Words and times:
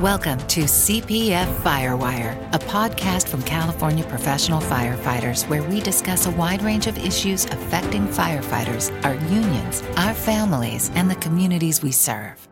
Welcome 0.00 0.38
to 0.46 0.62
CPF 0.62 1.54
Firewire, 1.56 2.34
a 2.54 2.58
podcast 2.58 3.28
from 3.28 3.42
California 3.42 4.02
professional 4.04 4.62
firefighters 4.62 5.46
where 5.46 5.62
we 5.62 5.78
discuss 5.78 6.24
a 6.24 6.30
wide 6.30 6.62
range 6.62 6.86
of 6.86 6.96
issues 6.96 7.44
affecting 7.44 8.08
firefighters, 8.08 8.90
our 9.04 9.14
unions, 9.30 9.82
our 9.98 10.14
families, 10.14 10.90
and 10.94 11.10
the 11.10 11.16
communities 11.16 11.82
we 11.82 11.92
serve. 11.92 12.48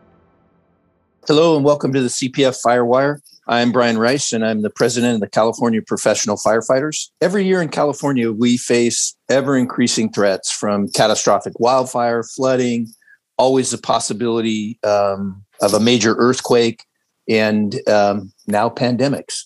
Hello, 1.25 1.55
and 1.55 1.65
welcome 1.65 1.91
to 1.91 2.03
the 2.03 2.09
CPF 2.09 2.61
Firewire. 2.63 3.17
I'm 3.47 3.71
Brian 3.71 3.97
Rice, 3.97 4.31
and 4.31 4.45
I'm 4.45 4.61
the 4.61 4.69
president 4.69 5.15
of 5.15 5.21
the 5.21 5.27
California 5.27 5.81
Professional 5.81 6.37
Firefighters. 6.37 7.09
Every 7.19 7.45
year 7.45 7.63
in 7.63 7.69
California, 7.69 8.31
we 8.31 8.57
face 8.57 9.15
ever 9.27 9.57
increasing 9.57 10.11
threats 10.11 10.51
from 10.51 10.87
catastrophic 10.89 11.59
wildfire, 11.59 12.21
flooding, 12.21 12.89
always 13.39 13.71
the 13.71 13.79
possibility 13.79 14.77
um, 14.83 15.43
of 15.63 15.73
a 15.73 15.79
major 15.79 16.13
earthquake, 16.19 16.83
and 17.29 17.87
um, 17.87 18.33
now 18.47 18.69
pandemics. 18.69 19.43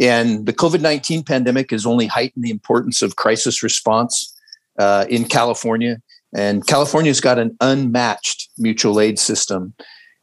And 0.00 0.46
the 0.46 0.52
COVID 0.52 0.80
19 0.80 1.24
pandemic 1.24 1.70
has 1.70 1.84
only 1.84 2.06
heightened 2.06 2.44
the 2.44 2.50
importance 2.50 3.02
of 3.02 3.16
crisis 3.16 3.62
response 3.62 4.34
uh, 4.78 5.06
in 5.08 5.24
California. 5.24 6.00
And 6.34 6.66
California's 6.66 7.20
got 7.20 7.38
an 7.38 7.56
unmatched 7.60 8.50
mutual 8.58 9.00
aid 9.00 9.18
system. 9.18 9.74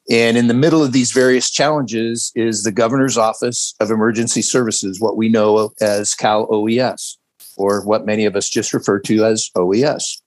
And 0.10 0.38
in 0.38 0.48
the 0.48 0.54
middle 0.54 0.84
of 0.84 0.92
these 0.92 1.12
various 1.12 1.50
challenges 1.50 2.32
is 2.36 2.64
the 2.64 2.72
Governor's 2.72 3.18
Office 3.18 3.74
of 3.80 3.90
Emergency 3.90 4.44
Services, 4.44 5.00
what 5.00 5.18
we 5.18 5.30
know 5.30 5.72
as 5.82 6.14
Cal 6.14 6.48
OES, 6.52 7.18
or 7.58 7.84
what 7.84 8.06
many 8.06 8.26
of 8.26 8.36
us 8.36 8.48
just 8.48 8.72
refer 8.72 9.00
to 9.00 9.26
as 9.26 9.50
OES. 9.56 10.22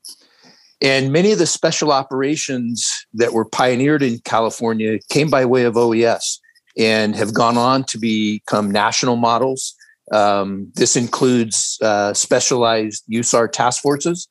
And 0.81 1.13
many 1.13 1.33
of 1.33 1.39
the 1.39 1.47
special 1.47 1.93
operations 1.93 3.07
that 3.15 3.33
were 3.33 3.45
pioneered 3.45 4.03
in 4.03 4.19
California 4.25 4.99
came 5.11 5.31
by 5.31 5.45
way 5.45 5.63
of 5.63 5.77
OES 5.77 6.41
and 6.79 7.17
have 7.17 7.35
gone 7.35 7.59
on 7.59 7.85
to 7.85 7.99
become 7.99 8.71
national 8.71 9.17
models. 9.17 9.75
Um, 10.13 10.71
this 10.75 10.97
includes 10.97 11.79
uh, 11.83 12.15
specialized 12.15 13.05
USAR 13.11 13.51
task 13.51 13.83
forces 13.83 14.29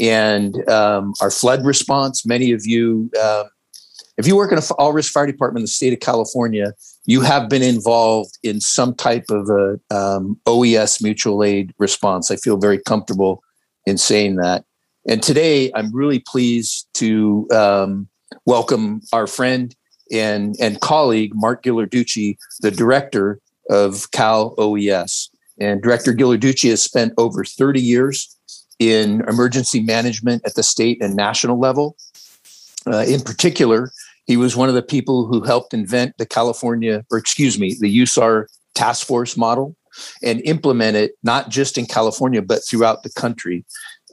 and 0.00 0.68
um, 0.68 1.12
our 1.20 1.30
flood 1.30 1.64
response. 1.64 2.24
Many 2.26 2.52
of 2.52 2.64
you, 2.64 3.10
uh, 3.20 3.44
if 4.16 4.26
you 4.26 4.34
work 4.34 4.50
in 4.50 4.58
an 4.58 4.64
all 4.78 4.92
risk 4.92 5.12
fire 5.12 5.26
department 5.26 5.60
in 5.60 5.64
the 5.64 5.68
state 5.68 5.92
of 5.92 6.00
California, 6.00 6.72
you 7.04 7.20
have 7.20 7.48
been 7.48 7.62
involved 7.62 8.38
in 8.42 8.60
some 8.60 8.94
type 8.94 9.24
of 9.30 9.48
a 9.50 9.78
um, 9.94 10.40
OES 10.46 11.02
mutual 11.02 11.44
aid 11.44 11.74
response. 11.78 12.30
I 12.30 12.36
feel 12.36 12.56
very 12.56 12.78
comfortable 12.78 13.42
in 13.86 13.98
saying 13.98 14.36
that. 14.36 14.64
And 15.08 15.22
today, 15.22 15.70
I'm 15.74 15.94
really 15.94 16.22
pleased 16.26 16.88
to 16.94 17.46
um, 17.52 18.08
welcome 18.46 19.00
our 19.12 19.26
friend 19.26 19.74
and, 20.10 20.56
and 20.60 20.80
colleague, 20.80 21.32
Mark 21.34 21.62
Ghilarducci, 21.62 22.36
the 22.60 22.70
director 22.70 23.40
of 23.68 24.10
Cal 24.10 24.54
OES. 24.58 25.30
And 25.58 25.82
Director 25.82 26.12
Ghilarducci 26.12 26.70
has 26.70 26.82
spent 26.82 27.12
over 27.18 27.44
30 27.44 27.80
years 27.80 28.36
in 28.78 29.22
emergency 29.28 29.80
management 29.80 30.42
at 30.46 30.54
the 30.54 30.62
state 30.62 31.02
and 31.02 31.14
national 31.14 31.58
level. 31.58 31.96
Uh, 32.86 33.04
in 33.06 33.20
particular, 33.20 33.92
he 34.26 34.36
was 34.36 34.56
one 34.56 34.68
of 34.68 34.74
the 34.74 34.82
people 34.82 35.26
who 35.26 35.42
helped 35.42 35.74
invent 35.74 36.16
the 36.16 36.26
California, 36.26 37.04
or 37.10 37.18
excuse 37.18 37.58
me, 37.58 37.76
the 37.78 38.00
USAR 38.00 38.46
task 38.74 39.06
force 39.06 39.36
model 39.36 39.76
and 40.22 40.40
implement 40.42 40.96
it 40.96 41.12
not 41.22 41.50
just 41.50 41.76
in 41.76 41.84
California, 41.84 42.40
but 42.40 42.60
throughout 42.66 43.02
the 43.02 43.10
country. 43.10 43.64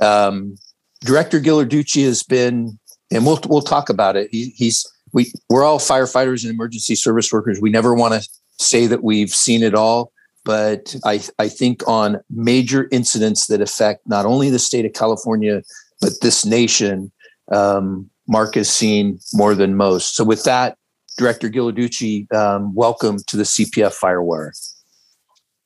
Um, 0.02 0.56
Director 1.02 1.40
Ghilarducci 1.40 2.04
has 2.04 2.24
been, 2.24 2.78
and 3.12 3.26
we'll, 3.26 3.40
we'll 3.48 3.62
talk 3.62 3.90
about 3.90 4.16
it. 4.16 4.30
He, 4.32 4.54
he's 4.56 4.86
we 5.14 5.32
we're 5.50 5.64
all 5.64 5.80
firefighters 5.80 6.44
and 6.44 6.54
emergency 6.54 6.96
service 6.96 7.32
workers. 7.32 7.60
We 7.62 7.70
never 7.70 7.94
want 7.94 8.22
to 8.22 8.30
say 8.60 8.88
that 8.88 9.04
we've 9.04 9.30
seen 9.30 9.64
it 9.64 9.74
all, 9.74 10.12
but 10.46 10.96
I 11.06 11.22
I 11.40 11.50
think 11.50 11.88
on 11.88 12.20
major 12.30 12.88
incidents 12.92 13.48
that 13.48 13.62
affect 13.62 14.08
not 14.08 14.26
only 14.26 14.50
the 14.50 14.60
state 14.60 14.86
of 14.86 14.94
California 14.94 15.62
but 16.00 16.14
this 16.22 16.46
nation, 16.46 17.12
um, 17.52 18.10
Mark 18.28 18.56
has 18.56 18.70
seen 18.70 19.20
more 19.34 19.56
than 19.56 19.76
most. 19.76 20.16
So 20.16 20.24
with 20.24 20.44
that, 20.44 20.78
Director 21.18 21.50
Ghilarducci, 21.50 22.32
um, 22.34 22.76
welcome 22.76 23.18
to 23.28 23.38
the 23.38 23.44
CPF 23.44 24.00
Firewire. 24.00 24.52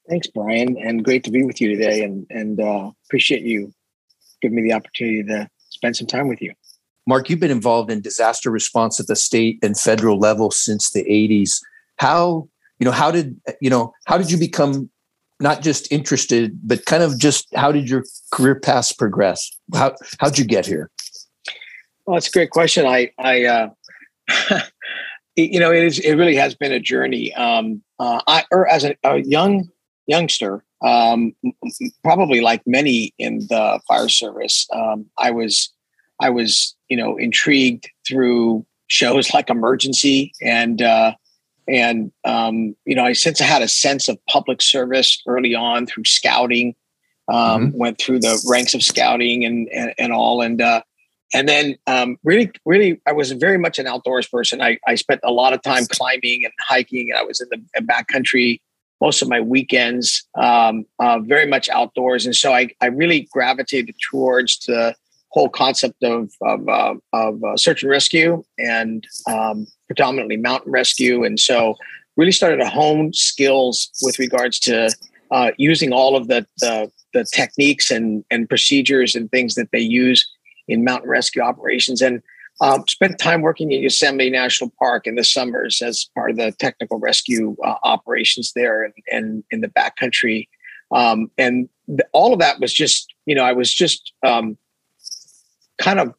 Thanks, 0.10 0.28
Brian, 0.28 0.78
and 0.78 1.04
great 1.04 1.24
to 1.26 1.32
be 1.32 1.44
with 1.44 1.62
you 1.62 1.70
today, 1.70 2.04
and 2.04 2.26
and 2.30 2.60
uh, 2.60 2.92
appreciate 3.08 3.44
you 3.44 3.74
giving 4.42 4.56
me 4.56 4.64
the 4.64 4.74
opportunity 4.74 5.24
to 5.24 5.50
spend 5.70 5.96
some 5.96 6.08
time 6.08 6.28
with 6.28 6.42
you. 6.42 6.54
Mark, 7.08 7.30
you've 7.30 7.40
been 7.40 7.52
involved 7.52 7.92
in 7.92 8.02
disaster 8.02 8.52
response 8.52 9.00
at 9.00 9.08
the 9.08 9.16
state 9.16 9.60
and 9.64 9.78
federal 9.78 10.20
level 10.20 10.52
since 10.52 10.92
the 10.92 11.04
80s. 11.04 11.60
How, 11.98 12.48
you 12.80 12.86
know, 12.86 12.92
how 12.92 13.12
did, 13.12 13.40
you 13.60 13.70
know, 13.70 13.94
how 14.06 14.18
did 14.18 14.32
you 14.32 14.38
become 14.38 14.90
not 15.40 15.62
just 15.62 15.92
interested, 15.92 16.58
but 16.64 16.86
kind 16.86 17.02
of 17.02 17.20
just 17.20 17.48
how 17.56 17.72
did 17.72 17.90
your 17.90 18.04
career 18.32 18.56
path 18.56 18.96
progress? 18.98 19.52
How, 19.74 19.96
how'd 20.20 20.38
you 20.38 20.46
get 20.46 20.66
here? 20.66 20.92
Well, 22.06 22.16
that's 22.16 22.28
a 22.28 22.32
great 22.32 22.52
question. 22.52 22.86
I, 22.86 23.12
I, 23.18 23.46
uh, 23.46 23.70
you 25.36 25.60
know, 25.60 25.72
it 25.72 25.84
is, 25.84 26.00
it 26.00 26.14
really 26.14 26.36
has 26.36 26.56
been 26.56 26.72
a 26.72 26.80
journey. 26.80 27.34
Um, 27.34 27.82
uh, 28.00 28.22
I, 28.28 28.44
or 28.52 28.62
er, 28.62 28.68
as 28.68 28.84
a, 28.84 28.96
a 29.04 29.18
young 29.20 29.70
youngster, 30.08 30.64
um, 30.84 31.34
probably 32.04 32.42
like 32.42 32.62
many 32.66 33.14
in 33.18 33.40
the 33.50 33.80
fire 33.88 34.10
service, 34.10 34.68
um, 34.74 35.06
I 35.18 35.32
was, 35.32 35.72
I 36.20 36.30
was, 36.30 36.76
you 36.92 36.98
know, 36.98 37.16
intrigued 37.16 37.90
through 38.06 38.66
shows 38.88 39.34
like 39.34 39.50
Emergency 39.50 40.34
and 40.42 40.82
uh, 40.82 41.14
and 41.70 42.12
um, 42.26 42.76
you 42.84 42.96
know, 42.96 43.06
I 43.06 43.14
since 43.14 43.40
I 43.40 43.46
had 43.46 43.62
a 43.62 43.68
sense 43.70 44.10
of 44.10 44.20
public 44.26 44.62
service 44.62 45.24
early 45.26 45.56
on 45.56 45.88
through 45.88 46.04
scouting. 46.04 46.76
Um, 47.32 47.68
mm-hmm. 47.68 47.78
Went 47.78 47.98
through 47.98 48.20
the 48.20 48.46
ranks 48.52 48.74
of 48.74 48.84
scouting 48.84 49.46
and 49.46 49.70
and, 49.70 49.94
and 49.98 50.12
all, 50.12 50.42
and 50.42 50.60
uh, 50.62 50.82
and 51.34 51.48
then 51.48 51.78
um, 51.88 52.18
really, 52.26 52.52
really, 52.66 53.00
I 53.08 53.14
was 53.14 53.32
very 53.32 53.58
much 53.58 53.80
an 53.80 53.88
outdoors 53.88 54.28
person. 54.28 54.62
I, 54.62 54.78
I 54.86 54.96
spent 54.96 55.22
a 55.24 55.32
lot 55.32 55.54
of 55.54 55.62
time 55.62 55.86
climbing 55.86 56.44
and 56.44 56.52
hiking, 56.60 57.10
and 57.10 57.18
I 57.18 57.24
was 57.24 57.40
in 57.40 57.48
the 57.52 57.82
backcountry 57.84 58.60
most 59.00 59.22
of 59.22 59.30
my 59.30 59.40
weekends, 59.40 60.28
um, 60.36 60.86
uh, 61.00 61.20
very 61.20 61.48
much 61.48 61.70
outdoors. 61.70 62.26
And 62.26 62.36
so 62.36 62.54
I, 62.54 62.70
I 62.82 62.88
really 62.88 63.28
gravitated 63.32 63.96
towards 64.12 64.60
the 64.68 64.96
whole 65.32 65.50
concept 65.50 66.04
of 66.04 66.32
of, 66.42 66.68
uh, 66.68 66.96
of 67.14 67.44
uh, 67.44 67.58
search 67.58 67.84
and 67.84 67.90
rescue 67.90 68.44
and 68.58 69.08
um, 69.28 69.68
predominantly 69.88 70.38
mountain 70.38 70.72
rescue, 70.72 71.24
and 71.24 71.40
so 71.40 71.76
really 72.18 72.32
started 72.32 72.58
to 72.58 72.70
hone 72.70 73.14
skills 73.14 73.90
with 74.02 74.20
regards 74.20 74.60
to 74.60 74.90
uh, 75.32 75.52
using 75.58 75.94
all 75.94 76.16
of 76.16 76.28
the, 76.28 76.46
the, 76.58 76.92
the 77.14 77.26
techniques 77.34 77.90
and 77.90 78.24
and 78.30 78.50
procedures 78.50 79.16
and 79.16 79.32
things 79.32 79.56
that 79.56 79.70
they 79.72 79.80
use 79.80 80.30
in 80.68 80.84
mountain 80.84 81.10
rescue 81.10 81.42
operations, 81.42 82.02
and 82.02 82.22
um, 82.62 82.84
spent 82.88 83.18
time 83.18 83.42
working 83.42 83.72
in 83.72 83.82
Yosemite 83.82 84.30
National 84.30 84.72
Park 84.78 85.08
in 85.08 85.16
the 85.16 85.24
summers 85.24 85.82
as 85.82 86.08
part 86.14 86.32
of 86.32 86.38
the 86.38 86.52
technical 86.60 87.00
rescue 87.00 87.56
uh, 87.64 87.76
operations 87.84 88.52
there 88.54 88.84
and, 88.84 88.94
and 89.12 89.44
in 89.50 89.62
the 89.62 89.68
backcountry. 89.70 90.48
Um, 90.92 91.32
and 91.38 91.70
th- 91.88 92.02
all 92.12 92.34
of 92.34 92.40
that 92.40 92.60
was 92.60 92.74
just, 92.74 93.14
you 93.26 93.34
know, 93.34 93.44
I 93.44 93.54
was 93.54 93.74
just 93.74 94.14
um, 94.24 94.58
kind 95.82 96.00
of 96.00 96.14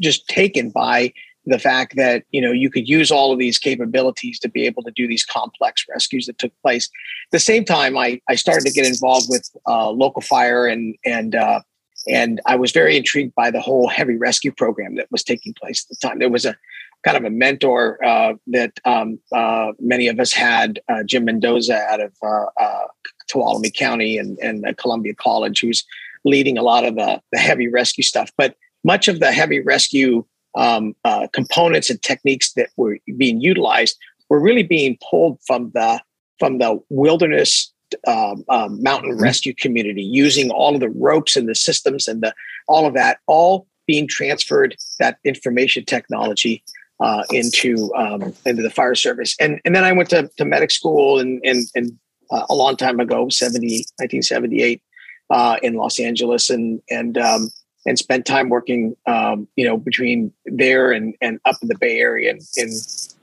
just 0.00 0.26
taken 0.28 0.70
by 0.70 1.12
the 1.44 1.58
fact 1.58 1.96
that 1.96 2.24
you 2.30 2.40
know 2.40 2.52
you 2.52 2.70
could 2.70 2.88
use 2.88 3.10
all 3.10 3.32
of 3.32 3.38
these 3.38 3.58
capabilities 3.58 4.38
to 4.38 4.48
be 4.48 4.64
able 4.64 4.82
to 4.84 4.92
do 4.92 5.08
these 5.08 5.24
complex 5.24 5.84
rescues 5.88 6.26
that 6.26 6.38
took 6.38 6.52
place. 6.62 6.86
At 7.28 7.32
the 7.32 7.38
same 7.40 7.64
time, 7.64 7.96
I 7.96 8.20
I 8.28 8.36
started 8.36 8.64
to 8.66 8.72
get 8.72 8.86
involved 8.86 9.26
with 9.28 9.48
uh, 9.66 9.90
local 9.90 10.22
fire 10.22 10.66
and 10.66 10.96
and 11.04 11.34
uh, 11.34 11.60
and 12.08 12.40
I 12.46 12.56
was 12.56 12.72
very 12.72 12.96
intrigued 12.96 13.34
by 13.34 13.50
the 13.50 13.60
whole 13.60 13.88
heavy 13.88 14.16
rescue 14.16 14.52
program 14.52 14.96
that 14.96 15.10
was 15.10 15.22
taking 15.22 15.54
place 15.54 15.84
at 15.84 15.90
the 15.90 16.08
time. 16.08 16.18
There 16.18 16.30
was 16.30 16.44
a 16.44 16.56
kind 17.04 17.16
of 17.16 17.24
a 17.24 17.30
mentor 17.30 18.02
uh, 18.04 18.34
that 18.48 18.78
um, 18.84 19.18
uh, 19.32 19.72
many 19.80 20.08
of 20.08 20.20
us 20.20 20.32
had, 20.32 20.80
uh, 20.88 21.02
Jim 21.02 21.24
Mendoza 21.24 21.76
out 21.90 22.00
of 22.00 22.12
uh, 22.22 22.86
Tuolumne 23.28 23.74
County 23.74 24.18
and, 24.18 24.38
and 24.38 24.76
Columbia 24.76 25.14
College, 25.14 25.60
who's 25.60 25.84
leading 26.24 26.56
a 26.56 26.62
lot 26.62 26.84
of 26.84 26.94
the, 26.94 27.20
the 27.32 27.38
heavy 27.38 27.68
rescue 27.68 28.04
stuff. 28.04 28.30
But 28.36 28.56
much 28.84 29.08
of 29.08 29.20
the 29.20 29.32
heavy 29.32 29.60
rescue 29.60 30.24
um, 30.54 30.94
uh, 31.04 31.26
components 31.32 31.90
and 31.90 32.02
techniques 32.02 32.52
that 32.54 32.68
were 32.76 32.98
being 33.16 33.40
utilized 33.40 33.96
were 34.28 34.40
really 34.40 34.62
being 34.62 34.98
pulled 35.10 35.38
from 35.46 35.70
the 35.74 36.00
from 36.38 36.58
the 36.58 36.78
wilderness 36.88 37.72
um, 38.06 38.44
um, 38.48 38.82
mountain 38.82 39.12
mm-hmm. 39.12 39.22
rescue 39.22 39.54
community, 39.54 40.02
using 40.02 40.50
all 40.50 40.74
of 40.74 40.80
the 40.80 40.90
ropes 40.90 41.36
and 41.36 41.48
the 41.48 41.54
systems 41.54 42.08
and 42.08 42.22
the 42.22 42.34
all 42.68 42.86
of 42.86 42.94
that, 42.94 43.18
all 43.26 43.66
being 43.86 44.08
transferred 44.08 44.76
that 44.98 45.18
information 45.24 45.84
technology 45.84 46.62
uh, 47.00 47.24
into 47.30 47.92
um, 47.94 48.32
into 48.46 48.62
the 48.62 48.70
fire 48.70 48.94
service. 48.94 49.36
And 49.40 49.60
and 49.64 49.74
then 49.74 49.84
I 49.84 49.92
went 49.92 50.10
to, 50.10 50.30
to 50.36 50.44
medic 50.44 50.70
school 50.70 51.18
and 51.18 51.40
and, 51.44 51.66
and 51.74 51.98
uh, 52.30 52.46
a 52.48 52.54
long 52.54 52.76
time 52.76 52.98
ago, 53.00 53.28
70, 53.28 53.66
1978, 53.98 54.82
uh, 55.30 55.56
in 55.62 55.74
Los 55.74 56.00
Angeles, 56.00 56.48
and 56.50 56.80
and 56.90 57.18
um, 57.18 57.50
and 57.86 57.98
spent 57.98 58.26
time 58.26 58.48
working, 58.48 58.96
um, 59.06 59.48
you 59.56 59.66
know, 59.66 59.76
between 59.76 60.32
there 60.46 60.92
and, 60.92 61.14
and 61.20 61.40
up 61.44 61.56
in 61.62 61.68
the 61.68 61.78
Bay 61.78 61.98
Area 61.98 62.30
and 62.30 62.40
in 62.56 62.70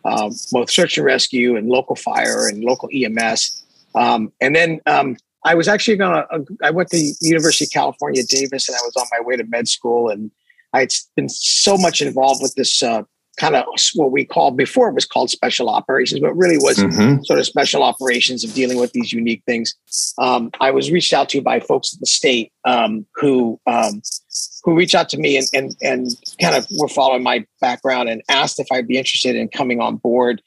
um, 0.06 0.32
both 0.52 0.70
search 0.70 0.98
and 0.98 1.06
rescue 1.06 1.56
and 1.56 1.68
local 1.68 1.96
fire 1.96 2.48
and 2.48 2.64
local 2.64 2.90
EMS. 2.94 3.64
Um, 3.96 4.32
and 4.42 4.56
then 4.56 4.82
um, 4.86 5.18
I 5.46 5.56
was 5.56 5.68
actually 5.68 5.98
going 5.98 6.14
to, 6.14 6.28
uh, 6.34 6.40
I 6.64 6.72
went 6.72 6.90
to 6.90 7.14
University 7.22 7.66
of 7.66 7.72
California, 7.72 8.24
Davis, 8.28 8.68
and 8.68 8.76
I 8.76 8.82
was 8.82 8.96
on 8.98 9.06
my 9.18 9.26
way 9.26 9.38
to 9.38 9.46
med 9.46 9.68
school. 9.68 10.10
And 10.10 10.32
I 10.74 10.82
had 10.82 10.94
been 11.16 11.30
so 11.30 11.78
much 11.78 12.02
involved 12.02 12.42
with 12.42 12.54
this 12.56 12.84
uh, 12.84 13.04
kind 13.40 13.56
of 13.56 13.66
what 13.96 14.12
we 14.12 14.26
called 14.26 14.58
before 14.58 14.90
it 14.90 14.94
was 14.94 15.06
called 15.06 15.30
special 15.30 15.70
operations, 15.70 16.20
but 16.20 16.36
really 16.36 16.58
was 16.58 16.78
mm-hmm. 16.78 17.24
sort 17.24 17.40
of 17.40 17.46
special 17.46 17.82
operations 17.82 18.44
of 18.44 18.54
dealing 18.54 18.78
with 18.78 18.92
these 18.92 19.14
unique 19.14 19.42
things. 19.46 19.74
Um, 20.18 20.52
I 20.60 20.72
was 20.72 20.92
reached 20.92 21.14
out 21.14 21.30
to 21.30 21.42
by 21.42 21.62
folks 21.62 21.94
at 21.94 22.02
the 22.02 22.06
state 22.06 22.52
um, 22.66 23.06
who 23.16 23.60
um, 23.66 24.02
who 24.64 24.76
reached 24.76 24.94
out 24.94 25.10
to 25.10 25.18
me 25.18 25.38
and, 25.38 25.48
and 25.54 25.76
and 25.82 26.10
kind 26.40 26.56
of 26.56 26.68
were 26.78 26.90
following 26.90 27.24
my 27.24 27.46
background 27.62 28.10
and 28.10 28.22
asked 28.30 28.60
if 28.60 28.68
I'd 28.72 28.88
be 28.88 28.98
interested 28.98 29.36
in 29.36 29.48
coming 29.48 29.80
on 29.80 29.96
board 29.96 30.42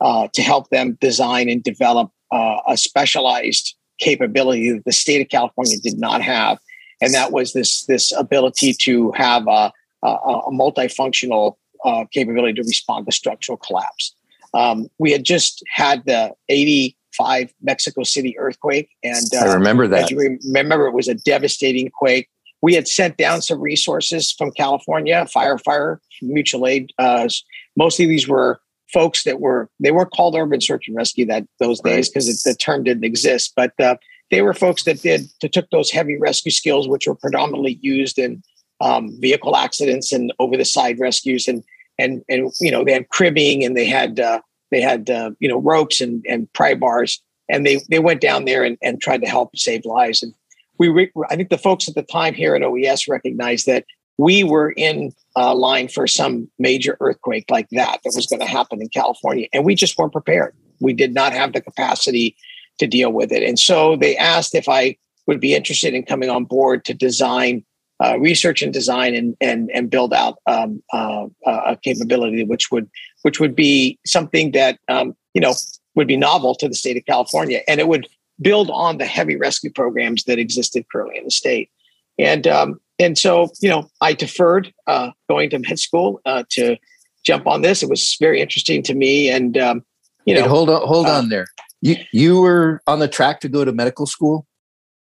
uh, 0.00 0.28
to 0.32 0.42
help 0.42 0.70
them 0.70 0.96
design 1.00 1.48
and 1.50 1.62
develop 1.62 2.10
uh, 2.32 2.56
a 2.66 2.76
specialized 2.76 3.76
capability 4.00 4.72
that 4.72 4.84
the 4.84 4.92
state 4.92 5.20
of 5.20 5.28
California 5.28 5.76
did 5.82 5.98
not 5.98 6.22
have, 6.22 6.58
and 7.02 7.12
that 7.12 7.30
was 7.30 7.52
this 7.52 7.84
this 7.84 8.10
ability 8.12 8.72
to 8.72 9.12
have 9.12 9.46
a, 9.46 9.70
a, 10.02 10.08
a 10.08 10.50
multifunctional 10.50 11.56
uh, 11.84 12.04
capability 12.12 12.54
to 12.54 12.62
respond 12.62 13.06
to 13.06 13.12
structural 13.12 13.58
collapse. 13.58 14.14
Um, 14.54 14.88
we 14.98 15.12
had 15.12 15.24
just 15.24 15.62
had 15.72 16.04
the 16.06 16.32
85 16.48 17.52
Mexico 17.62 18.02
City 18.02 18.38
earthquake. 18.38 18.90
And 19.04 19.26
uh, 19.34 19.40
I 19.40 19.54
remember 19.54 19.86
that. 19.88 20.10
you 20.10 20.38
remember, 20.44 20.86
it 20.86 20.92
was 20.92 21.08
a 21.08 21.14
devastating 21.14 21.90
quake. 21.90 22.28
We 22.60 22.74
had 22.74 22.88
sent 22.88 23.16
down 23.16 23.42
some 23.42 23.60
resources 23.60 24.32
from 24.32 24.50
California, 24.52 25.26
fire, 25.26 25.58
fire, 25.58 26.00
mutual 26.22 26.66
aid. 26.66 26.92
Uh, 26.98 27.28
mostly 27.76 28.06
these 28.06 28.26
were 28.26 28.60
folks 28.92 29.24
that 29.24 29.40
were, 29.40 29.70
they 29.78 29.92
weren't 29.92 30.10
called 30.10 30.34
urban 30.34 30.60
search 30.60 30.88
and 30.88 30.96
rescue 30.96 31.26
that 31.26 31.46
those 31.60 31.80
days 31.80 32.08
because 32.08 32.42
the 32.42 32.54
term 32.54 32.82
didn't 32.82 33.04
exist. 33.04 33.52
But 33.54 33.78
uh, 33.78 33.96
they 34.30 34.42
were 34.42 34.54
folks 34.54 34.84
that 34.84 35.02
did, 35.02 35.28
that 35.40 35.52
took 35.52 35.70
those 35.70 35.90
heavy 35.90 36.16
rescue 36.16 36.50
skills, 36.50 36.88
which 36.88 37.06
were 37.06 37.14
predominantly 37.14 37.78
used 37.80 38.18
in 38.18 38.42
um, 38.80 39.18
vehicle 39.20 39.56
accidents 39.56 40.12
and 40.12 40.32
over 40.38 40.56
the 40.56 40.64
side 40.64 40.98
rescues 41.00 41.48
and 41.48 41.64
and 41.98 42.22
and 42.28 42.52
you 42.60 42.70
know 42.70 42.84
they 42.84 42.92
had 42.92 43.08
cribbing 43.08 43.64
and 43.64 43.76
they 43.76 43.86
had 43.86 44.20
uh, 44.20 44.40
they 44.70 44.80
had 44.80 45.10
uh, 45.10 45.30
you 45.40 45.48
know 45.48 45.60
ropes 45.60 46.00
and 46.00 46.24
and 46.28 46.52
pry 46.52 46.74
bars. 46.74 47.22
And 47.50 47.64
they 47.64 47.80
they 47.88 47.98
went 47.98 48.20
down 48.20 48.44
there 48.44 48.62
and, 48.62 48.76
and 48.82 49.00
tried 49.00 49.22
to 49.22 49.28
help 49.28 49.56
save 49.56 49.86
lives. 49.86 50.22
And 50.22 50.34
we 50.78 50.88
re- 50.88 51.12
I 51.30 51.36
think 51.36 51.48
the 51.48 51.58
folks 51.58 51.88
at 51.88 51.94
the 51.94 52.02
time 52.02 52.34
here 52.34 52.54
at 52.54 52.62
OES 52.62 53.08
recognized 53.08 53.66
that 53.66 53.84
we 54.18 54.44
were 54.44 54.72
in 54.72 55.12
uh, 55.36 55.54
line 55.54 55.88
for 55.88 56.06
some 56.06 56.50
major 56.58 56.96
earthquake 57.00 57.46
like 57.50 57.68
that 57.70 58.00
that 58.04 58.12
was 58.14 58.26
going 58.26 58.40
to 58.40 58.46
happen 58.46 58.82
in 58.82 58.88
California. 58.88 59.46
And 59.54 59.64
we 59.64 59.74
just 59.74 59.96
weren't 59.96 60.12
prepared. 60.12 60.54
We 60.80 60.92
did 60.92 61.14
not 61.14 61.32
have 61.32 61.52
the 61.52 61.60
capacity 61.60 62.36
to 62.78 62.86
deal 62.86 63.12
with 63.12 63.32
it. 63.32 63.42
And 63.42 63.58
so 63.58 63.96
they 63.96 64.16
asked 64.16 64.54
if 64.54 64.68
I 64.68 64.96
would 65.26 65.40
be 65.40 65.54
interested 65.54 65.94
in 65.94 66.02
coming 66.02 66.30
on 66.30 66.44
board 66.44 66.84
to 66.84 66.94
design 66.94 67.64
uh, 68.02 68.18
research 68.18 68.62
and 68.62 68.72
design 68.72 69.14
and 69.14 69.36
and 69.40 69.70
and 69.72 69.90
build 69.90 70.12
out 70.12 70.38
um, 70.46 70.82
uh, 70.92 71.26
a 71.44 71.76
capability 71.82 72.44
which 72.44 72.70
would 72.70 72.88
which 73.22 73.40
would 73.40 73.54
be 73.54 73.98
something 74.06 74.52
that 74.52 74.78
um, 74.88 75.14
you 75.34 75.40
know 75.40 75.54
would 75.94 76.06
be 76.06 76.16
novel 76.16 76.54
to 76.54 76.68
the 76.68 76.74
state 76.74 76.96
of 76.96 77.04
California, 77.06 77.60
and 77.66 77.80
it 77.80 77.88
would 77.88 78.06
build 78.40 78.70
on 78.70 78.98
the 78.98 79.04
heavy 79.04 79.36
rescue 79.36 79.70
programs 79.72 80.24
that 80.24 80.38
existed 80.38 80.84
currently 80.90 81.18
in 81.18 81.24
the 81.24 81.30
state. 81.30 81.70
And 82.18 82.46
um, 82.46 82.80
and 82.98 83.16
so 83.16 83.50
you 83.60 83.68
know, 83.68 83.88
I 84.00 84.12
deferred 84.12 84.72
uh, 84.86 85.10
going 85.28 85.50
to 85.50 85.58
med 85.58 85.78
school 85.78 86.20
uh, 86.24 86.44
to 86.50 86.76
jump 87.24 87.46
on 87.46 87.62
this. 87.62 87.82
It 87.82 87.88
was 87.88 88.16
very 88.20 88.40
interesting 88.40 88.82
to 88.84 88.94
me, 88.94 89.30
and 89.30 89.56
um, 89.56 89.84
you 90.24 90.34
know, 90.34 90.48
hold 90.48 90.70
on, 90.70 90.86
hold 90.86 91.06
uh, 91.06 91.18
on 91.18 91.28
there. 91.28 91.46
You 91.80 91.96
you 92.12 92.40
were 92.40 92.80
on 92.86 92.98
the 92.98 93.08
track 93.08 93.40
to 93.40 93.48
go 93.48 93.64
to 93.64 93.72
medical 93.72 94.06
school. 94.06 94.46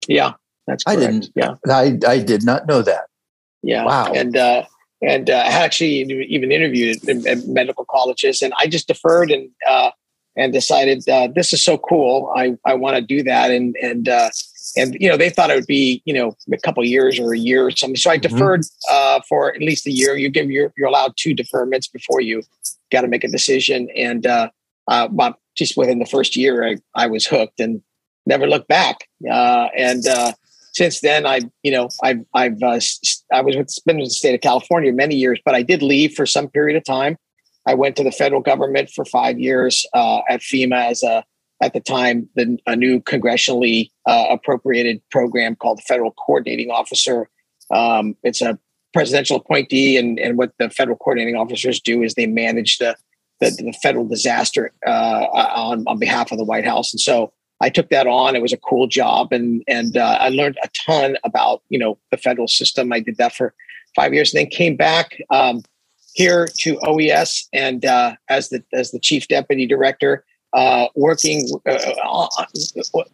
Yeah, 0.06 0.34
that's 0.70 0.84
correct. 0.84 1.02
I 1.02 1.06
didn't. 1.06 1.30
Yeah, 1.34 1.54
I 1.68 1.98
I 2.06 2.18
did 2.20 2.44
not 2.44 2.66
know 2.66 2.82
that. 2.82 3.06
Yeah. 3.62 3.84
Wow. 3.84 4.12
And 4.12 4.36
uh, 4.36 4.64
and 5.02 5.30
uh, 5.30 5.34
I 5.34 5.48
actually 5.64 6.02
even 6.28 6.52
interviewed 6.52 7.08
at, 7.08 7.26
at, 7.26 7.46
medical 7.46 7.84
colleges, 7.84 8.42
and 8.42 8.52
I 8.58 8.66
just 8.66 8.86
deferred 8.86 9.30
and 9.30 9.50
uh, 9.68 9.90
and 10.36 10.52
decided 10.52 11.08
uh, 11.08 11.28
this 11.34 11.52
is 11.52 11.62
so 11.62 11.78
cool. 11.78 12.32
I 12.36 12.56
I 12.64 12.74
want 12.74 12.96
to 12.96 13.02
do 13.02 13.22
that, 13.24 13.50
and 13.50 13.76
and 13.82 14.08
uh, 14.08 14.30
and 14.76 14.96
you 15.00 15.08
know 15.08 15.16
they 15.16 15.30
thought 15.30 15.50
it 15.50 15.56
would 15.56 15.66
be 15.66 16.02
you 16.04 16.14
know 16.14 16.36
a 16.52 16.58
couple 16.58 16.84
years 16.84 17.18
or 17.18 17.34
a 17.34 17.38
year 17.38 17.66
or 17.66 17.70
something. 17.70 17.96
So 17.96 18.10
I 18.10 18.18
mm-hmm. 18.18 18.34
deferred 18.34 18.62
uh, 18.90 19.20
for 19.28 19.54
at 19.54 19.60
least 19.60 19.86
a 19.86 19.90
year. 19.90 20.16
You 20.16 20.28
give 20.28 20.50
you're, 20.50 20.72
you're 20.76 20.88
allowed 20.88 21.14
two 21.16 21.34
deferments 21.34 21.90
before 21.90 22.20
you 22.20 22.42
got 22.92 23.02
to 23.02 23.08
make 23.08 23.24
a 23.24 23.28
decision, 23.28 23.88
and 23.96 24.26
uh, 24.26 24.50
uh, 24.88 25.32
just 25.56 25.76
within 25.76 25.98
the 25.98 26.06
first 26.06 26.36
year, 26.36 26.64
I 26.64 26.76
I 26.94 27.06
was 27.08 27.26
hooked 27.26 27.58
and 27.60 27.82
never 28.26 28.46
looked 28.46 28.68
back. 28.68 29.08
Uh, 29.30 29.68
and 29.76 30.06
uh, 30.06 30.32
since 30.72 31.00
then, 31.00 31.26
I, 31.26 31.40
you 31.62 31.72
know, 31.72 31.88
I've, 32.02 32.24
I've, 32.34 32.62
uh, 32.62 32.78
I 33.32 33.40
was 33.40 33.56
with, 33.56 33.74
been 33.86 33.98
in 33.98 34.04
the 34.04 34.10
state 34.10 34.34
of 34.34 34.40
California 34.40 34.92
many 34.92 35.16
years, 35.16 35.40
but 35.44 35.54
I 35.54 35.62
did 35.62 35.82
leave 35.82 36.14
for 36.14 36.26
some 36.26 36.48
period 36.48 36.76
of 36.76 36.84
time. 36.84 37.16
I 37.66 37.74
went 37.74 37.96
to 37.96 38.04
the 38.04 38.12
federal 38.12 38.40
government 38.40 38.90
for 38.90 39.04
five 39.04 39.38
years 39.38 39.86
uh, 39.92 40.20
at 40.28 40.40
FEMA 40.40 40.90
as 40.90 41.02
a, 41.02 41.24
at 41.62 41.74
the 41.74 41.80
time, 41.80 42.28
the, 42.36 42.58
a 42.66 42.74
new 42.74 43.00
congressionally 43.00 43.90
uh, 44.06 44.26
appropriated 44.30 45.02
program 45.10 45.56
called 45.56 45.78
the 45.78 45.82
Federal 45.82 46.12
Coordinating 46.12 46.70
Officer. 46.70 47.28
Um, 47.70 48.16
it's 48.22 48.40
a 48.40 48.58
presidential 48.94 49.36
appointee, 49.36 49.96
and, 49.96 50.18
and 50.18 50.38
what 50.38 50.52
the 50.58 50.70
federal 50.70 50.96
coordinating 50.96 51.36
officers 51.36 51.78
do 51.80 52.02
is 52.02 52.14
they 52.14 52.26
manage 52.26 52.78
the 52.78 52.96
the, 53.40 53.50
the 53.50 53.72
federal 53.82 54.06
disaster 54.06 54.72
uh, 54.86 55.26
on 55.30 55.84
on 55.86 55.98
behalf 55.98 56.32
of 56.32 56.38
the 56.38 56.44
White 56.44 56.66
House. 56.66 56.92
And 56.92 57.00
so 57.00 57.32
I 57.60 57.68
took 57.68 57.90
that 57.90 58.06
on. 58.06 58.34
It 58.34 58.42
was 58.42 58.52
a 58.52 58.58
cool 58.58 58.86
job, 58.86 59.32
and 59.32 59.62
and 59.68 59.96
uh, 59.96 60.18
I 60.20 60.30
learned 60.30 60.58
a 60.62 60.68
ton 60.86 61.16
about 61.24 61.62
you 61.68 61.78
know 61.78 61.98
the 62.10 62.16
federal 62.16 62.48
system. 62.48 62.92
I 62.92 63.00
did 63.00 63.16
that 63.18 63.34
for 63.34 63.54
five 63.94 64.14
years, 64.14 64.32
and 64.32 64.40
then 64.40 64.50
came 64.50 64.76
back 64.76 65.20
um, 65.30 65.62
here 66.14 66.48
to 66.60 66.78
OES 66.82 67.48
and 67.52 67.84
uh, 67.84 68.14
as 68.28 68.48
the 68.48 68.64
as 68.72 68.90
the 68.90 68.98
chief 68.98 69.28
deputy 69.28 69.66
director, 69.66 70.24
uh, 70.52 70.86
working 70.94 71.48
uh, 71.66 71.78
uh, 72.04 72.26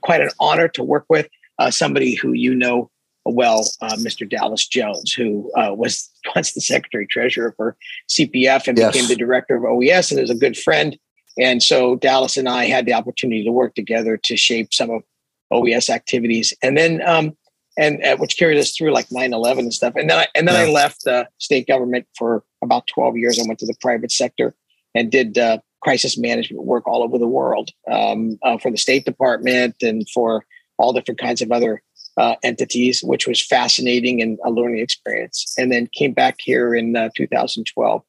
quite 0.00 0.20
an 0.20 0.31
honor 0.38 0.69
to 0.69 0.82
work 0.82 1.06
with 1.08 1.28
uh, 1.58 1.70
somebody 1.70 2.14
who 2.14 2.32
you 2.32 2.54
know 2.54 2.90
well, 3.28 3.64
Mr. 3.82 4.28
Dallas 4.28 4.69
Jones, 4.69 5.12
who 5.12 5.50
was 5.56 6.08
once 6.37 6.52
the 6.52 6.60
secretary 6.60 7.08
treasurer 7.08 7.52
for 7.56 7.76
CPF 8.08 8.69
and 8.69 8.78
yes. 8.78 8.92
became 8.92 9.08
the 9.08 9.16
director 9.16 9.56
of 9.56 9.64
OES, 9.64 10.12
and 10.12 10.20
is 10.20 10.31
a 10.31 10.37
good 10.37 10.56
friend 10.56 10.96
and 11.38 11.62
so 11.62 11.96
Dallas 11.96 12.36
and 12.36 12.48
I 12.48 12.66
had 12.66 12.86
the 12.86 12.94
opportunity 12.94 13.44
to 13.44 13.52
work 13.52 13.74
together 13.74 14.16
to 14.16 14.36
shape 14.36 14.72
some 14.72 14.90
of 14.90 15.02
OES 15.50 15.90
activities. 15.90 16.52
And 16.62 16.76
then, 16.76 17.06
um, 17.06 17.37
and 17.78 18.02
uh, 18.04 18.16
which 18.16 18.38
carried 18.38 18.58
us 18.58 18.75
through 18.75 18.92
like 18.92 19.08
9-11 19.08 19.58
and 19.58 19.75
stuff. 19.75 19.94
And 19.96 20.08
then 20.08 20.18
I, 20.18 20.26
and 20.34 20.49
then 20.49 20.54
yeah. 20.54 20.70
I 20.70 20.72
left 20.72 21.04
the 21.04 21.28
state 21.38 21.66
government 21.66 22.06
for 22.16 22.42
about 22.62 22.87
12 22.87 23.18
years. 23.18 23.38
I 23.38 23.46
went 23.46 23.58
to 23.61 23.66
the 23.66 23.76
private 23.80 24.11
sector 24.11 24.54
and 24.94 25.11
did 25.12 25.37
uh, 25.37 25.58
crisis 25.82 26.16
management 26.16 26.64
work 26.64 26.87
all 26.88 27.02
over 27.02 27.18
the 27.18 27.28
world 27.28 27.70
um, 27.90 28.38
uh, 28.42 28.56
for 28.58 28.70
the 28.70 28.78
State 28.78 29.04
Department 29.04 29.76
and 29.82 30.08
for 30.08 30.46
all 30.78 30.92
different 30.92 31.20
kinds 31.20 31.42
of 31.42 31.52
other 31.52 31.82
uh, 32.16 32.34
entities, 32.42 33.02
which 33.02 33.26
was 33.26 33.44
fascinating 33.44 34.22
and 34.22 34.38
a 34.44 34.50
learning 34.50 34.80
experience. 34.80 35.54
And 35.58 35.70
then 35.70 35.88
came 35.92 36.12
back 36.12 36.37
here 36.40 36.75
in 36.75 36.96
uh, 36.96 37.11
2012 37.14 38.02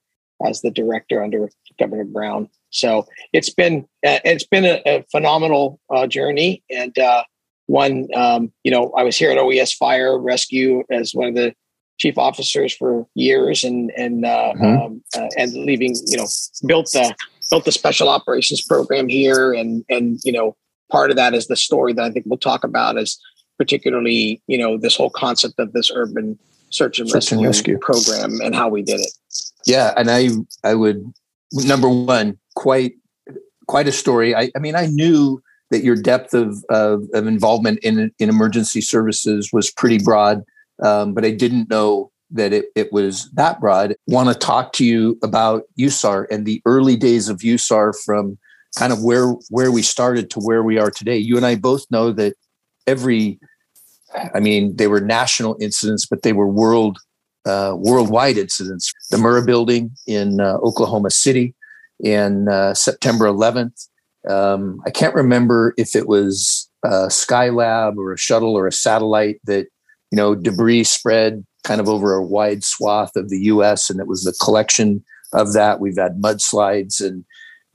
as 0.45 0.61
the 0.61 0.71
director 0.71 1.21
under 1.21 1.49
Governor 1.77 2.05
Brown. 2.05 2.49
So 2.69 3.07
it's 3.33 3.49
been 3.49 3.87
uh, 4.05 4.19
it's 4.25 4.45
been 4.45 4.65
a, 4.65 4.81
a 4.85 5.05
phenomenal 5.11 5.79
uh, 5.89 6.07
journey, 6.07 6.63
and 6.69 6.97
uh, 6.97 7.23
one 7.67 8.07
um, 8.15 8.51
you 8.63 8.71
know 8.71 8.91
I 8.97 9.03
was 9.03 9.17
here 9.17 9.31
at 9.31 9.37
OES 9.37 9.73
Fire 9.73 10.17
Rescue 10.17 10.83
as 10.89 11.13
one 11.13 11.29
of 11.29 11.35
the 11.35 11.53
chief 11.97 12.17
officers 12.17 12.73
for 12.73 13.07
years, 13.15 13.63
and 13.63 13.91
and 13.95 14.25
uh, 14.25 14.53
mm-hmm. 14.55 14.65
um, 14.65 15.03
uh, 15.15 15.27
and 15.37 15.53
leaving 15.53 15.95
you 16.05 16.17
know 16.17 16.27
built 16.65 16.91
the 16.91 17.13
built 17.49 17.65
the 17.65 17.71
special 17.71 18.09
operations 18.09 18.61
program 18.61 19.07
here, 19.07 19.53
and 19.53 19.83
and 19.89 20.19
you 20.23 20.31
know 20.31 20.55
part 20.91 21.09
of 21.09 21.15
that 21.17 21.33
is 21.33 21.47
the 21.47 21.55
story 21.55 21.93
that 21.93 22.03
I 22.03 22.11
think 22.11 22.25
we'll 22.27 22.37
talk 22.37 22.63
about 22.63 22.97
is 22.97 23.19
particularly 23.57 24.41
you 24.47 24.57
know 24.57 24.77
this 24.77 24.95
whole 24.95 25.09
concept 25.09 25.59
of 25.59 25.73
this 25.73 25.91
urban 25.93 26.37
search 26.69 26.99
and, 26.99 27.09
search 27.09 27.15
rescue, 27.15 27.37
and 27.37 27.47
rescue 27.47 27.77
program 27.79 28.39
and 28.43 28.53
how 28.53 28.67
we 28.67 28.81
did 28.81 28.99
it. 28.99 29.11
Yeah, 29.65 29.93
and 29.97 30.09
I 30.11 30.29
I 30.63 30.75
would 30.75 31.13
number 31.53 31.89
one 31.89 32.37
quite 32.57 32.93
quite 33.67 33.87
a 33.87 33.91
story. 33.91 34.33
I, 34.35 34.49
I 34.55 34.59
mean, 34.59 34.75
I 34.75 34.87
knew 34.87 35.41
that 35.69 35.83
your 35.83 35.95
depth 35.95 36.33
of, 36.33 36.63
of, 36.69 37.03
of 37.13 37.27
involvement 37.27 37.79
in 37.83 38.11
in 38.17 38.29
emergency 38.29 38.81
services 38.81 39.51
was 39.53 39.69
pretty 39.69 39.99
broad, 39.99 40.43
um, 40.81 41.13
but 41.13 41.23
I 41.23 41.31
didn't 41.31 41.69
know 41.69 42.11
that 42.31 42.51
it, 42.51 42.65
it 42.75 42.91
was 42.91 43.29
that 43.33 43.61
broad. 43.61 43.95
Want 44.07 44.29
to 44.29 44.35
talk 44.35 44.73
to 44.73 44.85
you 44.85 45.19
about 45.23 45.63
USAR 45.79 46.25
and 46.31 46.45
the 46.45 46.61
early 46.65 46.95
days 46.95 47.29
of 47.29 47.37
USAR 47.39 47.93
from 48.03 48.37
kind 48.77 48.91
of 48.91 49.03
where 49.03 49.35
where 49.49 49.71
we 49.71 49.83
started 49.83 50.31
to 50.31 50.39
where 50.39 50.63
we 50.63 50.79
are 50.79 50.91
today. 50.91 51.17
You 51.17 51.37
and 51.37 51.45
I 51.45 51.55
both 51.55 51.85
know 51.91 52.11
that 52.13 52.33
every, 52.87 53.39
I 54.33 54.39
mean, 54.39 54.75
they 54.77 54.87
were 54.87 54.99
national 54.99 55.57
incidents, 55.61 56.07
but 56.07 56.23
they 56.23 56.33
were 56.33 56.47
world 56.47 56.97
uh, 57.45 57.75
worldwide 57.77 58.37
incidents. 58.37 58.91
The 59.11 59.17
Murrah 59.17 59.45
Building 59.45 59.91
in 60.07 60.41
uh, 60.41 60.57
Oklahoma 60.57 61.11
City, 61.11 61.55
in 62.03 62.47
uh, 62.47 62.73
September 62.73 63.25
11th. 63.25 63.87
Um, 64.29 64.81
I 64.85 64.89
can't 64.89 65.15
remember 65.15 65.73
if 65.77 65.95
it 65.95 66.07
was 66.07 66.69
a 66.83 67.07
Skylab 67.07 67.97
or 67.97 68.13
a 68.13 68.17
shuttle 68.17 68.55
or 68.55 68.67
a 68.67 68.71
satellite 68.71 69.39
that, 69.45 69.67
you 70.11 70.15
know, 70.15 70.35
debris 70.35 70.83
spread 70.83 71.45
kind 71.63 71.81
of 71.81 71.89
over 71.89 72.13
a 72.13 72.23
wide 72.23 72.63
swath 72.63 73.15
of 73.15 73.29
the 73.29 73.39
U.S. 73.43 73.89
and 73.89 73.99
it 73.99 74.07
was 74.07 74.23
the 74.23 74.37
collection 74.43 75.03
of 75.33 75.53
that. 75.53 75.79
We've 75.79 75.97
had 75.97 76.21
mudslides 76.21 77.01
and, 77.01 77.25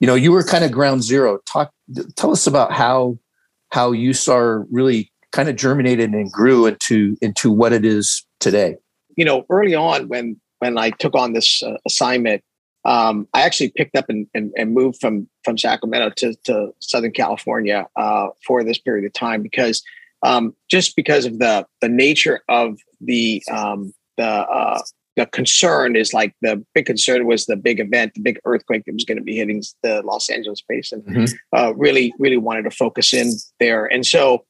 you 0.00 0.06
know, 0.06 0.14
you 0.14 0.32
were 0.32 0.42
kind 0.42 0.64
of 0.64 0.72
ground 0.72 1.02
zero. 1.02 1.38
Talk, 1.50 1.72
tell 2.16 2.32
us 2.32 2.46
about 2.46 2.72
how 2.72 3.18
how 3.70 3.92
USAR 3.92 4.66
really 4.70 5.10
kind 5.32 5.48
of 5.48 5.56
germinated 5.56 6.10
and 6.10 6.30
grew 6.30 6.66
into 6.66 7.16
into 7.22 7.50
what 7.50 7.72
it 7.72 7.84
is 7.84 8.24
today. 8.38 8.76
You 9.16 9.24
know, 9.24 9.44
early 9.50 9.74
on 9.74 10.08
when 10.08 10.40
when 10.58 10.78
I 10.78 10.90
took 10.90 11.14
on 11.14 11.32
this 11.32 11.62
uh, 11.62 11.76
assignment, 11.86 12.42
um, 12.84 13.28
I 13.32 13.42
actually 13.42 13.72
picked 13.76 13.96
up 13.96 14.06
and, 14.08 14.26
and, 14.34 14.52
and, 14.56 14.74
moved 14.74 15.00
from 15.00 15.28
from 15.44 15.56
Sacramento 15.56 16.10
to, 16.16 16.34
to 16.44 16.74
Southern 16.80 17.12
California 17.12 17.86
uh, 17.96 18.28
for 18.44 18.64
this 18.64 18.78
period 18.78 19.04
of 19.04 19.12
time 19.12 19.42
because 19.42 19.82
um, 20.22 20.54
just 20.70 20.96
because 20.96 21.24
of 21.24 21.38
the 21.38 21.66
the 21.80 21.88
nature 21.88 22.40
of 22.48 22.78
the 23.00 23.42
um, 23.50 23.92
the 24.16 24.24
uh, 24.24 24.80
the 25.16 25.26
concern 25.26 25.94
is 25.94 26.12
like 26.12 26.34
the 26.40 26.64
big 26.74 26.86
concern 26.86 27.26
was 27.26 27.46
the 27.46 27.56
big 27.56 27.80
event, 27.80 28.14
the 28.14 28.20
big 28.20 28.38
earthquake 28.44 28.84
that 28.86 28.94
was 28.94 29.04
going 29.04 29.18
to 29.18 29.24
be 29.24 29.36
hitting 29.36 29.62
the 29.82 30.02
Los 30.02 30.30
Angeles 30.30 30.62
basin. 30.66 31.02
Mm-hmm. 31.02 31.24
Uh, 31.56 31.72
really, 31.76 32.14
really 32.18 32.38
wanted 32.38 32.62
to 32.62 32.70
focus 32.70 33.12
in 33.12 33.32
there, 33.60 33.86
and 33.86 34.06
so 34.06 34.44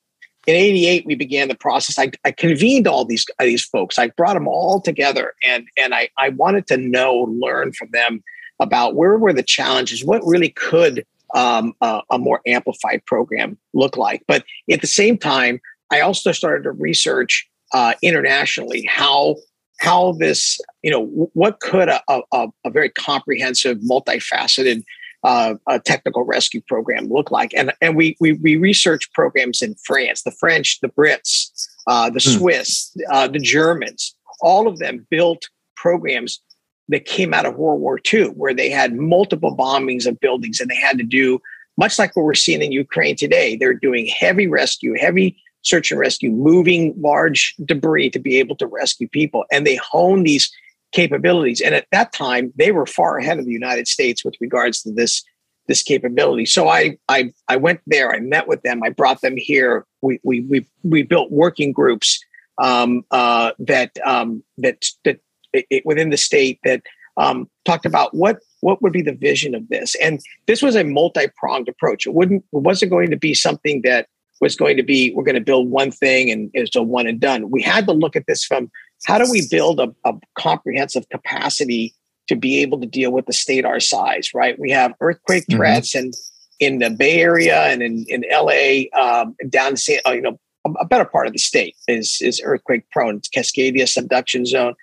in 0.46 0.56
88 0.56 1.06
we 1.06 1.14
began 1.14 1.48
the 1.48 1.54
process. 1.54 1.98
I, 1.98 2.10
I, 2.24 2.32
convened 2.32 2.86
all 2.86 3.04
these 3.04 3.26
these 3.40 3.64
folks. 3.64 3.98
I 3.98 4.08
brought 4.08 4.34
them 4.34 4.48
all 4.48 4.80
together 4.80 5.34
and 5.44 5.66
and 5.76 5.94
I, 5.94 6.08
I 6.18 6.30
wanted 6.30 6.66
to 6.68 6.76
know 6.76 7.14
learn 7.14 7.72
from 7.72 7.88
them 7.92 8.22
about 8.60 8.94
where 8.94 9.18
were 9.18 9.32
the 9.32 9.42
challenges 9.42 10.04
what 10.04 10.22
really 10.24 10.50
could 10.50 11.04
um, 11.34 11.74
a, 11.80 12.02
a 12.10 12.18
more 12.18 12.40
amplified 12.46 13.04
program 13.06 13.56
look 13.72 13.96
like. 13.96 14.22
But 14.26 14.44
at 14.70 14.80
the 14.80 14.86
same 14.86 15.18
time 15.18 15.60
i 15.90 16.00
also 16.00 16.32
started 16.32 16.64
to 16.64 16.72
research 16.72 17.48
uh, 17.74 17.94
internationally 18.02 18.84
how 18.88 19.36
how 19.80 20.12
this 20.12 20.60
you 20.82 20.90
know 20.90 21.06
what 21.34 21.60
could 21.60 21.88
a, 21.88 22.00
a, 22.08 22.48
a 22.64 22.70
very 22.70 22.88
comprehensive 22.88 23.78
multifaceted 23.78 24.82
uh, 25.24 25.54
a 25.68 25.78
technical 25.78 26.24
rescue 26.24 26.60
program 26.68 27.08
look 27.08 27.30
like? 27.30 27.52
And 27.54 27.72
and 27.80 27.96
we 27.96 28.16
we, 28.20 28.32
we 28.34 28.56
research 28.56 29.12
programs 29.12 29.62
in 29.62 29.74
France, 29.86 30.22
the 30.22 30.30
French, 30.32 30.80
the 30.80 30.88
Brits, 30.88 31.50
uh, 31.86 32.10
the 32.10 32.18
mm. 32.18 32.38
Swiss, 32.38 32.96
uh, 33.10 33.28
the 33.28 33.38
Germans. 33.38 34.14
All 34.40 34.66
of 34.66 34.78
them 34.78 35.06
built 35.10 35.48
programs 35.76 36.40
that 36.88 37.04
came 37.04 37.32
out 37.32 37.46
of 37.46 37.56
World 37.56 37.80
War 37.80 38.00
II, 38.12 38.26
where 38.28 38.54
they 38.54 38.70
had 38.70 38.94
multiple 38.94 39.56
bombings 39.56 40.06
of 40.06 40.20
buildings, 40.20 40.60
and 40.60 40.70
they 40.70 40.76
had 40.76 40.98
to 40.98 41.04
do 41.04 41.40
much 41.76 41.98
like 41.98 42.14
what 42.14 42.24
we're 42.24 42.34
seeing 42.34 42.62
in 42.62 42.72
Ukraine 42.72 43.16
today. 43.16 43.56
They're 43.56 43.74
doing 43.74 44.06
heavy 44.06 44.46
rescue, 44.46 44.94
heavy 44.98 45.36
search 45.62 45.90
and 45.90 46.00
rescue, 46.00 46.30
moving 46.30 46.94
large 47.00 47.54
debris 47.64 48.10
to 48.10 48.18
be 48.18 48.38
able 48.38 48.56
to 48.56 48.66
rescue 48.66 49.08
people, 49.08 49.44
and 49.50 49.66
they 49.66 49.76
hone 49.76 50.24
these 50.24 50.52
capabilities. 50.92 51.60
And 51.60 51.74
at 51.74 51.86
that 51.92 52.12
time, 52.12 52.52
they 52.56 52.72
were 52.72 52.86
far 52.86 53.18
ahead 53.18 53.38
of 53.38 53.46
the 53.46 53.52
United 53.52 53.88
States 53.88 54.24
with 54.24 54.34
regards 54.40 54.82
to 54.82 54.92
this 54.92 55.22
this 55.68 55.82
capability. 55.82 56.46
So 56.46 56.68
I 56.68 56.98
I 57.08 57.32
I 57.48 57.56
went 57.56 57.80
there. 57.86 58.12
I 58.12 58.20
met 58.20 58.48
with 58.48 58.62
them. 58.62 58.82
I 58.82 58.90
brought 58.90 59.20
them 59.20 59.36
here. 59.36 59.86
We 60.00 60.20
we 60.22 60.40
we 60.40 60.66
we 60.82 61.02
built 61.02 61.30
working 61.30 61.72
groups 61.72 62.20
um, 62.58 63.04
uh, 63.10 63.52
that 63.58 63.92
um, 64.04 64.42
that 64.58 64.84
that 65.04 65.20
it, 65.52 65.84
within 65.84 66.10
the 66.10 66.16
state 66.16 66.58
that 66.64 66.82
um, 67.16 67.48
talked 67.64 67.86
about 67.86 68.14
what 68.14 68.38
what 68.60 68.82
would 68.82 68.92
be 68.92 69.02
the 69.02 69.12
vision 69.14 69.54
of 69.54 69.68
this. 69.68 69.94
And 69.96 70.20
this 70.46 70.62
was 70.62 70.76
a 70.76 70.84
multi 70.84 71.26
pronged 71.36 71.68
approach. 71.68 72.06
It 72.06 72.14
wouldn't 72.14 72.44
it 72.52 72.62
wasn't 72.62 72.90
going 72.90 73.10
to 73.10 73.16
be 73.16 73.34
something 73.34 73.82
that 73.82 74.06
was 74.40 74.56
going 74.56 74.76
to 74.76 74.82
be 74.82 75.12
we're 75.14 75.24
going 75.24 75.36
to 75.36 75.40
build 75.40 75.70
one 75.70 75.90
thing 75.90 76.30
and 76.30 76.50
it's 76.54 76.74
a 76.74 76.82
one 76.82 77.06
and 77.06 77.20
done. 77.20 77.50
We 77.50 77.62
had 77.62 77.86
to 77.86 77.92
look 77.92 78.16
at 78.16 78.26
this 78.26 78.44
from 78.44 78.70
how 79.04 79.18
do 79.18 79.30
we 79.30 79.46
build 79.50 79.80
a, 79.80 79.94
a 80.04 80.14
comprehensive 80.36 81.08
capacity 81.08 81.94
to 82.28 82.36
be 82.36 82.60
able 82.62 82.80
to 82.80 82.86
deal 82.86 83.12
with 83.12 83.26
the 83.26 83.32
state 83.32 83.64
our 83.64 83.80
size, 83.80 84.32
right? 84.34 84.58
We 84.58 84.70
have 84.70 84.94
earthquake 85.00 85.44
mm-hmm. 85.44 85.58
threats 85.58 85.94
and 85.94 86.14
in 86.60 86.78
the 86.78 86.90
Bay 86.90 87.20
Area 87.20 87.64
and 87.64 87.82
in, 87.82 88.04
in 88.08 88.24
LA, 88.30 88.84
um, 88.98 89.34
down 89.48 89.76
San, 89.76 89.98
uh, 90.06 90.12
you 90.12 90.20
know, 90.20 90.38
a, 90.64 90.84
better 90.84 91.04
part 91.04 91.26
of 91.26 91.32
the 91.32 91.38
state 91.38 91.76
is 91.88 92.18
is 92.20 92.40
earthquake 92.44 92.88
prone. 92.90 93.16
It's 93.16 93.28
Cascadia 93.28 93.88
subduction 93.88 94.46
zone, 94.46 94.74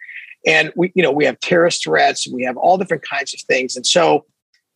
and 0.46 0.74
we 0.76 0.92
you 0.94 1.02
know 1.02 1.12
we 1.12 1.24
have 1.24 1.40
terrorist 1.40 1.84
threats. 1.84 2.28
We 2.28 2.44
have 2.44 2.58
all 2.58 2.78
different 2.78 3.04
kinds 3.08 3.34
of 3.34 3.40
things, 3.42 3.78
and 3.78 3.88
so 3.88 4.26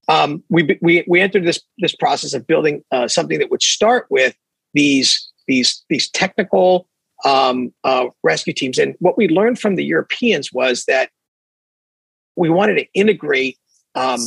um, 0.08 0.44
we 0.50 0.78
we 0.82 1.04
we 1.08 1.20
entered 1.20 1.46
this 1.46 1.62
this 1.80 1.96
process 1.96 2.34
of 2.34 2.48
building 2.48 2.84
uh, 2.92 3.10
something 3.10 3.40
that 3.40 3.52
would 3.52 3.62
start 3.62 4.08
with 4.10 4.34
these 4.74 5.30
these 5.48 5.84
these 5.90 6.10
technical 6.10 6.88
um, 7.24 7.74
uh, 7.84 8.08
rescue 8.24 8.54
teams. 8.54 8.78
And 8.78 8.96
what 9.00 9.18
we 9.18 9.28
learned 9.28 9.60
from 9.60 9.76
the 9.76 9.86
Europeans 9.86 10.52
was 10.52 10.86
that 10.86 11.10
we 12.36 12.50
wanted 12.50 12.76
to 12.76 12.86
integrate 12.94 13.58
um, 13.96 14.20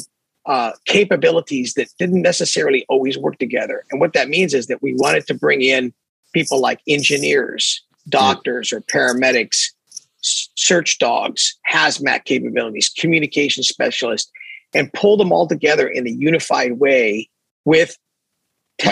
uh, 0.46 0.72
capabilities 0.84 1.74
that 1.74 1.88
didn't 1.98 2.22
necessarily 2.22 2.86
always 2.88 3.18
work 3.18 3.38
together. 3.38 3.84
And 3.90 4.00
what 4.00 4.12
that 4.12 4.28
means 4.28 4.54
is 4.54 4.66
that 4.68 4.82
we 4.82 4.94
wanted 4.94 5.26
to 5.26 5.34
bring 5.34 5.60
in 5.60 5.92
people 6.32 6.60
like 6.60 6.80
engineers, 6.86 7.82
doctors, 8.08 8.72
or 8.72 8.80
paramedics, 8.82 9.72
search 10.20 10.98
dogs, 10.98 11.56
hazmat 11.70 12.24
capabilities, 12.24 12.88
communication 12.96 13.62
specialists, 13.62 14.30
and 14.74 14.92
pull 14.92 15.16
them 15.16 15.32
all 15.32 15.46
together 15.46 15.88
in 15.88 16.06
a 16.06 16.10
unified 16.10 16.78
way 16.78 17.28
with 17.64 17.96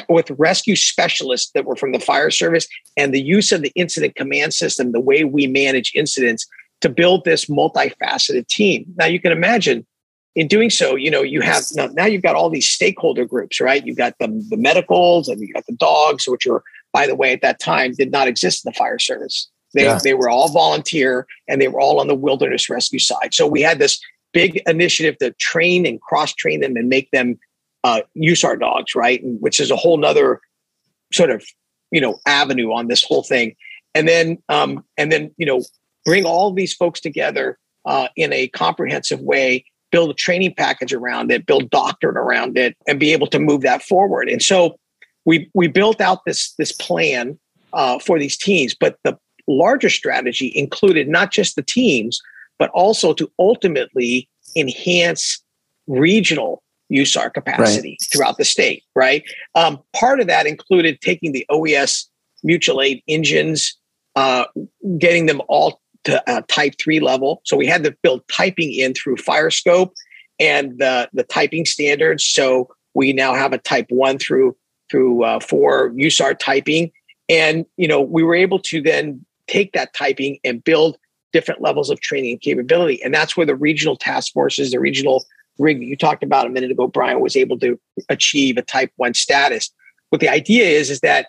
with 0.08 0.30
rescue 0.38 0.76
specialists 0.76 1.50
that 1.54 1.64
were 1.64 1.76
from 1.76 1.92
the 1.92 2.00
fire 2.00 2.30
service 2.30 2.66
and 2.96 3.12
the 3.12 3.22
use 3.22 3.52
of 3.52 3.62
the 3.62 3.72
incident 3.74 4.14
command 4.14 4.54
system, 4.54 4.92
the 4.92 5.00
way 5.00 5.24
we 5.24 5.46
manage 5.46 5.92
incidents 5.94 6.46
to 6.80 6.88
build 6.88 7.24
this 7.24 7.46
multifaceted 7.46 8.46
team. 8.48 8.84
Now 8.96 9.06
you 9.06 9.20
can 9.20 9.32
imagine 9.32 9.86
in 10.34 10.48
doing 10.48 10.70
so, 10.70 10.96
you 10.96 11.10
know, 11.10 11.22
you 11.22 11.40
have 11.40 11.64
now, 11.74 11.86
now 11.86 12.06
you've 12.06 12.22
got 12.22 12.34
all 12.34 12.50
these 12.50 12.68
stakeholder 12.68 13.24
groups, 13.24 13.60
right? 13.60 13.86
You've 13.86 13.96
got 13.96 14.14
the, 14.18 14.26
the 14.48 14.56
medicals 14.56 15.28
and 15.28 15.40
you've 15.40 15.54
got 15.54 15.66
the 15.66 15.76
dogs, 15.76 16.26
which 16.26 16.46
are, 16.46 16.62
by 16.92 17.06
the 17.06 17.14
way, 17.14 17.32
at 17.32 17.42
that 17.42 17.60
time 17.60 17.92
did 17.92 18.10
not 18.10 18.26
exist 18.26 18.64
in 18.64 18.70
the 18.70 18.76
fire 18.76 18.98
service. 18.98 19.48
They, 19.74 19.84
yeah. 19.84 19.98
they 20.02 20.14
were 20.14 20.28
all 20.28 20.50
volunteer 20.50 21.26
and 21.48 21.60
they 21.60 21.68
were 21.68 21.80
all 21.80 22.00
on 22.00 22.06
the 22.06 22.14
wilderness 22.14 22.68
rescue 22.68 22.98
side. 22.98 23.34
So 23.34 23.46
we 23.46 23.60
had 23.60 23.78
this 23.78 24.00
big 24.32 24.60
initiative 24.66 25.16
to 25.18 25.32
train 25.38 25.86
and 25.86 26.00
cross 26.00 26.34
train 26.34 26.60
them 26.60 26.76
and 26.76 26.88
make 26.88 27.10
them 27.12 27.38
uh, 27.84 28.00
USAR 28.16 28.58
dogs, 28.58 28.94
right? 28.96 29.20
Which 29.22 29.60
is 29.60 29.70
a 29.70 29.76
whole 29.76 29.98
nother 29.98 30.40
sort 31.12 31.30
of 31.30 31.44
you 31.92 32.00
know 32.00 32.18
avenue 32.26 32.72
on 32.72 32.88
this 32.88 33.04
whole 33.04 33.22
thing, 33.22 33.54
and 33.94 34.08
then 34.08 34.38
um, 34.48 34.84
and 34.96 35.12
then 35.12 35.32
you 35.36 35.46
know 35.46 35.62
bring 36.04 36.24
all 36.24 36.52
these 36.52 36.74
folks 36.74 37.00
together 37.00 37.58
uh, 37.84 38.08
in 38.16 38.32
a 38.32 38.48
comprehensive 38.48 39.20
way, 39.20 39.64
build 39.92 40.10
a 40.10 40.14
training 40.14 40.54
package 40.56 40.92
around 40.92 41.30
it, 41.30 41.46
build 41.46 41.70
doctrine 41.70 42.16
around 42.16 42.58
it, 42.58 42.76
and 42.88 42.98
be 42.98 43.12
able 43.12 43.26
to 43.28 43.38
move 43.38 43.60
that 43.60 43.82
forward. 43.82 44.28
And 44.28 44.42
so 44.42 44.76
we 45.26 45.50
we 45.54 45.68
built 45.68 46.00
out 46.00 46.24
this 46.24 46.54
this 46.54 46.72
plan 46.72 47.38
uh, 47.74 47.98
for 47.98 48.18
these 48.18 48.36
teams, 48.36 48.74
but 48.74 48.98
the 49.04 49.16
larger 49.46 49.90
strategy 49.90 50.50
included 50.56 51.06
not 51.06 51.30
just 51.30 51.54
the 51.54 51.62
teams, 51.62 52.20
but 52.58 52.70
also 52.70 53.12
to 53.12 53.30
ultimately 53.38 54.26
enhance 54.56 55.42
regional 55.86 56.62
USAR 56.92 57.32
capacity 57.32 57.96
right. 58.00 58.08
throughout 58.12 58.36
the 58.36 58.44
state, 58.44 58.82
right? 58.94 59.22
Um, 59.54 59.80
part 59.94 60.20
of 60.20 60.26
that 60.26 60.46
included 60.46 61.00
taking 61.00 61.32
the 61.32 61.46
OES 61.48 62.08
mutual 62.42 62.80
aid 62.82 63.02
engines, 63.08 63.76
uh, 64.16 64.44
getting 64.98 65.26
them 65.26 65.40
all 65.48 65.80
to 66.04 66.30
uh, 66.30 66.42
type 66.48 66.74
three 66.78 67.00
level. 67.00 67.40
So 67.44 67.56
we 67.56 67.66
had 67.66 67.82
to 67.84 67.96
build 68.02 68.22
typing 68.28 68.72
in 68.72 68.94
through 68.94 69.16
Firescope 69.16 69.92
and 70.38 70.78
the, 70.78 71.08
the 71.12 71.24
typing 71.24 71.64
standards. 71.64 72.24
So 72.24 72.68
we 72.94 73.12
now 73.12 73.34
have 73.34 73.52
a 73.52 73.58
type 73.58 73.86
one 73.88 74.18
through 74.18 74.56
through 74.90 75.24
uh, 75.24 75.40
four 75.40 75.90
USAR 75.92 76.38
typing. 76.38 76.92
And 77.28 77.64
you 77.76 77.88
know, 77.88 78.00
we 78.02 78.22
were 78.22 78.34
able 78.34 78.58
to 78.60 78.82
then 78.82 79.24
take 79.46 79.72
that 79.72 79.94
typing 79.94 80.38
and 80.44 80.62
build 80.62 80.98
different 81.32 81.60
levels 81.60 81.90
of 81.90 82.00
training 82.00 82.32
and 82.32 82.40
capability. 82.40 83.02
And 83.02 83.12
that's 83.12 83.36
where 83.36 83.46
the 83.46 83.56
regional 83.56 83.96
task 83.96 84.32
forces, 84.32 84.70
the 84.70 84.78
regional 84.78 85.24
rig 85.58 85.78
that 85.78 85.86
you 85.86 85.96
talked 85.96 86.22
about 86.22 86.46
a 86.46 86.50
minute 86.50 86.70
ago, 86.70 86.86
Brian, 86.86 87.20
was 87.20 87.36
able 87.36 87.58
to 87.60 87.78
achieve 88.08 88.56
a 88.56 88.62
type 88.62 88.92
one 88.96 89.14
status. 89.14 89.70
What 90.10 90.20
the 90.20 90.28
idea 90.28 90.64
is, 90.64 90.90
is 90.90 91.00
that, 91.00 91.28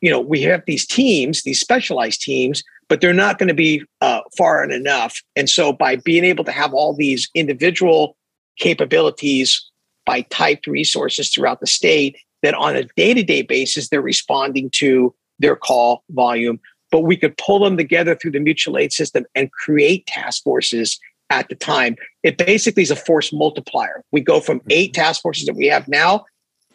you 0.00 0.10
know, 0.10 0.20
we 0.20 0.42
have 0.42 0.62
these 0.66 0.86
teams, 0.86 1.42
these 1.42 1.60
specialized 1.60 2.20
teams, 2.20 2.62
but 2.88 3.00
they're 3.00 3.12
not 3.12 3.38
going 3.38 3.48
to 3.48 3.54
be 3.54 3.82
uh, 4.00 4.20
foreign 4.36 4.70
enough. 4.70 5.22
And 5.36 5.50
so 5.50 5.72
by 5.72 5.96
being 5.96 6.24
able 6.24 6.44
to 6.44 6.52
have 6.52 6.72
all 6.72 6.94
these 6.94 7.28
individual 7.34 8.16
capabilities 8.58 9.64
by 10.06 10.22
typed 10.22 10.66
resources 10.66 11.30
throughout 11.30 11.60
the 11.60 11.66
state, 11.66 12.16
that 12.42 12.54
on 12.54 12.76
a 12.76 12.84
day-to-day 12.96 13.42
basis, 13.42 13.88
they're 13.88 14.00
responding 14.00 14.70
to 14.70 15.14
their 15.38 15.56
call 15.56 16.02
volume, 16.10 16.58
but 16.90 17.00
we 17.00 17.16
could 17.16 17.36
pull 17.36 17.62
them 17.62 17.76
together 17.76 18.14
through 18.14 18.30
the 18.30 18.40
mutual 18.40 18.78
aid 18.78 18.92
system 18.92 19.26
and 19.34 19.52
create 19.52 20.06
task 20.06 20.42
forces 20.42 20.98
at 21.30 21.48
the 21.48 21.54
time. 21.54 21.96
It 22.22 22.38
basically 22.38 22.82
is 22.82 22.90
a 22.90 22.96
force 22.96 23.32
multiplier. 23.32 24.02
We 24.12 24.20
go 24.20 24.40
from 24.40 24.60
eight 24.70 24.94
task 24.94 25.22
forces 25.22 25.46
that 25.46 25.54
we 25.54 25.66
have 25.66 25.88
now 25.88 26.24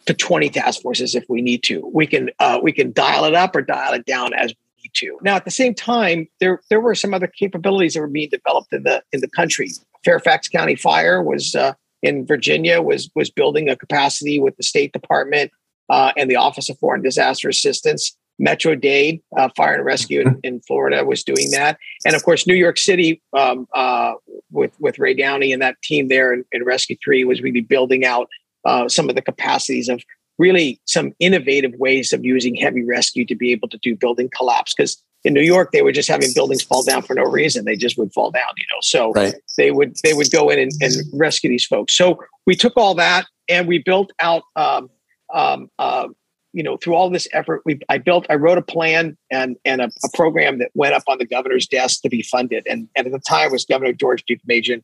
to 0.05 0.13
20 0.13 0.49
task 0.49 0.81
forces 0.81 1.15
if 1.15 1.25
we 1.29 1.41
need 1.41 1.63
to. 1.63 1.89
We 1.93 2.07
can 2.07 2.29
uh, 2.39 2.59
we 2.61 2.71
can 2.71 2.91
dial 2.91 3.25
it 3.25 3.33
up 3.33 3.55
or 3.55 3.61
dial 3.61 3.93
it 3.93 4.05
down 4.05 4.33
as 4.33 4.49
we 4.49 4.83
need 4.83 4.91
to. 4.95 5.17
Now, 5.21 5.35
at 5.35 5.45
the 5.45 5.51
same 5.51 5.73
time, 5.73 6.27
there 6.39 6.61
there 6.69 6.81
were 6.81 6.95
some 6.95 7.13
other 7.13 7.27
capabilities 7.27 7.93
that 7.93 8.01
were 8.01 8.07
being 8.07 8.29
developed 8.29 8.73
in 8.73 8.83
the 8.83 9.03
in 9.11 9.21
the 9.21 9.29
country. 9.29 9.69
Fairfax 10.03 10.49
County 10.49 10.75
Fire 10.75 11.23
was 11.23 11.55
uh, 11.55 11.73
in 12.01 12.25
Virginia 12.25 12.81
was 12.81 13.09
was 13.15 13.29
building 13.29 13.69
a 13.69 13.75
capacity 13.75 14.39
with 14.39 14.55
the 14.57 14.63
State 14.63 14.93
Department 14.93 15.51
uh, 15.89 16.11
and 16.17 16.29
the 16.29 16.35
Office 16.35 16.69
of 16.69 16.77
Foreign 16.79 17.01
Disaster 17.01 17.49
Assistance. 17.49 18.15
Metro 18.39 18.75
Dade 18.75 19.21
uh, 19.37 19.49
Fire 19.55 19.75
and 19.75 19.85
Rescue 19.85 20.21
in, 20.21 20.39
in, 20.43 20.59
Florida 20.61 21.05
was 21.05 21.23
doing 21.23 21.51
that, 21.51 21.77
and 22.05 22.15
of 22.15 22.23
course 22.23 22.47
New 22.47 22.55
York 22.55 22.77
City 22.77 23.21
um, 23.37 23.67
uh, 23.73 24.13
with 24.51 24.71
with 24.79 24.99
Ray 24.99 25.13
Downey 25.13 25.53
and 25.53 25.61
that 25.61 25.81
team 25.83 26.07
there 26.07 26.33
in, 26.33 26.43
in 26.51 26.63
Rescue 26.63 26.97
Three 27.03 27.23
was 27.23 27.41
really 27.41 27.61
building 27.61 28.05
out 28.05 28.27
uh, 28.65 28.89
some 28.89 29.09
of 29.09 29.15
the 29.15 29.21
capacities 29.21 29.87
of 29.87 30.03
really 30.39 30.79
some 30.85 31.13
innovative 31.19 31.73
ways 31.75 32.11
of 32.11 32.25
using 32.25 32.55
heavy 32.55 32.83
rescue 32.83 33.25
to 33.25 33.35
be 33.35 33.51
able 33.51 33.69
to 33.69 33.77
do 33.79 33.95
building 33.95 34.29
collapse 34.35 34.73
because 34.75 35.01
in 35.23 35.33
New 35.33 35.41
York, 35.41 35.71
they 35.71 35.81
were 35.81 35.91
just 35.91 36.09
having 36.09 36.29
buildings 36.35 36.61
fall 36.61 36.83
down 36.83 37.01
for 37.01 37.13
no 37.13 37.23
reason. 37.23 37.65
They 37.65 37.77
just 37.77 37.97
would 37.97 38.13
fall 38.13 38.31
down, 38.31 38.49
you 38.57 38.65
know. 38.71 38.79
So 38.81 39.11
right. 39.13 39.35
they 39.57 39.71
would 39.71 39.95
they 40.03 40.13
would 40.13 40.31
go 40.31 40.49
in 40.49 40.59
and, 40.59 40.71
and, 40.81 40.93
rescue 41.13 41.49
these 41.49 41.65
folks. 41.65 41.93
So 41.95 42.19
we 42.45 42.55
took 42.55 42.73
all 42.75 42.93
that 42.95 43.25
and 43.47 43.67
we 43.67 43.79
built 43.79 44.11
out, 44.19 44.43
um, 44.55 44.89
um, 45.33 45.69
uh, 45.79 46.07
you 46.53 46.63
know, 46.63 46.77
through 46.77 46.95
all 46.95 47.09
this 47.09 47.27
effort. 47.33 47.61
We 47.65 47.79
I 47.89 47.97
built 47.97 48.25
I 48.29 48.35
wrote 48.35 48.57
a 48.57 48.61
plan 48.61 49.17
and 49.31 49.57
and 49.65 49.81
a, 49.81 49.85
a, 50.03 50.09
program 50.13 50.59
that 50.59 50.69
went 50.75 50.93
up 50.93 51.03
on 51.07 51.17
the 51.17 51.25
governor's 51.25 51.67
desk 51.67 52.01
to 52.03 52.09
be 52.09 52.21
funded. 52.21 52.65
And, 52.69 52.87
and 52.95 53.07
at 53.07 53.13
the 53.13 53.19
time 53.19 53.51
was 53.51 53.65
Governor 53.65 53.93
George 53.93 54.23
Deukmejian 54.25 54.83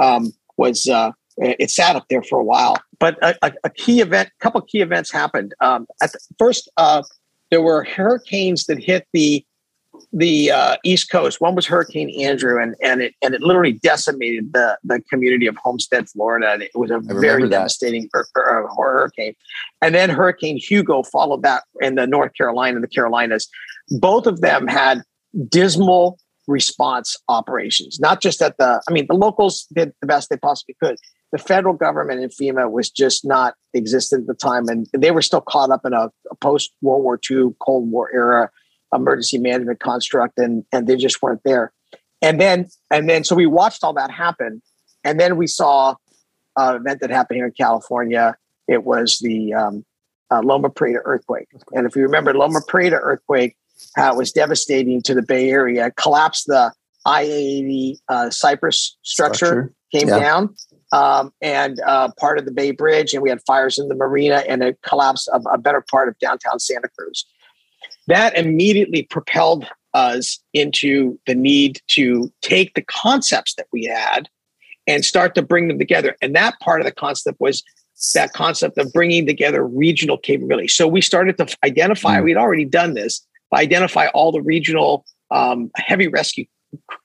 um, 0.00 0.32
was 0.56 0.86
uh, 0.88 1.12
it 1.38 1.70
sat 1.70 1.96
up 1.96 2.06
there 2.08 2.22
for 2.22 2.38
a 2.38 2.44
while. 2.44 2.76
But 2.98 3.18
a, 3.22 3.34
a, 3.42 3.52
a 3.64 3.70
key 3.70 4.00
event, 4.00 4.28
a 4.28 4.42
couple 4.42 4.60
key 4.62 4.80
events 4.80 5.10
happened. 5.10 5.54
Um, 5.60 5.86
at 6.02 6.12
the, 6.12 6.18
first, 6.38 6.70
uh, 6.76 7.02
there 7.50 7.62
were 7.62 7.84
hurricanes 7.84 8.66
that 8.66 8.82
hit 8.82 9.06
the 9.12 9.44
the 10.12 10.50
uh, 10.50 10.76
East 10.84 11.10
Coast. 11.10 11.40
One 11.40 11.54
was 11.54 11.66
Hurricane 11.66 12.10
Andrew, 12.22 12.60
and 12.60 12.74
and 12.82 13.02
it 13.02 13.14
and 13.22 13.34
it 13.34 13.40
literally 13.42 13.72
decimated 13.72 14.52
the 14.52 14.78
the 14.84 15.00
community 15.10 15.46
of 15.46 15.56
Homestead, 15.56 16.08
Florida. 16.08 16.52
And 16.52 16.62
it 16.62 16.70
was 16.74 16.90
a 16.90 16.98
very 16.98 17.48
devastating 17.48 18.08
hurricane. 18.34 19.34
And 19.82 19.94
then 19.94 20.10
Hurricane 20.10 20.56
Hugo 20.56 21.02
followed 21.02 21.42
that 21.42 21.64
in 21.80 21.94
the 21.94 22.06
North 22.06 22.32
Carolina 22.34 22.76
and 22.76 22.84
the 22.84 22.88
Carolinas. 22.88 23.48
Both 23.90 24.26
of 24.26 24.40
them 24.40 24.66
had 24.66 25.02
dismal 25.48 26.18
response 26.46 27.16
operations. 27.28 27.98
Not 28.00 28.20
just 28.20 28.40
at 28.42 28.56
the, 28.58 28.80
I 28.88 28.92
mean, 28.92 29.06
the 29.08 29.16
locals 29.16 29.66
did 29.74 29.92
the 30.00 30.06
best 30.06 30.30
they 30.30 30.36
possibly 30.36 30.76
could. 30.82 30.96
The 31.32 31.38
federal 31.38 31.74
government 31.74 32.22
and 32.22 32.30
FEMA 32.30 32.70
was 32.70 32.88
just 32.88 33.24
not 33.24 33.54
existent 33.74 34.22
at 34.22 34.26
the 34.28 34.34
time, 34.34 34.68
and 34.68 34.86
they 34.96 35.10
were 35.10 35.22
still 35.22 35.40
caught 35.40 35.70
up 35.70 35.84
in 35.84 35.92
a, 35.92 36.10
a 36.30 36.34
post 36.40 36.72
World 36.82 37.02
War 37.02 37.20
II 37.28 37.50
Cold 37.60 37.90
War 37.90 38.10
era 38.14 38.50
emergency 38.94 39.38
management 39.38 39.80
construct 39.80 40.38
and 40.38 40.64
and 40.72 40.86
they 40.86 40.96
just 40.96 41.20
weren't 41.22 41.42
there 41.44 41.72
and 42.22 42.40
then 42.40 42.68
and 42.90 43.08
then 43.08 43.24
so 43.24 43.34
we 43.34 43.46
watched 43.46 43.82
all 43.82 43.92
that 43.92 44.10
happen 44.10 44.62
and 45.04 45.18
then 45.18 45.36
we 45.36 45.46
saw 45.46 45.94
an 46.56 46.76
event 46.76 47.00
that 47.00 47.10
happened 47.10 47.36
here 47.36 47.46
in 47.46 47.52
california 47.52 48.36
it 48.68 48.84
was 48.84 49.18
the 49.18 49.52
um, 49.54 49.84
uh, 50.30 50.40
loma 50.40 50.70
prieta 50.70 51.00
earthquake 51.04 51.48
and 51.72 51.86
if 51.86 51.96
you 51.96 52.02
remember 52.02 52.32
loma 52.34 52.60
prieta 52.68 52.96
earthquake 52.96 53.56
how 53.96 54.12
it 54.12 54.16
was 54.16 54.32
devastating 54.32 55.02
to 55.02 55.14
the 55.14 55.22
bay 55.22 55.50
area 55.50 55.90
collapsed 55.92 56.46
the 56.46 56.72
i-80 57.06 57.98
uh, 58.08 58.30
cypress 58.30 58.96
structure, 59.02 59.34
structure. 59.34 59.72
came 59.92 60.08
yeah. 60.08 60.18
down 60.18 60.54
um, 60.92 61.32
and 61.42 61.80
uh, 61.80 62.08
part 62.18 62.38
of 62.38 62.44
the 62.44 62.52
bay 62.52 62.70
bridge 62.70 63.12
and 63.12 63.22
we 63.22 63.28
had 63.28 63.40
fires 63.46 63.78
in 63.78 63.88
the 63.88 63.94
marina 63.94 64.44
and 64.48 64.62
a 64.62 64.74
collapse 64.82 65.26
of 65.28 65.42
a 65.52 65.58
better 65.58 65.84
part 65.90 66.08
of 66.08 66.16
downtown 66.20 66.58
santa 66.60 66.88
cruz 66.96 67.26
that 68.06 68.36
immediately 68.36 69.02
propelled 69.02 69.66
us 69.94 70.38
into 70.52 71.18
the 71.26 71.34
need 71.34 71.80
to 71.88 72.30
take 72.42 72.74
the 72.74 72.82
concepts 72.82 73.54
that 73.54 73.66
we 73.72 73.84
had 73.84 74.28
and 74.86 75.04
start 75.04 75.34
to 75.34 75.42
bring 75.42 75.68
them 75.68 75.78
together. 75.78 76.16
And 76.20 76.34
that 76.36 76.58
part 76.60 76.80
of 76.80 76.84
the 76.84 76.92
concept 76.92 77.40
was 77.40 77.62
that 78.14 78.32
concept 78.32 78.78
of 78.78 78.92
bringing 78.92 79.26
together 79.26 79.66
regional 79.66 80.18
capability. 80.18 80.68
So 80.68 80.86
we 80.86 81.00
started 81.00 81.38
to 81.38 81.56
identify, 81.64 82.18
mm. 82.18 82.24
we'd 82.24 82.36
already 82.36 82.66
done 82.66 82.94
this, 82.94 83.26
identify 83.54 84.08
all 84.08 84.32
the 84.32 84.42
regional 84.42 85.04
um, 85.30 85.70
heavy 85.76 86.08
rescue 86.08 86.44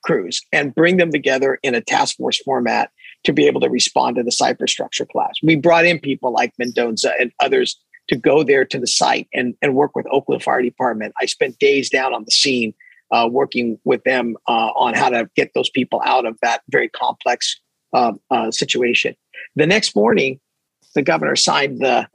crews 0.04 0.40
and 0.52 0.74
bring 0.74 0.98
them 0.98 1.10
together 1.10 1.58
in 1.62 1.74
a 1.74 1.80
task 1.80 2.16
force 2.16 2.38
format 2.42 2.90
to 3.24 3.32
be 3.32 3.46
able 3.46 3.60
to 3.60 3.70
respond 3.70 4.16
to 4.16 4.22
the 4.22 4.32
Cypress 4.32 4.70
structure 4.70 5.06
class. 5.06 5.32
We 5.42 5.56
brought 5.56 5.86
in 5.86 5.98
people 5.98 6.32
like 6.32 6.52
Mendoza 6.58 7.12
and 7.18 7.32
others 7.40 7.80
to 8.12 8.18
go 8.18 8.42
there 8.42 8.64
to 8.66 8.78
the 8.78 8.86
site 8.86 9.26
and, 9.32 9.54
and 9.62 9.74
work 9.74 9.96
with 9.96 10.06
Oakland 10.10 10.42
Fire 10.42 10.60
Department. 10.60 11.14
I 11.18 11.24
spent 11.24 11.58
days 11.58 11.88
down 11.88 12.12
on 12.12 12.24
the 12.24 12.30
scene 12.30 12.74
uh, 13.10 13.26
working 13.30 13.78
with 13.84 14.04
them 14.04 14.36
uh, 14.46 14.70
on 14.76 14.92
how 14.92 15.08
to 15.08 15.30
get 15.34 15.52
those 15.54 15.70
people 15.70 16.02
out 16.04 16.26
of 16.26 16.36
that 16.42 16.60
very 16.68 16.90
complex 16.90 17.58
uh, 17.94 18.12
uh 18.30 18.50
situation. 18.50 19.14
The 19.56 19.66
next 19.66 19.96
morning, 19.96 20.40
the 20.94 21.02
governor 21.02 21.36
signed 21.36 21.80
the 21.80 22.06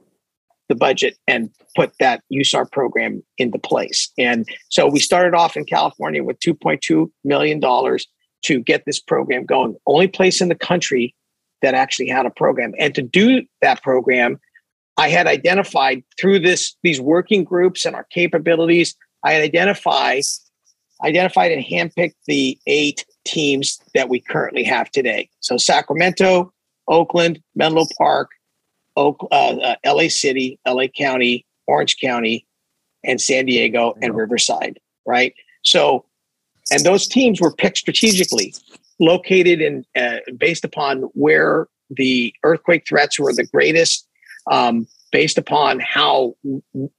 the 0.68 0.74
budget 0.74 1.16
and 1.26 1.50
put 1.74 1.92
that 1.98 2.22
USAR 2.32 2.70
program 2.70 3.22
into 3.38 3.58
place. 3.58 4.12
And 4.18 4.46
so 4.68 4.86
we 4.86 5.00
started 5.00 5.34
off 5.34 5.56
in 5.56 5.64
California 5.64 6.22
with 6.22 6.38
2.2 6.40 7.10
million 7.24 7.58
dollars 7.58 8.06
to 8.42 8.60
get 8.60 8.84
this 8.84 9.00
program 9.00 9.46
going. 9.46 9.76
Only 9.86 10.08
place 10.08 10.40
in 10.40 10.48
the 10.48 10.54
country 10.54 11.14
that 11.62 11.74
actually 11.74 12.08
had 12.08 12.26
a 12.26 12.30
program. 12.30 12.72
And 12.78 12.94
to 12.94 13.02
do 13.02 13.42
that 13.62 13.82
program, 13.82 14.38
I 14.98 15.08
had 15.08 15.28
identified 15.28 16.02
through 16.20 16.40
this 16.40 16.76
these 16.82 17.00
working 17.00 17.44
groups 17.44 17.86
and 17.86 17.94
our 17.94 18.04
capabilities, 18.10 18.96
I 19.24 19.32
had 19.32 19.42
identified 19.42 20.24
identified 21.04 21.52
and 21.52 21.64
handpicked 21.64 22.16
the 22.26 22.58
eight 22.66 23.06
teams 23.24 23.80
that 23.94 24.08
we 24.08 24.20
currently 24.20 24.64
have 24.64 24.90
today. 24.90 25.30
So 25.38 25.56
Sacramento, 25.56 26.52
Oakland, 26.88 27.40
Menlo 27.54 27.86
Park, 27.96 28.30
Oak, 28.96 29.26
uh, 29.30 29.56
uh, 29.56 29.74
LA 29.86 30.08
City, 30.08 30.58
LA 30.66 30.88
County, 30.88 31.46
Orange 31.68 31.98
County, 32.00 32.44
and 33.04 33.20
San 33.20 33.46
Diego 33.46 33.94
and 34.02 34.16
Riverside, 34.16 34.80
right? 35.06 35.32
So, 35.62 36.04
and 36.72 36.84
those 36.84 37.06
teams 37.06 37.40
were 37.40 37.54
picked 37.54 37.78
strategically, 37.78 38.52
located 38.98 39.60
in 39.60 39.84
uh, 39.94 40.18
based 40.36 40.64
upon 40.64 41.02
where 41.14 41.68
the 41.90 42.34
earthquake 42.42 42.88
threats 42.88 43.20
were 43.20 43.32
the 43.32 43.46
greatest 43.46 44.07
um, 44.50 44.86
based 45.12 45.38
upon 45.38 45.80
how 45.80 46.34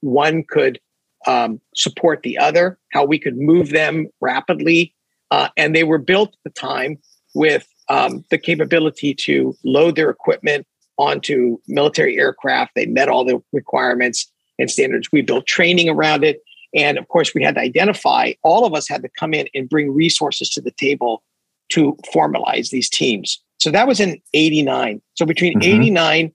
one 0.00 0.44
could 0.48 0.80
um, 1.26 1.60
support 1.74 2.22
the 2.22 2.38
other, 2.38 2.78
how 2.92 3.04
we 3.04 3.18
could 3.18 3.36
move 3.36 3.70
them 3.70 4.06
rapidly. 4.20 4.94
Uh, 5.30 5.48
and 5.56 5.74
they 5.74 5.84
were 5.84 5.98
built 5.98 6.30
at 6.30 6.38
the 6.44 6.60
time 6.60 6.98
with 7.34 7.68
um, 7.88 8.24
the 8.30 8.38
capability 8.38 9.14
to 9.14 9.54
load 9.64 9.96
their 9.96 10.10
equipment 10.10 10.66
onto 10.98 11.58
military 11.66 12.18
aircraft. 12.18 12.72
They 12.74 12.86
met 12.86 13.08
all 13.08 13.24
the 13.24 13.40
requirements 13.52 14.30
and 14.58 14.70
standards. 14.70 15.08
We 15.12 15.22
built 15.22 15.46
training 15.46 15.88
around 15.88 16.24
it. 16.24 16.40
And 16.74 16.98
of 16.98 17.08
course, 17.08 17.34
we 17.34 17.42
had 17.42 17.56
to 17.56 17.60
identify, 17.60 18.32
all 18.42 18.64
of 18.64 18.74
us 18.74 18.88
had 18.88 19.02
to 19.02 19.08
come 19.18 19.34
in 19.34 19.48
and 19.54 19.68
bring 19.68 19.92
resources 19.92 20.48
to 20.50 20.60
the 20.60 20.70
table 20.72 21.22
to 21.70 21.96
formalize 22.14 22.70
these 22.70 22.88
teams. 22.88 23.42
So 23.58 23.70
that 23.70 23.88
was 23.88 24.00
in 24.00 24.20
89. 24.34 25.00
So 25.14 25.26
between 25.26 25.54
mm-hmm. 25.54 25.82
89 25.82 26.32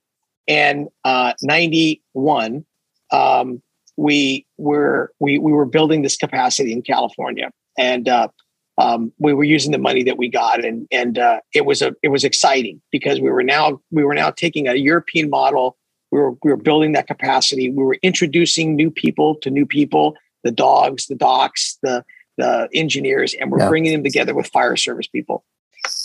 and 0.47 0.88
uh, 1.03 1.34
91 1.41 2.65
um, 3.12 3.62
we 3.97 4.45
were 4.58 5.12
we, 5.19 5.38
we 5.38 5.51
were 5.51 5.65
building 5.65 6.01
this 6.01 6.17
capacity 6.17 6.71
in 6.71 6.81
california. 6.81 7.51
And 7.77 8.08
uh, 8.08 8.29
um, 8.77 9.12
we 9.19 9.34
were 9.34 9.43
using 9.43 9.71
the 9.71 9.77
money 9.77 10.03
that 10.03 10.17
we 10.17 10.29
got. 10.29 10.63
And 10.63 10.88
and 10.91 11.17
uh, 11.17 11.39
it 11.53 11.65
was 11.65 11.81
a 11.81 11.95
it 12.03 12.10
was 12.10 12.23
exciting 12.23 12.81
because 12.91 13.19
we 13.19 13.29
were 13.29 13.43
now 13.43 13.79
we 13.91 14.03
were 14.03 14.15
now 14.15 14.31
taking 14.31 14.67
a 14.67 14.75
european 14.75 15.29
model. 15.29 15.77
We 16.12 16.19
were 16.19 16.31
we 16.43 16.51
were 16.51 16.58
building 16.58 16.93
that 16.93 17.08
capacity. 17.08 17.69
We 17.69 17.84
were 17.84 17.97
introducing 18.01 18.75
new 18.75 18.91
people 18.91 19.36
to 19.36 19.49
new 19.49 19.65
people 19.65 20.15
the 20.43 20.51
dogs 20.51 21.08
the 21.08 21.15
docs 21.15 21.77
the 21.81 22.03
the 22.38 22.69
engineers 22.73 23.34
and 23.34 23.49
we're 23.49 23.60
yeah. 23.60 23.69
bringing 23.69 23.93
them 23.93 24.03
together 24.03 24.36
with 24.36 24.47
fire 24.47 24.75
service 24.75 25.08
people. 25.08 25.45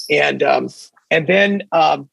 And 0.08 0.42
um, 0.42 0.68
and 1.10 1.26
then 1.26 1.64
um, 1.72 2.08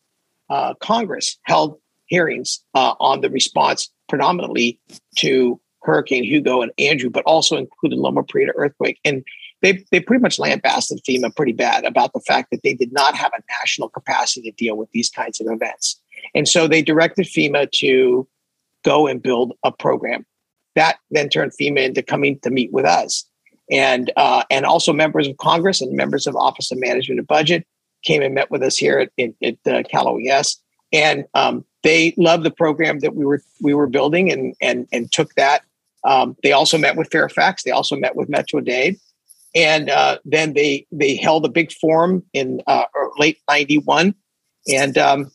uh, 0.50 0.74
congress 0.76 1.38
held 1.44 1.80
hearings 2.08 2.64
uh, 2.74 2.96
on 3.00 3.22
the 3.22 3.30
response 3.30 3.92
predominantly 4.10 4.80
to 5.18 5.60
Hurricane 5.84 6.24
Hugo 6.24 6.62
and 6.62 6.72
Andrew, 6.78 7.10
but 7.10 7.24
also 7.26 7.56
included 7.56 8.00
Loma 8.00 8.24
Prieta 8.24 8.54
earthquake. 8.56 9.00
And 9.06 9.24
they, 9.62 9.84
they 9.92 10.00
pretty 10.00 10.22
much 10.22 10.38
lambasted 10.38 11.00
FEMA 11.08 11.36
pretty 11.36 11.54
bad 11.54 11.86
about 11.86 12.14
the 12.14 12.20
fact 12.20 12.50
that 12.52 12.62
they 12.64 12.74
did 12.74 12.92
not 12.92 13.16
have 13.16 13.32
a 13.36 13.42
national 13.60 13.90
capacity 13.90 14.52
to 14.52 14.56
deal 14.56 14.76
with 14.76 14.90
these 14.92 15.10
kinds 15.10 15.40
of 15.42 15.48
events. 15.50 16.00
And 16.36 16.48
so 16.48 16.68
they 16.68 16.82
directed 16.82 17.26
FEMA 17.26 17.72
to 17.72 18.28
go 18.84 19.08
and 19.08 19.22
build 19.22 19.54
a 19.64 19.72
program. 19.72 20.26
That 20.76 20.98
then 21.10 21.30
turned 21.30 21.54
FEMA 21.60 21.84
into 21.86 22.04
coming 22.04 22.40
to 22.42 22.52
meet 22.52 22.72
with 22.72 22.86
us. 22.86 23.26
And 23.70 24.12
uh, 24.16 24.44
and 24.50 24.66
also 24.66 24.94
members 24.94 25.28
of 25.28 25.36
Congress 25.38 25.82
and 25.82 25.92
members 25.94 26.26
of 26.26 26.36
Office 26.36 26.72
of 26.72 26.80
Management 26.80 27.20
and 27.20 27.28
Budget 27.28 27.68
came 28.04 28.22
and 28.22 28.34
met 28.34 28.50
with 28.50 28.64
us 28.64 28.78
here 28.78 29.00
at, 29.00 29.12
at, 29.20 29.58
at 29.66 29.74
uh, 29.74 29.84
Cal 29.90 30.08
OES, 30.08 30.62
and 30.94 31.26
um, 31.34 31.66
they 31.88 32.14
loved 32.18 32.44
the 32.44 32.52
program 32.52 33.00
that 33.00 33.16
we 33.16 33.26
were 33.26 33.42
we 33.62 33.74
were 33.74 33.88
building, 33.88 34.30
and 34.30 34.54
and 34.62 34.90
and 34.92 35.10
took 35.10 35.34
that. 35.36 35.62
Um, 36.04 36.36
they 36.44 36.52
also 36.52 36.78
met 36.78 36.98
with 36.98 37.10
Fairfax. 37.10 37.64
They 37.64 37.72
also 37.72 37.96
met 37.96 38.14
with 38.18 38.28
Metro 38.28 38.60
Dade, 38.60 39.00
and 39.56 39.90
uh, 39.90 40.18
then 40.26 40.52
they 40.52 40.86
they 40.92 41.16
held 41.16 41.46
a 41.46 41.50
big 41.50 41.72
forum 41.72 42.24
in 42.34 42.62
uh, 42.68 42.84
late 43.18 43.40
'91, 43.50 44.14
and 44.70 44.98
um, 44.98 45.32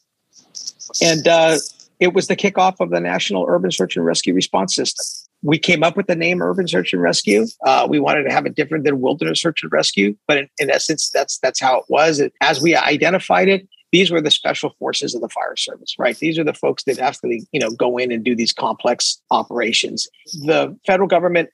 and 1.00 1.26
uh, 1.26 1.56
it 2.00 2.12
was 2.12 2.26
the 2.26 2.36
kickoff 2.36 2.80
of 2.80 2.90
the 2.90 3.00
National 3.00 3.46
Urban 3.48 3.70
Search 3.70 3.96
and 3.96 4.04
Rescue 4.04 4.34
Response 4.34 4.74
System. 4.76 5.06
We 5.40 5.58
came 5.58 5.82
up 5.82 5.96
with 5.96 6.06
the 6.06 6.14
name 6.14 6.42
Urban 6.42 6.68
Search 6.68 6.92
and 6.92 7.00
Rescue. 7.00 7.46
Uh, 7.64 7.86
we 7.88 7.98
wanted 7.98 8.24
to 8.24 8.30
have 8.30 8.44
it 8.44 8.54
different 8.54 8.84
than 8.84 9.00
Wilderness 9.00 9.40
Search 9.40 9.62
and 9.62 9.72
Rescue, 9.72 10.14
but 10.28 10.36
in, 10.36 10.48
in 10.58 10.70
essence, 10.70 11.08
that's 11.08 11.38
that's 11.38 11.60
how 11.60 11.78
it 11.78 11.84
was. 11.88 12.22
As 12.42 12.60
we 12.60 12.76
identified 12.76 13.48
it, 13.48 13.66
these 13.92 14.11
were 14.11 14.20
the 14.20 14.31
special 14.31 14.70
forces 14.78 15.14
of 15.14 15.20
the 15.20 15.28
fire 15.28 15.57
service, 15.57 15.94
right? 15.98 16.16
These 16.16 16.38
are 16.38 16.44
the 16.44 16.55
folks 16.55 16.85
that 16.85 16.98
actually, 16.98 17.46
you 17.52 17.61
know, 17.61 17.70
go 17.70 17.98
in 17.98 18.11
and 18.11 18.24
do 18.24 18.35
these 18.35 18.52
complex 18.52 19.20
operations. 19.31 20.09
The 20.44 20.76
federal 20.87 21.09
government 21.09 21.50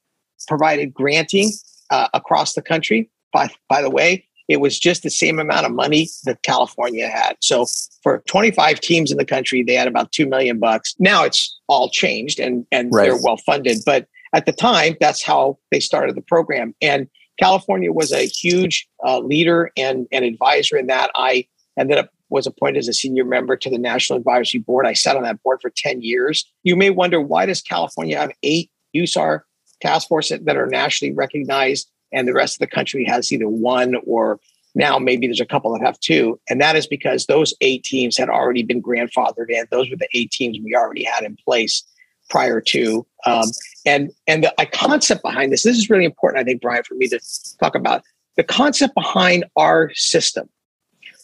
provided 0.47 0.95
granting 0.95 1.51
uh, 1.91 2.09
across 2.15 2.55
the 2.55 2.63
country. 2.63 3.11
By 3.33 3.49
by 3.69 3.83
the 3.83 3.91
way, 3.91 4.25
it 4.49 4.61
was 4.61 4.79
just 4.79 5.03
the 5.03 5.11
same 5.11 5.39
amount 5.39 5.67
of 5.67 5.73
money 5.73 6.09
that 6.25 6.43
California 6.43 7.07
had. 7.07 7.37
So 7.41 7.67
for 8.03 8.23
25 8.27 8.81
teams 8.81 9.11
in 9.11 9.19
the 9.19 9.25
country, 9.25 9.63
they 9.63 9.75
had 9.75 9.87
about 9.87 10.13
2 10.13 10.27
million 10.27 10.59
bucks. 10.59 10.95
Now 10.99 11.25
it's 11.25 11.59
all 11.69 11.91
changed 11.91 12.41
and, 12.41 12.67
and 12.73 12.91
right. 12.93 13.05
they're 13.05 13.23
well 13.23 13.37
funded. 13.37 13.79
But 13.85 14.07
at 14.33 14.47
the 14.47 14.53
time, 14.53 14.97
that's 15.01 15.23
how 15.23 15.59
they 15.71 15.81
started 15.81 16.17
the 16.17 16.23
program. 16.23 16.75
And 16.81 17.09
California 17.39 17.93
was 17.93 18.11
a 18.11 18.27
huge 18.27 18.89
uh, 19.07 19.21
leader 19.21 19.71
and, 19.77 20.07
and 20.11 20.25
advisor 20.25 20.79
in 20.79 20.87
that. 20.87 21.11
I 21.15 21.47
ended 21.79 21.99
up 21.99 22.11
was 22.31 22.47
appointed 22.47 22.79
as 22.79 22.89
a 22.89 22.93
senior 22.93 23.25
member 23.25 23.57
to 23.57 23.71
the 23.71 23.79
National 23.79 24.19
Advisory 24.19 24.61
Board. 24.61 24.87
I 24.87 24.93
sat 24.93 25.17
on 25.17 25.23
that 25.23 25.43
board 25.43 25.61
for 25.63 25.71
10 25.75 26.03
years. 26.03 26.51
You 26.63 26.77
may 26.77 26.91
wonder 26.91 27.21
why 27.21 27.47
does 27.47 27.63
California 27.63 28.19
have 28.19 28.33
eight 28.43 28.71
USAR 28.95 29.43
task 29.81 30.09
forces 30.09 30.41
that 30.43 30.57
are 30.57 30.67
nationally 30.67 31.15
recognized 31.15 31.91
and 32.13 32.27
the 32.27 32.33
rest 32.33 32.57
of 32.57 32.61
the 32.61 32.75
country 32.75 33.05
has 33.05 33.31
either 33.33 33.49
one 33.49 33.97
or 34.07 34.41
now 34.75 34.99
maybe 34.99 35.27
there's 35.27 35.41
a 35.41 35.47
couple 35.47 35.73
that 35.73 35.85
have 35.85 35.99
two. 36.01 36.39
And 36.49 36.61
that 36.61 36.77
is 36.77 36.87
because 36.87 37.27
those 37.27 37.55
eight 37.61 37.85
teams 37.85 38.17
had 38.17 38.29
already 38.29 38.63
been 38.63 38.83
grandfathered 38.83 39.51
in. 39.51 39.67
Those 39.71 39.91
were 39.91 39.97
the 39.97 40.09
eight 40.15 40.31
teams 40.31 40.59
we 40.63 40.75
already 40.75 41.05
had 41.05 41.25
in 41.25 41.37
place 41.45 41.83
prior 42.31 42.61
to. 42.61 43.07
Um, 43.27 43.49
and 43.85 44.13
and 44.27 44.45
the 44.45 44.69
concept 44.73 45.23
behind 45.23 45.53
this, 45.53 45.63
this 45.63 45.77
is 45.77 45.91
really 45.91 46.05
important, 46.05 46.41
I 46.41 46.45
think, 46.45 46.61
Brian, 46.61 46.85
for 46.85 46.95
me 46.95 47.09
to 47.09 47.21
talk 47.61 47.75
about. 47.75 48.03
The 48.37 48.45
concept 48.45 48.95
behind 48.95 49.45
our 49.57 49.91
system 49.95 50.49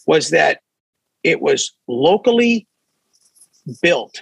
was 0.05 0.31
that 0.31 0.59
it 1.25 1.41
was 1.41 1.71
locally 1.87 2.67
built, 3.81 4.21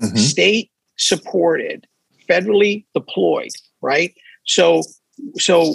mm-hmm. 0.00 0.16
state 0.16 0.70
supported, 0.96 1.86
federally 2.30 2.84
deployed, 2.94 3.50
right? 3.82 4.14
So 4.44 4.82
so 5.38 5.74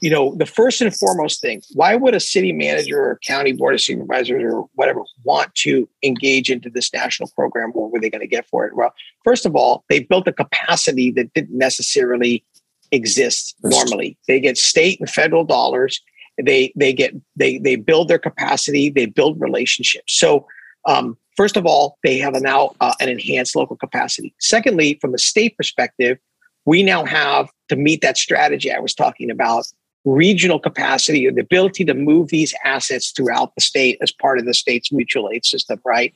you 0.00 0.10
know 0.10 0.34
the 0.36 0.46
first 0.46 0.80
and 0.80 0.94
foremost 0.94 1.40
thing 1.40 1.62
why 1.72 1.94
would 1.94 2.14
a 2.14 2.20
city 2.20 2.52
manager 2.52 3.00
or 3.00 3.18
county 3.24 3.52
board 3.52 3.72
of 3.72 3.80
supervisors 3.80 4.42
or 4.42 4.66
whatever 4.74 5.00
want 5.24 5.54
to 5.54 5.88
engage 6.02 6.50
into 6.50 6.68
this 6.68 6.92
national 6.92 7.30
program 7.34 7.70
what 7.70 7.90
were 7.90 8.00
they 8.00 8.10
going 8.10 8.20
to 8.20 8.26
get 8.26 8.46
for 8.46 8.66
it 8.66 8.76
well 8.76 8.92
first 9.24 9.46
of 9.46 9.56
all 9.56 9.84
they 9.88 10.00
built 10.00 10.28
a 10.28 10.32
capacity 10.32 11.10
that 11.10 11.32
didn't 11.32 11.56
necessarily 11.56 12.44
exist 12.90 13.56
normally 13.62 14.18
they 14.28 14.40
get 14.40 14.58
state 14.58 15.00
and 15.00 15.08
federal 15.08 15.44
dollars 15.44 16.02
they 16.42 16.72
they 16.76 16.92
get 16.92 17.14
they 17.36 17.58
they 17.58 17.76
build 17.76 18.08
their 18.08 18.18
capacity 18.18 18.90
they 18.90 19.06
build 19.06 19.40
relationships 19.40 20.16
so 20.16 20.46
um, 20.86 21.16
first 21.36 21.56
of 21.56 21.66
all 21.66 21.98
they 22.02 22.18
have 22.18 22.34
a 22.34 22.40
now 22.40 22.72
uh, 22.80 22.94
an 23.00 23.08
enhanced 23.08 23.56
local 23.56 23.76
capacity 23.76 24.34
secondly 24.40 24.98
from 25.00 25.14
a 25.14 25.18
state 25.18 25.56
perspective 25.56 26.18
we 26.64 26.82
now 26.82 27.04
have 27.04 27.48
to 27.68 27.76
meet 27.76 28.02
that 28.02 28.16
strategy 28.16 28.72
I 28.72 28.78
was 28.78 28.94
talking 28.94 29.30
about 29.30 29.66
regional 30.04 30.58
capacity 30.58 31.26
or 31.26 31.32
the 31.32 31.40
ability 31.40 31.84
to 31.84 31.94
move 31.94 32.28
these 32.28 32.54
assets 32.64 33.12
throughout 33.12 33.54
the 33.54 33.60
state 33.60 33.98
as 34.02 34.12
part 34.12 34.38
of 34.38 34.46
the 34.46 34.54
state's 34.54 34.90
mutual 34.90 35.30
aid 35.32 35.44
system, 35.44 35.80
right? 35.84 36.12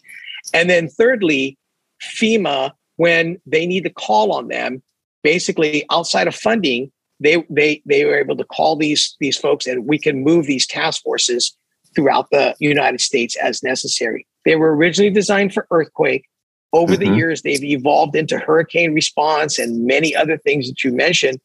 And 0.53 0.69
then 0.69 0.89
thirdly, 0.89 1.57
FEMA, 2.03 2.73
when 2.97 3.41
they 3.47 3.67
need 3.67 3.85
to 3.85 3.91
call 3.91 4.33
on 4.33 4.49
them, 4.49 4.83
basically 5.23 5.85
outside 5.91 6.27
of 6.27 6.35
funding, 6.35 6.91
they 7.21 7.45
they 7.49 7.83
they 7.87 8.05
were 8.05 8.19
able 8.19 8.37
to 8.37 8.45
call 8.45 8.77
these 8.77 9.17
these 9.21 9.37
folks 9.37 9.67
and 9.67 9.87
we 9.87 9.99
can 9.99 10.23
move 10.23 10.47
these 10.47 10.67
task 10.67 11.03
forces 11.03 11.57
throughout 11.95 12.29
the 12.31 12.55
United 12.61 13.01
States 13.01 13.37
as 13.37 13.63
necessary. 13.63 14.27
They 14.45 14.57
were 14.57 14.77
originally 14.77 15.11
designed 15.11 15.55
for 15.55 15.67
earthquake. 15.71 16.25
Over 16.73 16.95
mm-hmm. 16.95 17.11
the 17.11 17.17
years, 17.17 17.43
they've 17.43 17.65
evolved 17.65 18.15
into 18.17 18.39
hurricane 18.39 18.93
response 18.93 19.59
and 19.59 19.87
many 19.87 20.15
other 20.15 20.37
things 20.37 20.69
that 20.69 20.85
you 20.85 20.93
mentioned. 20.93 21.41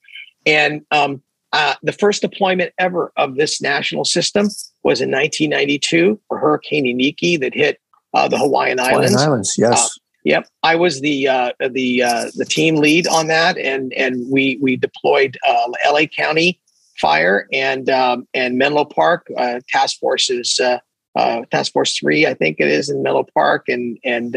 And 0.46 0.82
um, 0.92 1.22
uh, 1.54 1.76
the 1.84 1.94
first 1.94 2.22
deployment 2.22 2.74
ever 2.78 3.12
of 3.18 3.36
this 3.36 3.62
national 3.62 4.04
system 4.04 4.48
was 4.84 5.00
in 5.00 5.12
1992 5.12 6.20
for 6.28 6.38
Hurricane 6.38 6.86
Iniki 6.86 7.40
that 7.40 7.54
hit 7.54 7.80
uh, 8.14 8.28
the 8.28 8.38
Hawaiian 8.38 8.80
Islands. 8.80 9.12
Hawaiian 9.12 9.30
Islands, 9.30 9.56
yes. 9.58 9.86
Uh, 9.86 10.01
yep, 10.24 10.48
I 10.64 10.76
was 10.76 11.02
the 11.02 11.28
uh, 11.28 11.52
the 11.60 12.04
uh, 12.04 12.26
the 12.36 12.46
team 12.46 12.76
lead 12.76 13.08
on 13.08 13.28
that, 13.28 13.58
and 13.58 13.94
and 13.94 14.26
we 14.32 14.58
we 14.62 14.76
deployed 14.76 15.38
uh, 15.48 15.68
LA 15.92 16.06
County 16.06 16.60
Fire 17.00 17.48
and 17.52 17.90
um, 17.90 18.28
and 18.34 18.58
Menlo 18.58 18.86
Park 18.86 19.28
task 19.70 20.00
forces. 20.00 20.60
task 21.52 21.74
Force 21.74 21.98
Three, 21.98 22.26
I 22.26 22.34
think 22.34 22.60
it 22.60 22.68
is 22.68 22.90
in 22.90 23.04
Menlo 23.04 23.26
Park, 23.34 23.68
and 23.68 23.98
and 24.04 24.36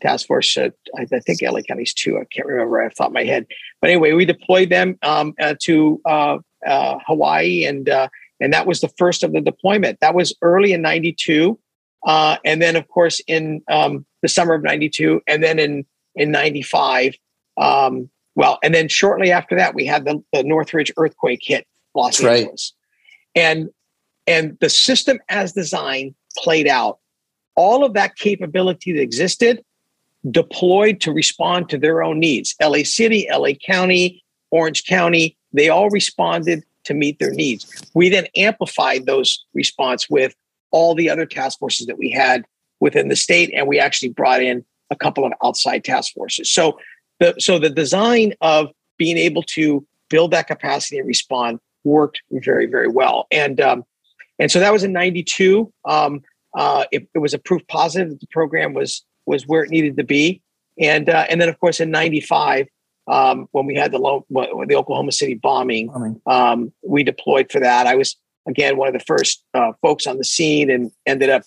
task 0.00 0.26
force. 0.26 0.56
Uh, 0.56 0.70
I, 0.96 1.06
I, 1.12 1.20
think 1.20 1.40
LA 1.42 1.60
County's 1.62 1.94
two. 1.94 2.18
I 2.18 2.24
can't 2.24 2.46
remember. 2.46 2.82
I 2.82 2.88
thought 2.90 3.12
my 3.12 3.24
head. 3.24 3.46
But 3.80 3.90
anyway, 3.90 4.12
we 4.12 4.24
deployed 4.24 4.70
them 4.70 4.98
um, 5.02 5.34
uh, 5.40 5.54
to 5.62 6.00
uh, 6.04 6.38
uh 6.66 6.98
Hawaii, 7.06 7.64
and 7.64 7.88
uh, 7.88 8.08
and 8.40 8.52
that 8.52 8.66
was 8.66 8.80
the 8.80 8.90
first 8.98 9.22
of 9.22 9.32
the 9.32 9.40
deployment. 9.40 10.00
That 10.00 10.14
was 10.14 10.34
early 10.42 10.72
in 10.72 10.82
'92, 10.82 11.58
uh, 12.06 12.36
and 12.44 12.60
then 12.60 12.76
of 12.76 12.88
course 12.88 13.20
in 13.26 13.62
um, 13.70 14.04
the 14.22 14.28
summer 14.28 14.54
of 14.54 14.62
'92, 14.62 15.20
and 15.26 15.42
then 15.42 15.58
in 15.58 15.84
in 16.14 16.30
'95. 16.30 17.14
Um, 17.56 18.08
well, 18.36 18.58
and 18.62 18.74
then 18.74 18.88
shortly 18.88 19.32
after 19.32 19.56
that, 19.56 19.74
we 19.74 19.84
had 19.84 20.04
the, 20.04 20.22
the 20.32 20.42
Northridge 20.42 20.92
earthquake 20.96 21.40
hit 21.42 21.66
Los 21.94 22.18
That's 22.18 22.40
Angeles, 22.40 22.72
right. 23.36 23.42
and 23.42 23.68
and 24.26 24.56
the 24.60 24.70
system 24.70 25.18
as 25.28 25.52
designed 25.52 26.14
played 26.38 26.68
out. 26.68 26.98
All 27.56 27.84
of 27.84 27.94
that 27.94 28.16
capability 28.16 28.92
that 28.92 29.02
existed 29.02 29.62
deployed 30.30 31.00
to 31.00 31.12
respond 31.12 31.68
to 31.70 31.78
their 31.78 32.02
own 32.02 32.18
needs. 32.18 32.54
LA 32.62 32.82
City, 32.84 33.26
LA 33.30 33.52
County, 33.52 34.22
Orange 34.50 34.84
County, 34.84 35.36
they 35.52 35.68
all 35.68 35.90
responded 35.90 36.64
to 36.84 36.94
meet 36.94 37.18
their 37.18 37.32
needs. 37.32 37.66
We 37.94 38.08
then 38.08 38.26
amplified 38.36 39.06
those 39.06 39.44
response 39.54 40.08
with 40.08 40.34
all 40.70 40.94
the 40.94 41.10
other 41.10 41.26
task 41.26 41.58
forces 41.58 41.86
that 41.86 41.98
we 41.98 42.10
had 42.10 42.44
within 42.80 43.08
the 43.08 43.16
state, 43.16 43.52
and 43.54 43.66
we 43.66 43.78
actually 43.78 44.08
brought 44.08 44.42
in 44.42 44.64
a 44.90 44.96
couple 44.96 45.24
of 45.24 45.32
outside 45.44 45.84
task 45.84 46.12
forces. 46.14 46.50
So 46.50 46.78
the 47.18 47.34
so 47.38 47.58
the 47.58 47.70
design 47.70 48.34
of 48.40 48.68
being 48.98 49.16
able 49.16 49.42
to 49.42 49.86
build 50.08 50.32
that 50.32 50.46
capacity 50.46 50.98
and 50.98 51.06
respond 51.06 51.58
worked 51.84 52.20
very 52.32 52.66
very 52.66 52.88
well. 52.88 53.26
And 53.30 53.60
um, 53.60 53.84
and 54.38 54.50
so 54.50 54.58
that 54.60 54.72
was 54.72 54.82
in 54.82 54.92
'92. 54.92 55.72
Um, 55.84 56.22
uh, 56.56 56.84
it, 56.90 57.08
it 57.14 57.18
was 57.18 57.32
a 57.32 57.38
proof 57.38 57.64
positive 57.68 58.10
that 58.10 58.20
the 58.20 58.26
program 58.28 58.74
was 58.74 59.04
was 59.26 59.46
where 59.46 59.62
it 59.62 59.70
needed 59.70 59.96
to 59.96 60.04
be. 60.04 60.42
And 60.80 61.08
uh, 61.08 61.26
and 61.28 61.40
then 61.40 61.48
of 61.48 61.58
course 61.60 61.78
in 61.80 61.90
'95, 61.90 62.66
um, 63.06 63.48
when 63.52 63.66
we 63.66 63.76
had 63.76 63.92
the 63.92 63.98
low, 63.98 64.26
the 64.30 64.74
Oklahoma 64.76 65.12
City 65.12 65.34
bombing, 65.34 65.90
um, 66.26 66.72
we 66.82 67.04
deployed 67.04 67.50
for 67.52 67.60
that. 67.60 67.86
I 67.86 67.94
was 67.94 68.16
again 68.48 68.76
one 68.76 68.88
of 68.88 68.94
the 68.94 69.04
first 69.06 69.44
uh, 69.54 69.72
folks 69.82 70.06
on 70.06 70.18
the 70.18 70.24
scene 70.24 70.70
and 70.70 70.90
ended 71.06 71.30
up 71.30 71.42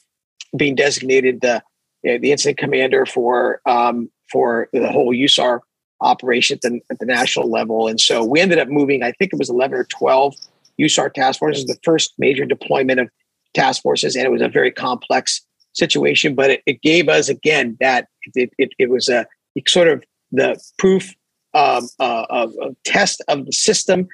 being 0.56 0.76
designated 0.76 1.42
the 1.42 1.62
the 2.04 2.32
incident 2.32 2.58
commander 2.58 3.06
for 3.06 3.62
um, 3.66 4.10
for 4.32 4.68
the 4.74 4.92
whole 4.92 5.14
USAR 5.14 5.62
operation 6.02 6.56
at 6.56 6.62
the, 6.62 6.82
at 6.92 7.00
the 7.00 7.06
national 7.06 7.50
level. 7.50 7.88
And 7.88 8.00
so 8.00 8.24
we 8.24 8.42
ended 8.42 8.60
up 8.60 8.68
moving. 8.68 9.04
I 9.04 9.14
think 9.14 9.32
it 9.32 9.40
was 9.40 9.50
11 9.50 9.78
or 9.78 9.86
12 9.86 10.36
USAR 10.80 11.14
task 11.14 11.40
forces, 11.40 11.66
the 11.66 11.78
first 11.84 12.14
major 12.18 12.46
deployment 12.46 13.00
of 13.00 13.10
task 13.54 13.82
forces, 13.82 14.16
and 14.16 14.26
it 14.26 14.32
was 14.32 14.42
a 14.42 14.50
very 14.50 14.72
complex 14.72 15.42
situation, 15.74 16.36
but 16.36 16.52
it, 16.52 16.64
it 16.66 16.82
gave 16.82 17.10
us 17.10 17.30
again 17.30 17.78
that 17.80 18.08
it, 18.36 18.52
it, 18.58 18.72
it 18.78 18.90
was 18.90 19.10
a 19.10 19.26
sort 19.68 19.88
of 19.88 20.04
the 20.32 20.60
proof 20.78 21.14
um, 21.54 21.88
uh, 22.00 22.26
of, 22.30 22.54
of, 22.62 22.76
test 22.84 23.24
of 23.28 23.46
the 23.46 23.52
system. 23.52 24.08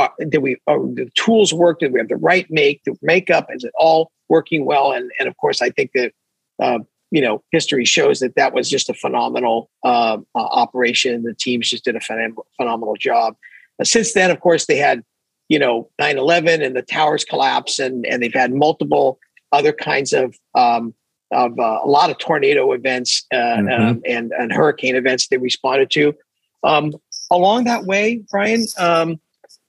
Uh, 0.00 0.08
did 0.28 0.38
we 0.38 0.56
uh, 0.66 0.78
the 0.94 1.10
tools 1.14 1.52
work? 1.52 1.80
Did 1.80 1.92
we 1.92 2.00
have 2.00 2.08
the 2.08 2.16
right 2.16 2.46
make, 2.50 2.82
the 2.84 2.96
makeup? 3.02 3.46
Is 3.50 3.64
it 3.64 3.72
all 3.78 4.10
working 4.28 4.64
well? 4.64 4.92
And 4.92 5.10
and 5.18 5.28
of 5.28 5.36
course, 5.36 5.60
I 5.60 5.70
think 5.70 5.90
that 5.94 6.12
uh, 6.62 6.78
you 7.10 7.20
know 7.20 7.42
history 7.50 7.84
shows 7.84 8.20
that 8.20 8.34
that 8.36 8.54
was 8.54 8.70
just 8.70 8.88
a 8.88 8.94
phenomenal 8.94 9.70
uh, 9.84 10.18
uh, 10.34 10.38
operation. 10.38 11.22
The 11.22 11.34
teams 11.34 11.68
just 11.68 11.84
did 11.84 11.96
a 11.96 12.00
phenomenal, 12.00 12.46
phenomenal 12.56 12.94
job. 12.96 13.36
since 13.82 14.12
then, 14.14 14.30
of 14.30 14.40
course, 14.40 14.66
they 14.66 14.76
had 14.76 15.02
you 15.48 15.58
know 15.58 15.90
9-11 16.00 16.64
and 16.64 16.74
the 16.74 16.82
towers 16.82 17.24
collapse 17.24 17.78
and 17.78 18.06
and 18.06 18.22
they've 18.22 18.32
had 18.32 18.54
multiple 18.54 19.18
other 19.52 19.72
kinds 19.72 20.12
of 20.12 20.36
um, 20.54 20.94
of 21.32 21.58
uh, 21.58 21.80
a 21.84 21.88
lot 21.88 22.10
of 22.10 22.18
tornado 22.18 22.72
events 22.72 23.26
uh, 23.32 23.36
mm-hmm. 23.36 23.82
um, 23.82 24.02
and 24.06 24.32
and 24.32 24.52
hurricane 24.52 24.96
events 24.96 25.28
they 25.28 25.36
responded 25.36 25.90
to. 25.90 26.14
Um, 26.62 26.94
along 27.30 27.64
that 27.64 27.84
way, 27.84 28.22
Brian, 28.30 28.64
um, 28.78 29.20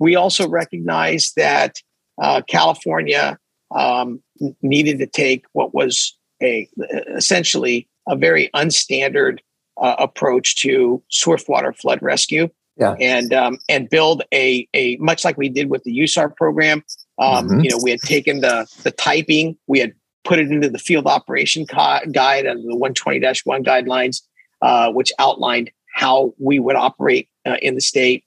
we 0.01 0.15
also 0.15 0.49
recognize 0.49 1.31
that 1.37 1.75
uh, 2.19 2.41
California 2.47 3.37
um, 3.73 4.21
needed 4.61 4.97
to 4.97 5.05
take 5.05 5.45
what 5.53 5.73
was 5.75 6.17
a 6.41 6.67
essentially 7.15 7.87
a 8.09 8.15
very 8.15 8.49
unstandard 8.55 9.39
uh, 9.79 9.95
approach 9.99 10.59
to 10.63 11.01
swiftwater 11.09 11.71
flood 11.71 11.99
rescue. 12.01 12.49
Yeah. 12.77 12.95
And 12.99 13.31
um, 13.31 13.59
and 13.69 13.89
build 13.89 14.23
a 14.33 14.67
a 14.73 14.97
much 14.97 15.23
like 15.23 15.37
we 15.37 15.49
did 15.49 15.69
with 15.69 15.83
the 15.83 15.95
USAR 15.99 16.35
program. 16.35 16.83
Um, 17.19 17.47
mm-hmm. 17.47 17.59
You 17.59 17.69
know, 17.69 17.79
we 17.83 17.91
had 17.91 17.99
taken 17.99 18.41
the 18.41 18.65
the 18.83 18.91
typing, 18.91 19.55
we 19.67 19.79
had 19.79 19.93
put 20.23 20.39
it 20.39 20.49
into 20.49 20.69
the 20.69 20.79
field 20.79 21.05
operation 21.05 21.67
co- 21.67 21.99
guide 22.11 22.45
and 22.45 22.63
the 22.63 22.75
120-1 22.75 23.65
guidelines, 23.65 24.21
uh, 24.61 24.91
which 24.91 25.11
outlined 25.19 25.69
how 25.93 26.33
we 26.39 26.59
would 26.59 26.75
operate 26.75 27.27
uh, 27.45 27.57
in 27.61 27.75
the 27.75 27.81
state. 27.81 28.23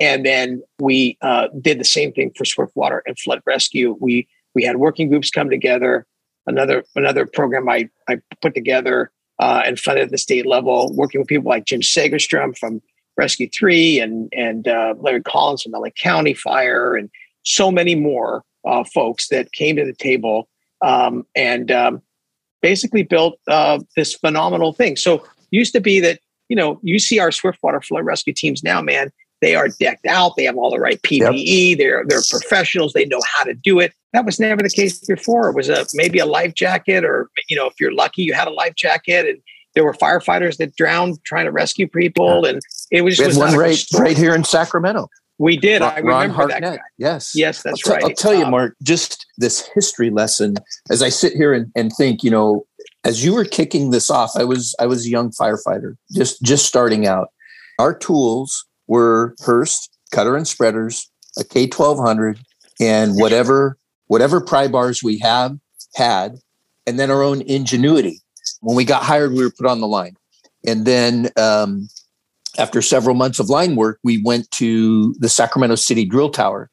And 0.00 0.24
then 0.24 0.62
we 0.78 1.18
uh, 1.22 1.48
did 1.60 1.80
the 1.80 1.84
same 1.84 2.12
thing 2.12 2.32
for 2.36 2.44
swiftwater 2.44 3.02
and 3.06 3.18
flood 3.18 3.42
rescue. 3.46 3.96
We 4.00 4.28
we 4.54 4.64
had 4.64 4.76
working 4.76 5.08
groups 5.08 5.30
come 5.30 5.50
together. 5.50 6.06
Another 6.46 6.84
another 6.94 7.26
program 7.26 7.68
I 7.68 7.88
I 8.08 8.18
put 8.40 8.54
together 8.54 9.10
uh, 9.38 9.62
and 9.66 9.78
funded 9.78 10.04
at 10.04 10.10
the 10.10 10.18
state 10.18 10.46
level, 10.46 10.92
working 10.94 11.20
with 11.20 11.28
people 11.28 11.48
like 11.48 11.64
Jim 11.64 11.80
Segerstrom 11.80 12.56
from 12.56 12.80
Rescue 13.16 13.48
Three 13.50 13.98
and 13.98 14.32
and 14.32 14.68
uh, 14.68 14.94
Larry 14.98 15.22
Collins 15.22 15.62
from 15.62 15.72
LA 15.72 15.90
County 15.90 16.34
Fire 16.34 16.94
and 16.94 17.10
so 17.42 17.70
many 17.70 17.94
more 17.94 18.44
uh, 18.66 18.84
folks 18.84 19.28
that 19.28 19.52
came 19.52 19.76
to 19.76 19.84
the 19.84 19.94
table 19.94 20.48
um, 20.82 21.26
and 21.34 21.70
um, 21.70 22.02
basically 22.62 23.02
built 23.02 23.38
uh, 23.48 23.78
this 23.96 24.14
phenomenal 24.14 24.72
thing. 24.72 24.96
So 24.96 25.24
used 25.50 25.72
to 25.72 25.80
be 25.80 26.00
that 26.00 26.20
you 26.48 26.56
know 26.56 26.78
you 26.82 26.98
see 26.98 27.18
our 27.18 27.32
Swiftwater 27.32 27.80
flood 27.80 28.04
rescue 28.04 28.32
teams 28.32 28.62
now, 28.62 28.80
man. 28.80 29.10
They 29.40 29.54
are 29.54 29.68
decked 29.68 30.06
out. 30.06 30.34
They 30.36 30.44
have 30.44 30.56
all 30.56 30.70
the 30.70 30.80
right 30.80 31.00
PPE. 31.02 31.70
Yep. 31.70 31.78
They're 31.78 32.04
they're 32.06 32.22
professionals. 32.28 32.92
They 32.92 33.04
know 33.04 33.20
how 33.34 33.44
to 33.44 33.54
do 33.54 33.78
it. 33.78 33.92
That 34.12 34.24
was 34.24 34.40
never 34.40 34.62
the 34.62 34.70
case 34.70 34.98
before. 35.00 35.48
It 35.48 35.54
was 35.54 35.68
a 35.68 35.86
maybe 35.94 36.18
a 36.18 36.26
life 36.26 36.54
jacket, 36.54 37.04
or 37.04 37.30
you 37.48 37.56
know, 37.56 37.66
if 37.66 37.74
you're 37.80 37.92
lucky, 37.92 38.22
you 38.22 38.34
had 38.34 38.48
a 38.48 38.52
life 38.52 38.74
jacket, 38.74 39.26
and 39.26 39.38
there 39.74 39.84
were 39.84 39.94
firefighters 39.94 40.56
that 40.56 40.74
drowned 40.76 41.22
trying 41.24 41.44
to 41.44 41.52
rescue 41.52 41.86
people, 41.86 42.42
yeah. 42.44 42.50
and 42.50 42.62
it 42.90 43.02
was, 43.02 43.18
was 43.18 43.38
one 43.38 43.54
right 43.56 43.84
right 43.94 44.16
here 44.16 44.34
in 44.34 44.44
Sacramento. 44.44 45.08
We 45.38 45.56
did. 45.56 45.82
Ron, 45.82 45.92
I 45.92 45.98
remember 45.98 46.34
Hartnett. 46.34 46.62
that 46.62 46.76
guy. 46.78 46.82
Yes. 46.96 47.32
Yes, 47.34 47.62
that's 47.62 47.86
I'll 47.86 47.92
t- 47.92 47.94
right. 47.94 48.10
I'll 48.10 48.16
tell 48.16 48.34
you, 48.34 48.44
um, 48.44 48.50
Mark, 48.50 48.74
just 48.82 49.24
this 49.38 49.68
history 49.72 50.10
lesson 50.10 50.56
as 50.90 51.00
I 51.00 51.10
sit 51.10 51.34
here 51.34 51.52
and, 51.52 51.70
and 51.76 51.92
think, 51.92 52.24
you 52.24 52.30
know, 52.30 52.66
as 53.04 53.24
you 53.24 53.34
were 53.34 53.44
kicking 53.44 53.90
this 53.90 54.10
off, 54.10 54.32
I 54.34 54.42
was 54.42 54.74
I 54.80 54.86
was 54.86 55.06
a 55.06 55.08
young 55.08 55.30
firefighter, 55.30 55.96
just 56.12 56.42
just 56.42 56.66
starting 56.66 57.06
out. 57.06 57.28
Our 57.78 57.96
tools 57.96 58.66
were 58.88 59.36
Hurst, 59.44 59.96
cutter 60.10 60.36
and 60.36 60.48
spreaders, 60.48 61.10
a 61.38 61.44
K 61.44 61.66
twelve 61.66 61.98
hundred, 61.98 62.38
and 62.80 63.14
whatever 63.14 63.78
whatever 64.08 64.40
pry 64.40 64.66
bars 64.66 65.02
we 65.02 65.18
have 65.18 65.56
had, 65.94 66.38
and 66.86 66.98
then 66.98 67.10
our 67.10 67.22
own 67.22 67.42
ingenuity. 67.42 68.20
When 68.60 68.76
we 68.76 68.84
got 68.84 69.02
hired, 69.02 69.32
we 69.32 69.44
were 69.44 69.50
put 69.50 69.66
on 69.66 69.80
the 69.80 69.86
line. 69.86 70.16
And 70.66 70.84
then 70.84 71.28
um, 71.36 71.88
after 72.58 72.82
several 72.82 73.14
months 73.14 73.38
of 73.38 73.48
line 73.48 73.76
work, 73.76 74.00
we 74.02 74.20
went 74.22 74.50
to 74.52 75.14
the 75.18 75.28
Sacramento 75.28 75.76
City 75.76 76.04
Drill 76.04 76.30
Tower. 76.30 76.70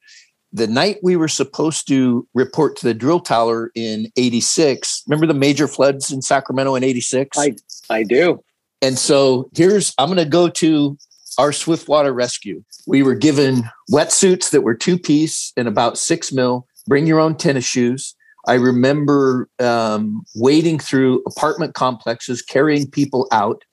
The 0.52 0.68
night 0.68 0.98
we 1.04 1.18
were 1.18 1.28
supposed 1.28 1.88
to 1.90 2.28
report 2.34 2.78
to 2.78 2.86
the 2.86 2.94
drill 2.94 3.20
tower 3.20 3.72
in 3.76 4.08
86, 4.16 5.04
remember 5.06 5.28
the 5.28 5.34
major 5.34 5.68
floods 5.68 6.12
in 6.12 6.22
Sacramento 6.22 6.76
in 6.76 6.84
86? 6.84 7.38
I, 7.38 7.56
I 7.90 8.04
do. 8.04 8.42
And 8.82 8.98
so 8.98 9.50
here's, 9.54 9.94
I'm 9.98 10.08
going 10.08 10.18
to 10.18 10.26
go 10.26 10.48
to 10.48 10.98
our 11.38 11.52
Swiftwater 11.52 12.14
rescue. 12.14 12.64
We 12.88 13.04
were 13.04 13.16
given 13.16 13.64
wetsuits 13.92 14.52
that 14.52 14.62
were 14.62 14.76
two 14.76 14.98
piece 14.98 15.54
and 15.58 15.68
about 15.68 15.98
six 15.98 16.32
mil, 16.32 16.68
bring 16.88 17.08
your 17.08 17.20
own 17.20 17.36
tennis 17.36 17.66
shoes. 17.66 18.16
I 18.48 18.54
remember 18.56 19.50
um, 19.60 20.24
wading 20.36 20.80
through 20.80 21.24
apartment 21.28 21.74
complexes, 21.74 22.42
carrying 22.42 22.90
people 22.90 23.28
out 23.32 23.64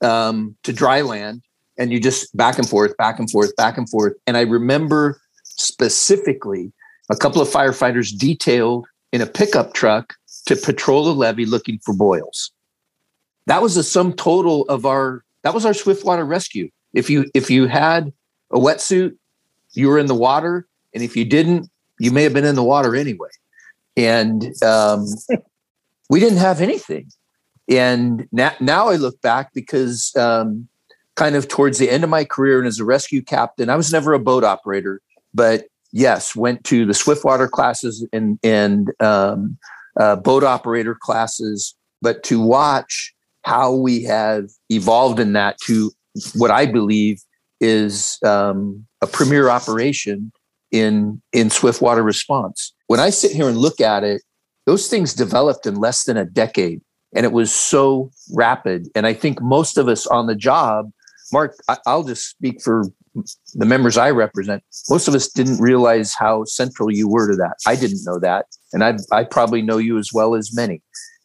um, 0.00 0.56
to 0.62 0.72
dry 0.72 1.02
land 1.02 1.42
and 1.76 1.92
you 1.92 2.00
just 2.00 2.34
back 2.36 2.58
and 2.58 2.68
forth, 2.68 2.96
back 2.96 3.18
and 3.18 3.30
forth, 3.30 3.54
back 3.56 3.76
and 3.76 3.88
forth. 3.88 4.14
And 4.26 4.36
I 4.36 4.42
remember 4.42 5.20
specifically 5.44 6.72
a 7.10 7.16
couple 7.16 7.42
of 7.42 7.48
firefighters 7.48 8.16
detailed 8.16 8.86
in 9.12 9.20
a 9.20 9.26
pickup 9.26 9.74
truck 9.74 10.14
to 10.46 10.56
patrol 10.56 11.04
the 11.04 11.14
levee 11.14 11.46
looking 11.46 11.78
for 11.84 11.94
boils. 11.94 12.50
That 13.46 13.62
was 13.62 13.74
the 13.74 13.82
sum 13.82 14.12
total 14.14 14.62
of 14.68 14.86
our 14.86 15.22
that 15.42 15.52
was 15.52 15.66
our 15.66 15.74
Swiftwater 15.74 16.24
rescue. 16.24 16.70
If 16.94 17.10
you 17.10 17.30
if 17.34 17.50
you 17.50 17.66
had 17.66 18.12
a 18.50 18.58
wetsuit, 18.58 19.16
you 19.72 19.88
were 19.88 19.98
in 19.98 20.06
the 20.06 20.14
water, 20.14 20.66
and 20.94 21.02
if 21.02 21.16
you 21.16 21.24
didn't, 21.24 21.68
you 21.98 22.10
may 22.10 22.22
have 22.22 22.32
been 22.32 22.44
in 22.44 22.54
the 22.54 22.64
water 22.64 22.94
anyway. 22.94 23.28
And 23.96 24.54
um, 24.62 25.06
we 26.10 26.20
didn't 26.20 26.38
have 26.38 26.60
anything. 26.60 27.10
And 27.68 28.28
now, 28.30 28.52
now 28.60 28.88
I 28.88 28.96
look 28.96 29.20
back 29.22 29.52
because 29.54 30.14
um, 30.16 30.68
kind 31.14 31.34
of 31.34 31.48
towards 31.48 31.78
the 31.78 31.90
end 31.90 32.04
of 32.04 32.10
my 32.10 32.24
career 32.24 32.58
and 32.58 32.66
as 32.66 32.78
a 32.78 32.84
rescue 32.84 33.22
captain, 33.22 33.70
I 33.70 33.76
was 33.76 33.92
never 33.92 34.12
a 34.12 34.18
boat 34.18 34.44
operator, 34.44 35.00
but 35.32 35.66
yes, 35.92 36.36
went 36.36 36.64
to 36.64 36.84
the 36.84 36.94
Swiftwater 36.94 37.48
classes 37.48 38.06
and 38.12 38.38
and 38.42 38.90
um, 39.00 39.56
uh, 39.98 40.16
boat 40.16 40.44
operator 40.44 40.94
classes. 40.94 41.74
But 42.02 42.22
to 42.24 42.40
watch 42.40 43.14
how 43.42 43.74
we 43.74 44.02
have 44.02 44.50
evolved 44.70 45.20
in 45.20 45.32
that 45.34 45.56
to 45.64 45.92
what 46.34 46.50
I 46.50 46.66
believe 46.66 47.20
is 47.60 48.18
um, 48.24 48.86
a 49.00 49.06
premier 49.06 49.48
operation 49.48 50.32
in 50.70 51.22
in 51.32 51.50
Swiftwater 51.50 52.02
response. 52.02 52.72
When 52.86 53.00
I 53.00 53.10
sit 53.10 53.32
here 53.32 53.48
and 53.48 53.58
look 53.58 53.80
at 53.80 54.04
it, 54.04 54.22
those 54.66 54.88
things 54.88 55.14
developed 55.14 55.66
in 55.66 55.76
less 55.76 56.04
than 56.04 56.16
a 56.16 56.24
decade, 56.24 56.80
and 57.14 57.24
it 57.24 57.32
was 57.32 57.52
so 57.52 58.10
rapid. 58.32 58.88
And 58.94 59.06
I 59.06 59.14
think 59.14 59.40
most 59.40 59.78
of 59.78 59.88
us 59.88 60.06
on 60.06 60.26
the 60.26 60.34
job 60.34 60.90
Mark, 61.32 61.56
I'll 61.86 62.04
just 62.04 62.28
speak 62.28 62.62
for 62.62 62.84
the 63.54 63.66
members 63.66 63.96
I 63.96 64.10
represent. 64.10 64.62
Most 64.90 65.08
of 65.08 65.14
us 65.14 65.28
didn't 65.28 65.60
realize 65.60 66.14
how 66.14 66.44
central 66.44 66.92
you 66.92 67.08
were 67.08 67.30
to 67.30 67.36
that. 67.36 67.56
I 67.66 67.76
didn't 67.76 68.04
know 68.04 68.18
that, 68.20 68.46
and 68.72 68.84
I 68.84 68.96
I 69.12 69.24
probably 69.24 69.62
know 69.62 69.78
you 69.78 69.98
as 69.98 70.10
well 70.12 70.34
as 70.34 70.54
many. 70.54 70.82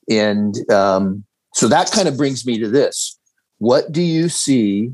And 0.10 0.56
um, 0.71 1.23
so 1.54 1.67
that 1.67 1.91
kind 1.91 2.08
of 2.08 2.17
brings 2.17 2.45
me 2.45 2.58
to 2.60 2.69
this: 2.69 3.19
What 3.60 3.91
do 3.91 4.02
you 4.02 4.30
see, 4.30 4.91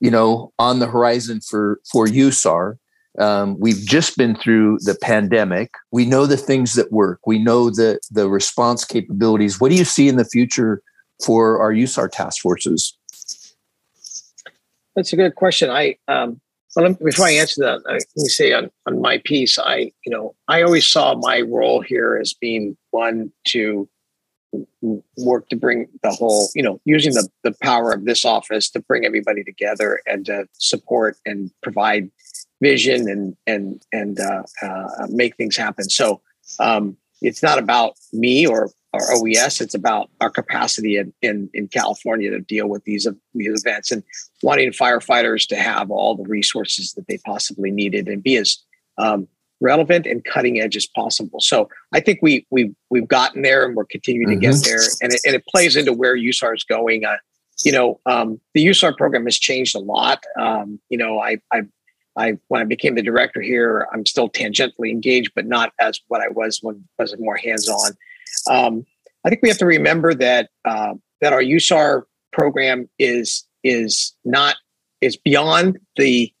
you 0.00 0.10
know, 0.10 0.52
on 0.58 0.78
the 0.78 0.86
horizon 0.86 1.40
for 1.40 1.80
for 1.90 2.06
USAR? 2.06 2.76
Um, 3.18 3.58
we've 3.58 3.84
just 3.86 4.18
been 4.18 4.36
through 4.36 4.78
the 4.82 4.96
pandemic. 5.00 5.70
We 5.90 6.04
know 6.04 6.26
the 6.26 6.36
things 6.36 6.74
that 6.74 6.92
work. 6.92 7.20
We 7.26 7.38
know 7.38 7.70
the 7.70 7.98
the 8.10 8.28
response 8.28 8.84
capabilities. 8.84 9.60
What 9.60 9.70
do 9.70 9.76
you 9.76 9.84
see 9.84 10.08
in 10.08 10.16
the 10.16 10.24
future 10.24 10.82
for 11.24 11.60
our 11.60 11.72
USAR 11.72 12.10
task 12.10 12.42
forces? 12.42 12.96
That's 14.94 15.12
a 15.12 15.16
good 15.16 15.34
question. 15.34 15.70
I 15.70 15.96
um, 16.08 16.40
well, 16.76 16.92
before 17.02 17.26
I 17.26 17.32
answer 17.32 17.62
that, 17.62 17.80
let 17.86 18.02
me 18.16 18.28
say 18.28 18.52
on, 18.52 18.70
on 18.84 19.00
my 19.00 19.18
piece, 19.24 19.58
I 19.58 19.92
you 20.04 20.12
know 20.12 20.34
I 20.48 20.62
always 20.62 20.86
saw 20.86 21.14
my 21.14 21.40
role 21.40 21.80
here 21.80 22.18
as 22.20 22.34
being 22.34 22.76
one 22.90 23.32
to 23.48 23.88
work 25.16 25.48
to 25.48 25.56
bring 25.56 25.86
the 26.02 26.10
whole 26.10 26.48
you 26.54 26.62
know 26.62 26.80
using 26.84 27.12
the 27.14 27.28
the 27.42 27.54
power 27.62 27.92
of 27.92 28.04
this 28.04 28.24
office 28.24 28.70
to 28.70 28.80
bring 28.80 29.04
everybody 29.04 29.42
together 29.42 30.00
and 30.06 30.26
to 30.26 30.46
support 30.52 31.16
and 31.26 31.50
provide 31.62 32.10
vision 32.60 33.08
and 33.08 33.36
and 33.46 33.82
and 33.92 34.20
uh, 34.20 34.42
uh, 34.62 35.06
make 35.08 35.36
things 35.36 35.56
happen. 35.56 35.88
So 35.90 36.20
um, 36.60 36.96
it's 37.22 37.42
not 37.42 37.58
about 37.58 37.94
me 38.12 38.46
or 38.46 38.70
our 38.92 39.14
OES. 39.14 39.60
It's 39.60 39.74
about 39.74 40.10
our 40.20 40.30
capacity 40.30 40.96
in, 40.96 41.12
in, 41.22 41.50
in 41.54 41.68
California 41.68 42.30
to 42.30 42.40
deal 42.40 42.68
with 42.68 42.84
these, 42.84 43.06
these 43.34 43.64
events 43.64 43.90
and 43.90 44.02
wanting 44.42 44.70
firefighters 44.70 45.46
to 45.48 45.56
have 45.56 45.90
all 45.90 46.16
the 46.16 46.24
resources 46.24 46.92
that 46.94 47.06
they 47.08 47.18
possibly 47.18 47.70
needed 47.70 48.08
and 48.08 48.22
be 48.22 48.36
as 48.36 48.58
um, 48.98 49.28
relevant 49.60 50.06
and 50.06 50.24
cutting 50.24 50.60
edge 50.60 50.76
as 50.76 50.86
possible. 50.86 51.40
So 51.40 51.68
I 51.92 52.00
think 52.00 52.20
we 52.22 52.46
we 52.50 52.74
we've 52.90 53.08
gotten 53.08 53.42
there 53.42 53.64
and 53.64 53.74
we're 53.74 53.86
continuing 53.86 54.28
mm-hmm. 54.28 54.40
to 54.40 54.46
get 54.46 54.54
mm-hmm. 54.54 54.70
there, 54.70 54.84
and 55.02 55.12
it, 55.12 55.20
and 55.24 55.34
it 55.34 55.44
plays 55.46 55.76
into 55.76 55.92
where 55.92 56.16
USAR 56.16 56.54
is 56.54 56.64
going. 56.64 57.04
Uh, 57.04 57.16
you 57.64 57.72
know, 57.72 58.00
um, 58.06 58.40
the 58.54 58.66
USAR 58.66 58.96
program 58.96 59.24
has 59.24 59.38
changed 59.38 59.74
a 59.74 59.78
lot. 59.78 60.24
Um, 60.38 60.80
you 60.88 60.98
know, 60.98 61.18
I 61.18 61.38
I 61.52 61.62
I 62.16 62.38
when 62.48 62.60
I 62.60 62.64
became 62.64 62.94
the 62.94 63.02
director 63.02 63.40
here, 63.40 63.86
I'm 63.92 64.06
still 64.06 64.28
tangentially 64.28 64.90
engaged, 64.90 65.32
but 65.34 65.46
not 65.46 65.72
as 65.78 66.00
what 66.08 66.20
I 66.20 66.28
was 66.28 66.60
when 66.62 66.84
I 66.98 67.02
was 67.02 67.14
more 67.18 67.36
hands 67.36 67.68
on. 67.68 67.92
Um, 68.48 68.86
I 69.24 69.28
think 69.28 69.42
we 69.42 69.48
have 69.48 69.58
to 69.58 69.66
remember 69.66 70.14
that 70.14 70.50
uh, 70.64 70.94
that 71.20 71.32
our 71.32 71.42
USAR 71.42 72.02
program 72.32 72.88
is 72.98 73.46
is 73.64 74.14
not 74.24 74.56
is 75.00 75.16
beyond 75.16 75.78
the 75.96 76.32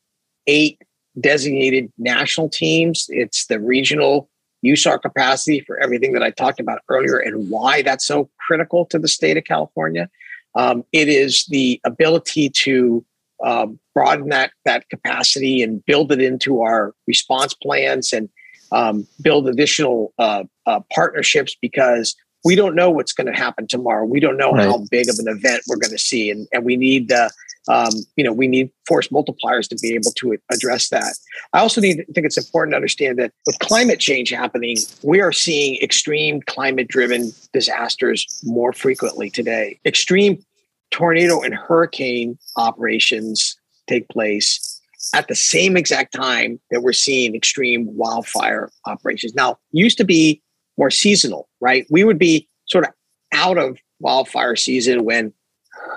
eight 0.46 0.80
designated 1.20 1.92
national 1.98 2.48
teams. 2.48 3.06
It's 3.08 3.46
the 3.46 3.60
regional 3.60 4.28
USAR 4.64 5.00
capacity 5.00 5.60
for 5.60 5.78
everything 5.78 6.12
that 6.12 6.22
I 6.22 6.30
talked 6.30 6.60
about 6.60 6.80
earlier 6.88 7.18
and 7.18 7.48
why 7.50 7.82
that's 7.82 8.06
so 8.06 8.30
critical 8.46 8.86
to 8.86 8.98
the 8.98 9.08
state 9.08 9.36
of 9.36 9.44
California. 9.44 10.08
Um, 10.54 10.84
it 10.92 11.08
is 11.08 11.44
the 11.46 11.80
ability 11.84 12.50
to 12.50 13.04
um, 13.44 13.78
broaden 13.94 14.30
that 14.30 14.52
that 14.64 14.88
capacity 14.88 15.62
and 15.62 15.84
build 15.84 16.10
it 16.10 16.22
into 16.22 16.62
our 16.62 16.94
response 17.06 17.52
plans 17.54 18.12
and 18.12 18.28
um, 18.72 19.06
build 19.20 19.48
additional 19.48 20.12
uh, 20.18 20.44
uh, 20.66 20.80
partnerships 20.92 21.56
because 21.60 22.16
we 22.44 22.54
don't 22.54 22.74
know 22.74 22.90
what's 22.90 23.12
going 23.12 23.26
to 23.26 23.38
happen 23.38 23.66
tomorrow. 23.66 24.04
We 24.04 24.20
don't 24.20 24.36
know 24.36 24.52
right. 24.52 24.64
how 24.64 24.78
big 24.90 25.08
of 25.08 25.16
an 25.18 25.28
event 25.28 25.62
we're 25.68 25.76
going 25.76 25.92
to 25.92 25.98
see, 25.98 26.30
and 26.30 26.48
and 26.52 26.64
we 26.64 26.76
need 26.76 27.12
uh, 27.12 27.28
um, 27.68 27.90
you 28.16 28.24
know 28.24 28.32
we 28.32 28.46
need 28.46 28.70
force 28.86 29.08
multipliers 29.08 29.68
to 29.68 29.76
be 29.76 29.94
able 29.94 30.12
to 30.12 30.36
address 30.50 30.88
that. 30.90 31.14
I 31.52 31.60
also 31.60 31.80
need 31.80 32.04
think 32.14 32.26
it's 32.26 32.38
important 32.38 32.72
to 32.72 32.76
understand 32.76 33.18
that 33.18 33.32
with 33.46 33.58
climate 33.60 34.00
change 34.00 34.30
happening, 34.30 34.76
we 35.02 35.20
are 35.20 35.32
seeing 35.32 35.80
extreme 35.82 36.40
climate 36.42 36.88
driven 36.88 37.32
disasters 37.52 38.26
more 38.44 38.72
frequently 38.72 39.30
today. 39.30 39.78
Extreme 39.84 40.44
tornado 40.90 41.40
and 41.40 41.54
hurricane 41.54 42.38
operations 42.56 43.56
take 43.86 44.08
place 44.08 44.80
at 45.14 45.28
the 45.28 45.34
same 45.34 45.76
exact 45.76 46.12
time 46.12 46.60
that 46.70 46.82
we're 46.82 46.92
seeing 46.92 47.34
extreme 47.34 47.86
wildfire 47.96 48.70
operations. 48.86 49.34
Now, 49.34 49.58
used 49.72 49.98
to 49.98 50.04
be 50.04 50.42
more 50.76 50.90
seasonal, 50.90 51.48
right? 51.60 51.86
We 51.90 52.04
would 52.04 52.18
be 52.18 52.48
sort 52.66 52.84
of 52.84 52.92
out 53.32 53.58
of 53.58 53.78
wildfire 54.00 54.56
season 54.56 55.04
when 55.04 55.32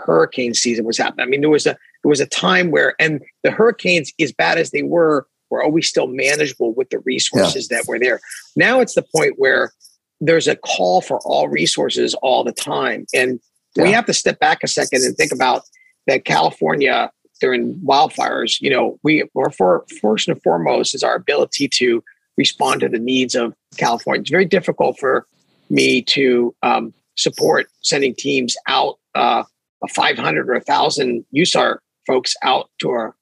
hurricane 0.10 0.54
season 0.54 0.86
was 0.86 0.98
happening. 0.98 1.26
I 1.26 1.30
mean, 1.30 1.41
there 1.41 1.50
was 1.50 1.65
a 1.65 1.78
there 2.04 2.10
was 2.10 2.19
a 2.19 2.26
time 2.26 2.72
where, 2.72 2.95
and 3.00 3.22
the 3.43 3.52
hurricanes, 3.52 4.12
as 4.19 4.32
bad 4.32 4.58
as 4.58 4.72
they 4.72 4.84
were, 4.84 5.28
were 5.50 5.63
always 5.63 5.88
still 5.88 6.08
manageable 6.08 6.74
with 6.74 6.89
the 6.89 7.00
resources 7.00 7.67
yeah. 7.69 7.78
that 7.78 7.88
were 7.88 8.00
there. 8.00 8.19
Now 8.56 8.80
it's 8.80 8.95
the 8.95 9.06
point 9.15 9.36
where 9.38 9.74
there's 10.22 10.48
a 10.48 10.56
call 10.56 11.02
for 11.02 11.19
all 11.26 11.48
resources 11.48 12.13
all 12.15 12.43
the 12.43 12.52
time, 12.52 13.06
and 13.13 13.39
yeah. 13.76 13.84
we 13.84 13.91
have 13.91 14.06
to 14.06 14.13
step 14.13 14.39
back 14.39 14.63
a 14.63 14.67
second 14.67 15.04
and 15.04 15.15
think 15.15 15.32
about 15.32 15.63
that 16.08 16.26
California 16.26 17.12
during 17.39 17.76
wildfires. 17.76 18.60
You 18.62 18.69
know, 18.69 19.00
we 19.04 19.24
were 19.34 19.50
for 19.52 19.86
first 20.02 20.28
and 20.28 20.41
foremost 20.41 20.93
is 20.95 21.04
our 21.04 21.15
ability 21.15 21.67
to 21.69 22.04
respond 22.38 22.82
to 22.82 22.89
the 22.89 23.00
needs 23.00 23.36
of 23.36 23.54
California. 23.78 24.22
It's 24.22 24.32
very 24.32 24.45
difficult 24.45 24.98
for 24.98 25.26
me 25.69 26.02
to 26.02 26.56
um, 26.63 26.93
support 27.15 27.67
sending 27.82 28.15
teams 28.15 28.56
out, 28.67 28.98
uh, 29.13 29.43
a 29.84 29.88
500 29.88 30.50
or 30.50 30.54
1,000 30.54 31.26
USAR 31.36 31.78
folks 32.06 32.36
out 32.44 32.70
to 32.80 32.92
a 32.92 33.13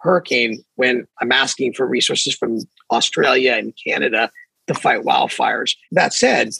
hurricane 0.00 0.62
when 0.76 1.06
I'm 1.20 1.32
asking 1.32 1.74
for 1.74 1.86
resources 1.86 2.34
from 2.34 2.60
Australia 2.90 3.54
and 3.54 3.74
Canada 3.84 4.30
to 4.68 4.74
fight 4.74 5.02
wildfires. 5.02 5.74
That 5.92 6.12
said, 6.12 6.50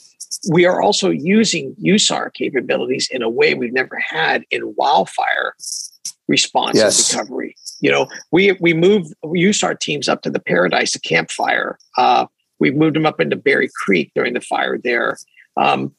we 0.51 0.65
are 0.65 0.81
also 0.81 1.09
using 1.09 1.75
USAR 1.83 2.33
capabilities 2.33 3.07
in 3.09 3.21
a 3.21 3.29
way 3.29 3.53
we've 3.53 3.73
never 3.73 3.97
had 3.97 4.43
in 4.51 4.73
wildfire 4.75 5.55
response 6.27 6.77
yes. 6.77 7.11
and 7.11 7.19
recovery. 7.19 7.55
You 7.81 7.91
know, 7.91 8.07
we 8.31 8.51
we 8.59 8.73
used 9.39 9.63
our 9.63 9.75
teams 9.75 10.09
up 10.09 10.21
to 10.23 10.29
the 10.29 10.39
Paradise 10.39 10.91
to 10.91 10.99
Camp 10.99 11.31
Fire. 11.31 11.77
Uh, 11.97 12.25
we 12.59 12.71
moved 12.71 12.95
them 12.95 13.05
up 13.05 13.21
into 13.21 13.35
Berry 13.35 13.69
Creek 13.83 14.11
during 14.15 14.33
the 14.33 14.41
fire 14.41 14.77
there. 14.77 15.17
Um, 15.55 15.95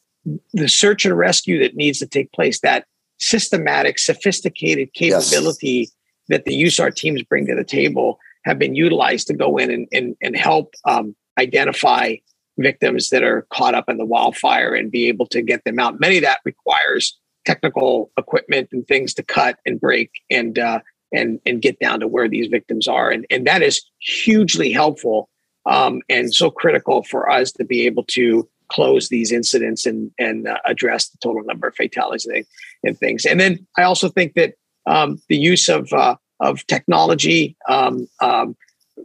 the 0.53 0.69
search 0.69 1.05
and 1.05 1.17
rescue 1.17 1.59
that 1.63 1.75
needs 1.75 1.97
to 1.99 2.05
take 2.05 2.31
place, 2.31 2.59
that 2.61 2.85
systematic, 3.21 3.99
sophisticated 3.99 4.93
capability 4.93 5.87
yes. 5.87 5.91
that 6.29 6.45
the 6.45 6.63
USAR 6.63 6.93
teams 6.93 7.23
bring 7.23 7.47
to 7.47 7.55
the 7.55 7.63
table, 7.63 8.19
have 8.43 8.59
been 8.59 8.75
utilized 8.75 9.27
to 9.27 9.33
go 9.33 9.57
in 9.57 9.71
and 9.71 9.87
and, 9.91 10.15
and 10.21 10.35
help 10.35 10.73
um, 10.85 11.15
identify 11.39 12.15
victims 12.57 13.09
that 13.09 13.23
are 13.23 13.47
caught 13.53 13.73
up 13.75 13.87
in 13.87 13.97
the 13.97 14.05
wildfire 14.05 14.73
and 14.73 14.91
be 14.91 15.07
able 15.07 15.25
to 15.27 15.41
get 15.41 15.63
them 15.63 15.79
out. 15.79 15.99
Many 15.99 16.17
of 16.17 16.23
that 16.23 16.39
requires 16.43 17.17
technical 17.45 18.11
equipment 18.17 18.69
and 18.71 18.87
things 18.87 19.13
to 19.15 19.23
cut 19.23 19.57
and 19.65 19.79
break 19.79 20.11
and 20.29 20.59
uh, 20.59 20.79
and 21.11 21.39
and 21.45 21.61
get 21.61 21.79
down 21.79 21.99
to 21.99 22.07
where 22.07 22.27
these 22.27 22.47
victims 22.47 22.87
are 22.87 23.09
and 23.09 23.25
and 23.29 23.45
that 23.45 23.61
is 23.61 23.81
hugely 23.99 24.71
helpful 24.71 25.29
um, 25.65 26.01
and 26.09 26.33
so 26.33 26.49
critical 26.49 27.03
for 27.03 27.29
us 27.29 27.51
to 27.51 27.63
be 27.63 27.85
able 27.85 28.03
to 28.03 28.47
close 28.71 29.09
these 29.09 29.31
incidents 29.31 29.85
and 29.85 30.11
and 30.17 30.47
uh, 30.47 30.57
address 30.65 31.09
the 31.09 31.17
total 31.21 31.43
number 31.43 31.67
of 31.67 31.75
fatalities 31.75 32.25
and, 32.25 32.45
and, 32.83 32.97
things. 32.97 33.25
And 33.25 33.39
then 33.39 33.65
I 33.77 33.83
also 33.83 34.07
think 34.09 34.33
that 34.35 34.53
um, 34.85 35.21
the 35.29 35.37
use 35.37 35.69
of 35.69 35.91
uh, 35.93 36.15
of 36.39 36.65
technology 36.67 37.55
um, 37.69 38.07
um 38.21 38.55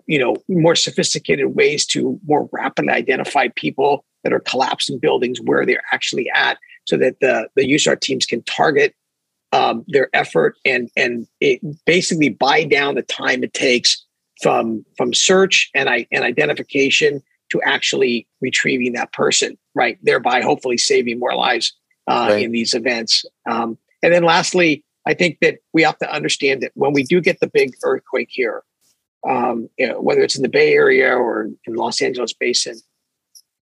you 0.07 0.19
know 0.19 0.37
more 0.49 0.77
sophisticated 0.77 1.55
ways 1.55 1.87
to 1.87 2.19
more 2.27 2.49
rapidly 2.53 2.93
identify 2.93 3.49
people 3.57 4.05
that 4.23 4.33
are 4.33 4.41
collapsing 4.41 4.99
buildings 4.99 5.41
where 5.41 5.65
they're 5.65 5.83
actually 5.93 6.31
at 6.35 6.59
so 6.87 6.97
that 6.97 7.17
the 7.21 7.49
the 7.57 7.73
USAR 7.75 8.01
teams 8.01 8.27
can 8.27 8.43
target 8.43 8.95
um, 9.53 9.85
their 9.89 10.09
effort 10.13 10.57
and 10.65 10.91
and 10.97 11.27
basically 11.85 12.29
buy 12.29 12.65
down 12.65 12.95
the 12.95 13.03
time 13.03 13.43
it 13.43 13.53
takes 13.53 14.05
from 14.43 14.85
from 14.97 15.15
search 15.15 15.71
and 15.75 15.89
I, 15.89 16.07
and 16.13 16.25
identification 16.25 17.23
to 17.51 17.61
actually 17.63 18.27
retrieving 18.41 18.93
that 18.95 19.13
person, 19.13 19.57
right? 19.75 19.99
Thereby, 20.03 20.43
hopefully, 20.43 20.79
saving 20.79 21.19
more 21.19 21.35
lives 21.35 21.77
uh, 22.09 22.29
right. 22.31 22.45
in 22.45 22.53
these 22.53 22.75
events. 22.75 23.25
Um, 23.49 23.79
and 24.03 24.13
then, 24.13 24.25
lastly, 24.25 24.85
I 25.07 25.15
think 25.15 25.39
that 25.41 25.59
we 25.73 25.83
have 25.83 25.99
to 25.99 26.13
understand 26.13 26.63
that 26.63 26.73
when 26.75 26.93
we 26.93 27.05
do 27.05 27.21
get 27.21 27.41
the 27.41 27.47
big 27.47 27.75
earthquake 27.85 28.29
here, 28.31 28.63
um, 29.29 29.69
you 29.79 29.89
know, 29.89 30.01
whether 30.01 30.21
it's 30.21 30.37
in 30.37 30.43
the 30.43 30.49
Bay 30.49 30.73
Area 30.73 31.15
or 31.15 31.49
in 31.67 31.75
Los 31.75 32.01
Angeles 32.01 32.33
Basin, 32.33 32.77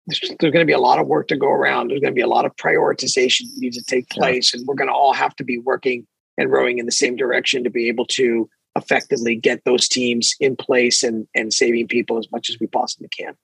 there's, 0.06 0.20
there's 0.20 0.52
going 0.52 0.64
to 0.64 0.64
be 0.64 0.72
a 0.72 0.78
lot 0.78 0.98
of 0.98 1.06
work 1.06 1.28
to 1.28 1.36
go 1.36 1.48
around. 1.48 1.88
There's 1.88 2.00
going 2.00 2.12
to 2.12 2.18
be 2.18 2.22
a 2.22 2.28
lot 2.28 2.46
of 2.46 2.56
prioritization 2.56 3.42
that 3.42 3.58
needs 3.58 3.76
to 3.76 3.84
take 3.84 4.08
place, 4.08 4.52
yeah. 4.52 4.58
and 4.58 4.66
we're 4.66 4.74
going 4.74 4.88
to 4.88 4.94
all 4.94 5.12
have 5.12 5.36
to 5.36 5.44
be 5.44 5.58
working 5.58 6.06
and 6.36 6.50
rowing 6.50 6.78
in 6.78 6.86
the 6.86 6.92
same 6.92 7.16
direction 7.16 7.64
to 7.64 7.70
be 7.70 7.88
able 7.88 8.06
to 8.06 8.48
effectively 8.76 9.34
get 9.34 9.64
those 9.64 9.88
teams 9.88 10.34
in 10.40 10.56
place 10.56 11.02
and 11.02 11.26
and 11.34 11.52
saving 11.52 11.88
people 11.88 12.16
as 12.18 12.30
much 12.30 12.48
as 12.48 12.58
we 12.60 12.66
possibly 12.66 13.08
can. 13.08 13.34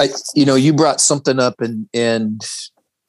I, 0.00 0.08
you 0.34 0.44
know, 0.44 0.54
you 0.54 0.72
brought 0.72 1.00
something 1.00 1.38
up, 1.38 1.60
and 1.60 1.88
and 1.94 2.44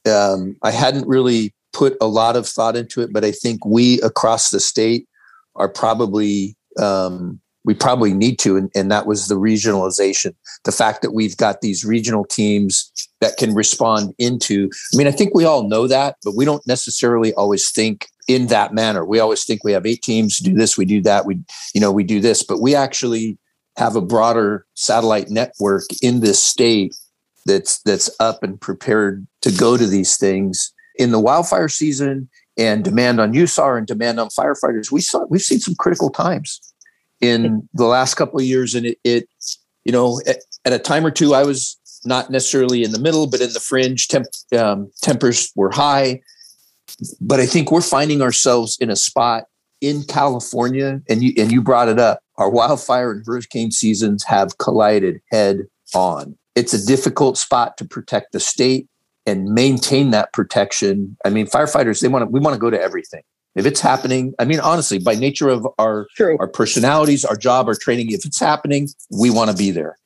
um, 0.10 0.56
I 0.63 0.72
hadn't 0.72 1.08
really 1.08 1.54
put 1.74 1.98
a 2.00 2.08
lot 2.08 2.36
of 2.36 2.48
thought 2.48 2.76
into 2.76 3.02
it, 3.02 3.12
but 3.12 3.26
I 3.26 3.32
think 3.32 3.65
we 3.65 4.00
across 4.02 4.50
the 4.50 4.60
state 4.60 5.08
are 5.56 5.70
probably 5.70 6.56
um, 6.80 7.41
we 7.65 7.74
probably 7.74 8.13
need 8.13 8.39
to. 8.39 8.56
And, 8.56 8.70
and 8.76 8.89
that 8.91 9.08
was 9.08 9.28
the 9.28 9.36
regionalization. 9.36 10.36
The 10.63 10.72
fact 10.72 11.02
that 11.02 11.12
we've 11.12 11.36
got 11.36 11.62
these 11.62 11.84
regional 11.84 12.24
teams 12.24 12.91
that 13.20 13.38
can 13.38 13.54
respond 13.54 14.13
into, 14.20 14.70
I 14.94 14.98
mean, 14.98 15.08
I 15.08 15.12
think 15.12 15.34
we 15.34 15.46
all 15.46 15.68
know 15.68 15.88
that, 15.88 16.15
but 16.24 16.36
we 16.36 16.46
don't 16.46 16.65
necessarily 16.68 17.34
always 17.34 17.72
think 17.72 18.08
in 18.28 18.48
that 18.48 18.74
manner. 18.74 19.04
We 19.04 19.20
always 19.20 19.44
think 19.44 19.63
we 19.63 19.72
have 19.72 19.86
eight 19.86 20.04
teams, 20.04 20.39
do 20.39 20.54
this, 20.54 20.78
we 20.78 20.86
do 20.86 21.02
that, 21.02 21.26
we, 21.26 21.39
you 21.74 21.82
know, 21.82 21.91
we 21.91 22.04
do 22.04 22.22
this, 22.22 22.44
but 22.44 22.62
we 22.62 22.76
actually 22.76 23.38
have 23.78 23.96
a 23.96 24.02
broader 24.02 24.66
satellite 24.74 25.30
network 25.30 25.84
in 26.02 26.22
this 26.22 26.42
state 26.42 26.96
that's 27.46 27.80
that's 27.84 28.10
up 28.20 28.44
and 28.44 28.60
prepared 28.60 29.26
to 29.42 29.52
go 29.52 29.78
to 29.78 29.86
these 29.86 30.18
things 30.18 30.74
in 30.98 31.12
the 31.12 31.20
wildfire 31.20 31.70
season 31.70 32.30
and 32.58 32.84
demand 32.84 33.20
on 33.20 33.34
USAR 33.34 33.78
and 33.78 33.86
demand 33.86 34.20
on 34.20 34.30
firefighters. 34.30 34.92
We 34.92 35.02
saw 35.02 35.26
we've 35.30 35.42
seen 35.42 35.60
some 35.60 35.76
critical 35.76 36.10
times 36.10 36.62
in 37.22 37.68
the 37.74 37.86
last 37.86 38.16
couple 38.16 38.40
of 38.40 38.46
years, 38.46 38.76
and 38.76 38.86
it, 38.86 39.00
it 39.04 39.30
you 39.84 39.92
know, 39.92 40.22
at, 40.28 40.38
at, 40.66 40.74
a 40.74 40.80
time 40.80 41.06
or 41.06 41.12
two, 41.12 41.34
I 41.34 41.44
was 41.44 41.78
not 42.06 42.30
necessarily 42.30 42.84
in 42.84 42.92
the 42.92 43.00
middle, 43.00 43.28
but 43.28 43.42
in 43.42 43.54
the 43.54 43.60
fringe. 43.60 44.08
Temp, 44.08 44.28
um, 44.58 44.92
tempers 45.02 45.52
were 45.56 45.72
high, 45.72 46.22
but 47.22 47.40
I 47.40 47.46
think 47.46 47.72
we're 47.72 47.82
finding 47.82 48.22
ourselves 48.22 48.78
in 48.80 48.90
a 48.90 48.96
spot 48.96 49.46
in 49.82 50.04
California, 50.04 51.02
and 51.10 51.24
you 51.24 51.34
and 51.38 51.52
you 51.52 51.62
brought 51.62 51.90
it 51.90 52.00
up. 52.00 52.20
Our 52.38 52.50
wildfire 52.50 53.12
and 53.12 53.26
hurricane 53.26 53.71
seasons 53.71 54.24
have 54.26 54.58
collided 54.58 55.21
head 55.32 55.67
on. 55.93 56.38
It's 56.56 56.74
a 56.74 56.86
difficult 56.86 57.38
spot 57.38 57.78
to 57.78 57.86
protect 57.86 58.32
the 58.32 58.39
state 58.39 58.88
and 59.26 59.54
maintain 59.54 60.12
that 60.12 60.33
protection. 60.33 61.17
I 61.25 61.29
mean, 61.29 61.48
firefighters 61.48 62.02
they 62.02 62.08
want 62.08 62.23
to 62.23 62.29
we 62.29 62.40
want 62.40 62.54
to 62.54 62.60
go 62.60 62.69
to 62.69 62.81
everything 62.81 63.23
if 63.56 63.65
it's 63.65 63.79
happening 63.79 64.33
i 64.38 64.46
mean 64.46 64.60
honestly 64.60 65.00
by 65.00 65.15
nature 65.15 65.50
of 65.50 65.67
our 65.79 66.08
True. 66.15 66.38
our 66.40 66.48
personalities 66.48 67.25
our 67.25 67.36
job 67.36 67.67
our 67.67 67.75
training 67.75 68.12
if 68.12 68.25
it's 68.25 68.40
happening 68.40 68.90
we 69.10 69.29
want 69.29 69.50
to 69.50 69.58
be 69.58 69.71
there 69.71 69.98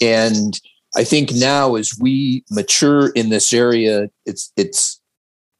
and 0.00 0.60
i 0.96 1.02
think 1.02 1.32
now 1.32 1.74
as 1.74 1.96
we 1.98 2.44
mature 2.50 3.08
in 3.10 3.30
this 3.30 3.52
area 3.52 4.08
it's 4.26 4.52
it's 4.56 5.00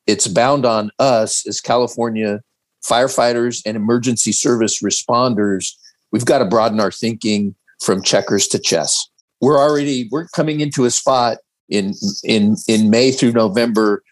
it's 0.06 0.28
bound 0.28 0.64
on 0.64 0.90
us 0.98 1.46
as 1.48 1.60
california 1.60 2.40
firefighters 2.88 3.62
and 3.66 3.76
emergency 3.76 4.32
service 4.32 4.82
responders 4.82 5.74
we've 6.12 6.24
got 6.24 6.38
to 6.38 6.44
broaden 6.44 6.80
our 6.80 6.90
thinking 6.90 7.54
from 7.82 8.02
checkers 8.02 8.46
to 8.48 8.58
chess 8.58 9.08
we're 9.40 9.58
already 9.58 10.08
we're 10.10 10.28
coming 10.28 10.60
into 10.60 10.84
a 10.84 10.90
spot 10.90 11.38
in 11.68 11.94
in 12.24 12.56
in 12.68 12.90
may 12.90 13.10
through 13.10 13.32
november 13.32 14.02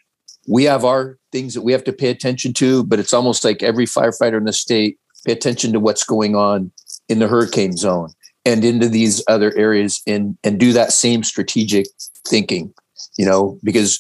we 0.49 0.64
have 0.64 0.84
our 0.84 1.18
things 1.30 1.55
that 1.55 1.62
we 1.62 1.72
have 1.72 1.84
to 1.84 1.92
pay 1.92 2.09
attention 2.09 2.55
to, 2.55 2.82
but 2.84 2.99
it's 2.99 3.12
almost 3.12 3.44
like 3.44 3.62
every 3.62 3.84
firefighter 3.84 4.38
in 4.38 4.44
the 4.44 4.53
state 4.53 4.99
pay 5.26 5.32
attention 5.32 5.72
to 5.72 5.80
what's 5.80 6.05
going 6.05 6.34
on 6.34 6.72
in 7.09 7.18
the 7.18 7.28
hurricane 7.28 7.76
zone. 7.76 8.09
and 8.44 8.64
into 8.64 8.88
these 8.88 9.22
other 9.28 9.55
areas 9.59 10.01
and 10.07 10.38
and 10.42 10.59
do 10.59 10.72
that 10.72 10.92
same 10.92 11.22
strategic 11.22 11.86
thinking 12.26 12.72
you 13.18 13.26
know 13.26 13.59
because 13.62 13.99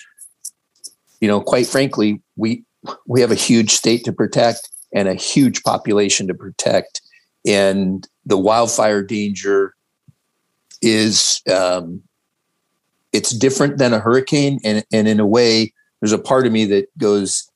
you 1.20 1.28
know 1.28 1.40
quite 1.40 1.66
frankly 1.66 2.22
we 2.36 2.64
we 3.06 3.20
have 3.20 3.32
a 3.32 3.42
huge 3.48 3.72
state 3.72 4.04
to 4.04 4.12
protect 4.12 4.70
and 4.94 5.08
a 5.08 5.14
huge 5.14 5.62
population 5.64 6.28
to 6.28 6.34
protect 6.34 7.02
and 7.46 8.06
the 8.26 8.38
wildfire 8.38 9.02
danger 9.02 9.74
is 10.82 11.40
um, 11.52 12.02
it's 13.12 13.30
different 13.30 13.78
than 13.78 13.92
a 13.92 13.98
hurricane 13.98 14.60
and, 14.64 14.84
and 14.92 15.08
in 15.08 15.20
a 15.20 15.26
way 15.26 15.72
there's 16.00 16.12
a 16.12 16.18
part 16.18 16.46
of 16.46 16.52
me 16.52 16.64
that 16.66 16.86
goes 16.98 17.50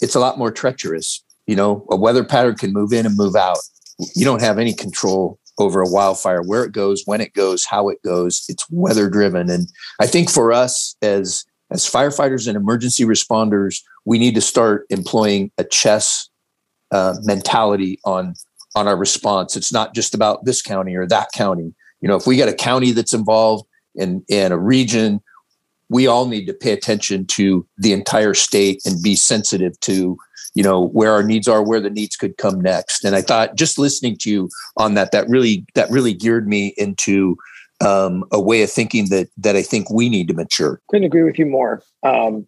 it's 0.00 0.14
a 0.14 0.20
lot 0.20 0.38
more 0.38 0.52
treacherous. 0.52 1.24
You 1.46 1.56
know 1.56 1.86
a 1.90 1.96
weather 1.96 2.24
pattern 2.24 2.56
can 2.56 2.72
move 2.72 2.92
in 2.92 3.06
and 3.06 3.16
move 3.16 3.34
out. 3.34 3.58
You 4.14 4.24
don't 4.24 4.42
have 4.42 4.58
any 4.58 4.74
control 4.74 5.38
over 5.58 5.80
a 5.80 5.90
wildfire 5.90 6.42
where 6.42 6.64
it 6.64 6.72
goes 6.72 7.02
when 7.04 7.20
it 7.20 7.34
goes 7.34 7.64
how 7.64 7.88
it 7.88 8.02
goes. 8.02 8.44
It's 8.48 8.64
weather 8.70 9.10
driven 9.10 9.50
and 9.50 9.68
i 10.00 10.06
think 10.06 10.30
for 10.30 10.52
us 10.52 10.96
as 11.02 11.44
as 11.70 11.84
firefighters 11.84 12.46
and 12.46 12.56
emergency 12.56 13.04
responders 13.04 13.82
we 14.04 14.18
need 14.18 14.34
to 14.34 14.40
start 14.40 14.86
employing 14.90 15.50
a 15.58 15.64
chess 15.64 16.28
uh, 16.90 17.14
mentality 17.22 17.98
on 18.04 18.34
on 18.74 18.88
our 18.88 18.96
response. 18.96 19.56
It's 19.56 19.72
not 19.72 19.94
just 19.94 20.14
about 20.14 20.44
this 20.44 20.62
county 20.62 20.96
or 20.96 21.06
that 21.08 21.28
county. 21.32 21.74
You 22.00 22.08
know 22.08 22.16
if 22.16 22.26
we 22.26 22.36
got 22.36 22.48
a 22.48 22.54
county 22.54 22.92
that's 22.92 23.14
involved 23.14 23.64
in 23.94 24.24
in 24.28 24.52
a 24.52 24.58
region 24.58 25.20
we 25.92 26.06
all 26.06 26.26
need 26.26 26.46
to 26.46 26.54
pay 26.54 26.72
attention 26.72 27.26
to 27.26 27.66
the 27.76 27.92
entire 27.92 28.32
state 28.32 28.80
and 28.86 29.02
be 29.02 29.14
sensitive 29.14 29.78
to 29.80 30.16
you 30.54 30.62
know 30.62 30.88
where 30.88 31.12
our 31.12 31.22
needs 31.22 31.46
are 31.46 31.62
where 31.62 31.80
the 31.80 31.90
needs 31.90 32.16
could 32.16 32.36
come 32.38 32.60
next. 32.60 33.04
And 33.04 33.14
i 33.14 33.22
thought 33.22 33.56
just 33.56 33.78
listening 33.78 34.16
to 34.18 34.30
you 34.30 34.48
on 34.76 34.94
that 34.94 35.12
that 35.12 35.28
really 35.28 35.64
that 35.74 35.90
really 35.90 36.14
geared 36.14 36.48
me 36.48 36.74
into 36.76 37.36
um, 37.82 38.24
a 38.32 38.40
way 38.40 38.62
of 38.62 38.70
thinking 38.70 39.08
that 39.10 39.28
that 39.36 39.56
i 39.56 39.62
think 39.62 39.90
we 39.90 40.08
need 40.08 40.28
to 40.28 40.34
mature 40.34 40.80
couldn't 40.88 41.04
agree 41.04 41.22
with 41.22 41.38
you 41.38 41.46
more 41.46 41.82
um, 42.04 42.46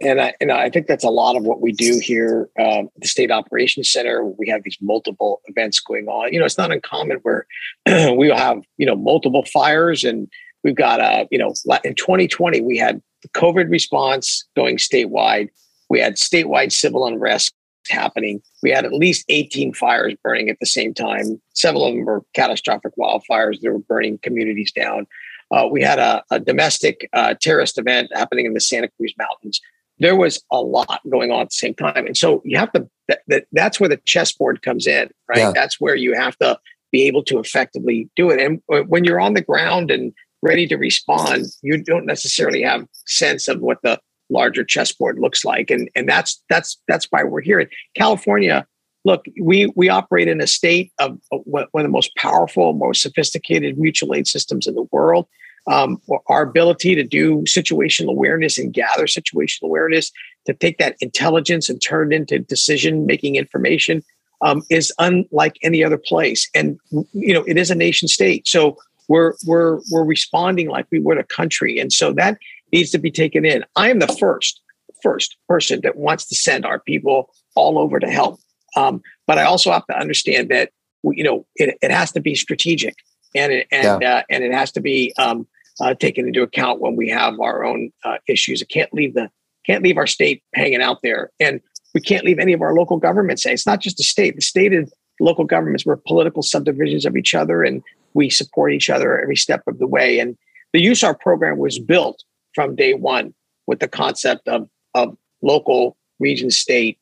and 0.00 0.20
I 0.20 0.34
and 0.40 0.52
I 0.52 0.70
think 0.70 0.86
that's 0.86 1.04
a 1.04 1.10
lot 1.10 1.36
of 1.36 1.44
what 1.44 1.60
we 1.60 1.72
do 1.72 2.00
here. 2.02 2.48
Um, 2.58 2.88
the 2.96 3.08
State 3.08 3.30
Operations 3.30 3.90
Center, 3.90 4.24
we 4.24 4.48
have 4.48 4.62
these 4.62 4.78
multiple 4.80 5.40
events 5.46 5.80
going 5.80 6.06
on. 6.06 6.32
You 6.32 6.40
know, 6.40 6.46
it's 6.46 6.58
not 6.58 6.72
uncommon 6.72 7.18
where 7.22 7.46
we'll 7.86 8.36
have 8.36 8.62
you 8.76 8.86
know 8.86 8.96
multiple 8.96 9.44
fires, 9.44 10.04
and 10.04 10.28
we've 10.62 10.76
got 10.76 11.00
a 11.00 11.26
you 11.30 11.38
know 11.38 11.54
in 11.84 11.94
2020 11.94 12.60
we 12.60 12.76
had 12.78 13.00
the 13.22 13.28
COVID 13.30 13.70
response 13.70 14.46
going 14.56 14.76
statewide. 14.76 15.48
We 15.90 16.00
had 16.00 16.16
statewide 16.16 16.72
civil 16.72 17.06
unrest 17.06 17.52
happening. 17.88 18.42
We 18.62 18.70
had 18.70 18.84
at 18.84 18.92
least 18.92 19.24
18 19.28 19.74
fires 19.74 20.14
burning 20.22 20.48
at 20.48 20.58
the 20.60 20.66
same 20.66 20.94
time. 20.94 21.40
Several 21.54 21.86
of 21.86 21.94
them 21.94 22.04
were 22.04 22.22
catastrophic 22.34 22.92
wildfires 22.98 23.60
that 23.60 23.72
were 23.72 23.78
burning 23.78 24.18
communities 24.18 24.72
down. 24.72 25.06
Uh, 25.50 25.68
we 25.70 25.82
had 25.82 25.98
a, 25.98 26.22
a 26.30 26.40
domestic 26.40 27.08
uh, 27.12 27.34
terrorist 27.34 27.78
event 27.78 28.10
happening 28.14 28.46
in 28.46 28.54
the 28.54 28.60
Santa 28.60 28.88
Cruz 28.96 29.14
Mountains. 29.18 29.60
There 29.98 30.16
was 30.16 30.42
a 30.50 30.60
lot 30.60 31.00
going 31.10 31.30
on 31.30 31.42
at 31.42 31.50
the 31.50 31.54
same 31.54 31.74
time, 31.74 32.06
and 32.06 32.16
so 32.16 32.40
you 32.44 32.58
have 32.58 32.72
to. 32.72 32.88
That, 33.08 33.20
that 33.28 33.44
that's 33.52 33.78
where 33.78 33.88
the 33.88 33.98
chessboard 33.98 34.62
comes 34.62 34.86
in, 34.86 35.10
right? 35.28 35.38
Yeah. 35.38 35.52
That's 35.52 35.80
where 35.80 35.94
you 35.94 36.14
have 36.14 36.36
to 36.38 36.58
be 36.92 37.02
able 37.06 37.22
to 37.24 37.38
effectively 37.38 38.08
do 38.16 38.30
it. 38.30 38.40
And 38.40 38.62
when 38.88 39.04
you're 39.04 39.20
on 39.20 39.34
the 39.34 39.42
ground 39.42 39.90
and 39.90 40.12
ready 40.42 40.66
to 40.68 40.76
respond, 40.76 41.46
you 41.62 41.82
don't 41.82 42.06
necessarily 42.06 42.62
have 42.62 42.86
sense 43.06 43.48
of 43.48 43.60
what 43.60 43.78
the 43.82 44.00
larger 44.32 44.64
chessboard 44.64 45.18
looks 45.18 45.44
like. 45.44 45.70
And, 45.70 45.88
and 45.94 46.08
that's, 46.08 46.42
that's, 46.48 46.80
that's 46.88 47.06
why 47.10 47.24
we're 47.24 47.40
here 47.40 47.60
California. 47.96 48.66
Look, 49.04 49.24
we, 49.40 49.72
we 49.74 49.88
operate 49.88 50.28
in 50.28 50.40
a 50.40 50.46
state 50.46 50.92
of, 50.98 51.18
one 51.30 51.66
of 51.74 51.82
the 51.82 51.88
most 51.88 52.14
powerful, 52.16 52.72
most 52.72 53.02
sophisticated 53.02 53.78
mutual 53.78 54.14
aid 54.14 54.26
systems 54.26 54.66
in 54.66 54.74
the 54.74 54.86
world. 54.92 55.26
Um, 55.68 56.00
our 56.26 56.42
ability 56.42 56.96
to 56.96 57.04
do 57.04 57.42
situational 57.42 58.10
awareness 58.10 58.58
and 58.58 58.72
gather 58.72 59.04
situational 59.06 59.64
awareness 59.64 60.10
to 60.46 60.54
take 60.54 60.78
that 60.78 60.96
intelligence 61.00 61.68
and 61.68 61.80
turn 61.80 62.12
it 62.12 62.16
into 62.16 62.40
decision 62.40 63.06
making 63.06 63.36
information 63.36 64.02
um, 64.42 64.62
is 64.70 64.92
unlike 64.98 65.56
any 65.62 65.84
other 65.84 65.96
place 65.96 66.50
and 66.54 66.78
you 67.12 67.32
know 67.32 67.44
it 67.44 67.56
is 67.56 67.70
a 67.70 67.74
nation 67.74 68.08
state 68.08 68.46
so 68.46 68.76
we're 69.08 69.34
we're 69.46 69.80
we're 69.90 70.04
responding 70.04 70.68
like 70.68 70.86
we 70.90 70.98
would 70.98 71.18
a 71.18 71.24
country 71.24 71.78
and 71.78 71.92
so 71.92 72.12
that 72.12 72.38
needs 72.72 72.90
to 72.90 72.98
be 72.98 73.10
taken 73.10 73.44
in. 73.44 73.64
I 73.76 73.90
am 73.90 73.98
the 73.98 74.16
first 74.18 74.60
first 75.02 75.36
person 75.48 75.80
that 75.82 75.96
wants 75.96 76.26
to 76.26 76.34
send 76.34 76.64
our 76.64 76.78
people 76.78 77.30
all 77.56 77.78
over 77.78 77.98
to 77.98 78.08
help. 78.08 78.38
Um, 78.76 79.02
but 79.26 79.36
i 79.36 79.42
also 79.42 79.70
have 79.70 79.86
to 79.86 79.98
understand 79.98 80.48
that 80.48 80.70
you 81.04 81.22
know 81.22 81.46
it, 81.56 81.76
it 81.82 81.90
has 81.90 82.10
to 82.12 82.20
be 82.20 82.34
strategic 82.34 82.94
and 83.34 83.52
it, 83.52 83.66
and 83.70 84.00
yeah. 84.00 84.16
uh, 84.16 84.22
and 84.30 84.44
it 84.44 84.52
has 84.52 84.72
to 84.72 84.80
be 84.80 85.12
um, 85.18 85.46
uh, 85.80 85.94
taken 85.94 86.26
into 86.26 86.42
account 86.42 86.80
when 86.80 86.96
we 86.96 87.08
have 87.10 87.38
our 87.40 87.64
own 87.64 87.90
uh, 88.04 88.18
issues. 88.28 88.62
It 88.62 88.68
can't 88.68 88.92
leave 88.94 89.14
the 89.14 89.30
can't 89.66 89.82
leave 89.82 89.98
our 89.98 90.06
state 90.06 90.42
hanging 90.54 90.82
out 90.82 90.98
there 91.02 91.30
and 91.38 91.60
we 91.94 92.00
can't 92.00 92.24
leave 92.24 92.38
any 92.38 92.52
of 92.52 92.62
our 92.62 92.74
local 92.74 92.96
governments. 92.96 93.44
It's 93.44 93.66
not 93.66 93.80
just 93.80 93.98
the 93.98 94.02
state. 94.02 94.34
The 94.34 94.42
state 94.42 94.72
and 94.72 94.90
local 95.20 95.44
governments 95.44 95.84
we're 95.84 95.96
political 95.96 96.42
subdivisions 96.42 97.04
of 97.04 97.16
each 97.16 97.34
other 97.34 97.62
and 97.62 97.82
we 98.14 98.28
support 98.30 98.72
each 98.72 98.90
other 98.90 99.20
every 99.20 99.36
step 99.36 99.62
of 99.66 99.78
the 99.78 99.86
way. 99.86 100.18
And 100.18 100.36
the 100.72 100.84
USAR 100.86 101.18
program 101.18 101.58
was 101.58 101.78
built 101.78 102.24
from 102.54 102.76
day 102.76 102.94
one 102.94 103.34
with 103.66 103.80
the 103.80 103.88
concept 103.88 104.48
of, 104.48 104.68
of 104.94 105.16
local, 105.42 105.96
region, 106.18 106.50
state, 106.50 106.98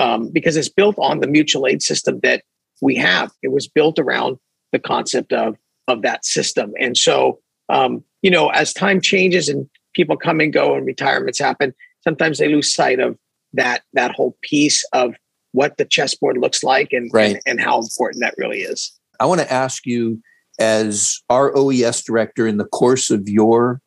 um, 0.00 0.28
because 0.30 0.56
it's 0.56 0.68
built 0.68 0.96
on 0.98 1.20
the 1.20 1.26
mutual 1.26 1.66
aid 1.66 1.82
system 1.82 2.20
that 2.22 2.42
we 2.82 2.94
have. 2.96 3.32
It 3.42 3.52
was 3.52 3.68
built 3.68 3.98
around 3.98 4.38
the 4.72 4.78
concept 4.78 5.32
of, 5.32 5.56
of 5.88 6.02
that 6.02 6.24
system. 6.24 6.72
And 6.80 6.96
so, 6.96 7.40
um, 7.68 8.04
you 8.22 8.30
know, 8.30 8.48
as 8.48 8.72
time 8.72 9.00
changes 9.00 9.48
and 9.48 9.68
people 9.94 10.16
come 10.16 10.40
and 10.40 10.52
go 10.52 10.74
and 10.74 10.86
retirements 10.86 11.38
happen, 11.38 11.74
sometimes 12.02 12.38
they 12.38 12.48
lose 12.48 12.74
sight 12.74 13.00
of 13.00 13.16
that 13.52 13.82
that 13.92 14.10
whole 14.10 14.36
piece 14.42 14.84
of 14.92 15.14
what 15.52 15.76
the 15.76 15.84
chessboard 15.84 16.36
looks 16.36 16.64
like 16.64 16.92
and, 16.92 17.08
right. 17.14 17.34
and, 17.34 17.40
and 17.46 17.60
how 17.60 17.80
important 17.80 18.20
that 18.20 18.34
really 18.36 18.62
is. 18.62 18.92
I 19.20 19.26
want 19.26 19.40
to 19.40 19.52
ask 19.52 19.86
you 19.86 20.20
as 20.58 21.22
our 21.30 21.56
OES 21.56 22.02
director 22.02 22.46
in 22.46 22.56
the 22.56 22.64
course 22.64 23.10
of 23.10 23.28
your 23.28 23.80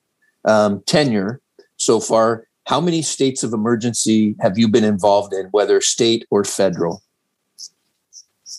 um, 0.48 0.82
tenure 0.86 1.42
so 1.78 2.00
far, 2.00 2.48
how 2.66 2.82
many 2.82 3.02
states 3.02 3.44
of 3.44 3.54
emergency 3.54 4.36
have 4.42 4.58
you 4.58 4.68
been 4.68 4.84
involved 4.84 5.34
in, 5.34 5.46
whether 5.52 5.80
state 5.80 6.26
or 6.30 6.44
federal? 6.44 7.02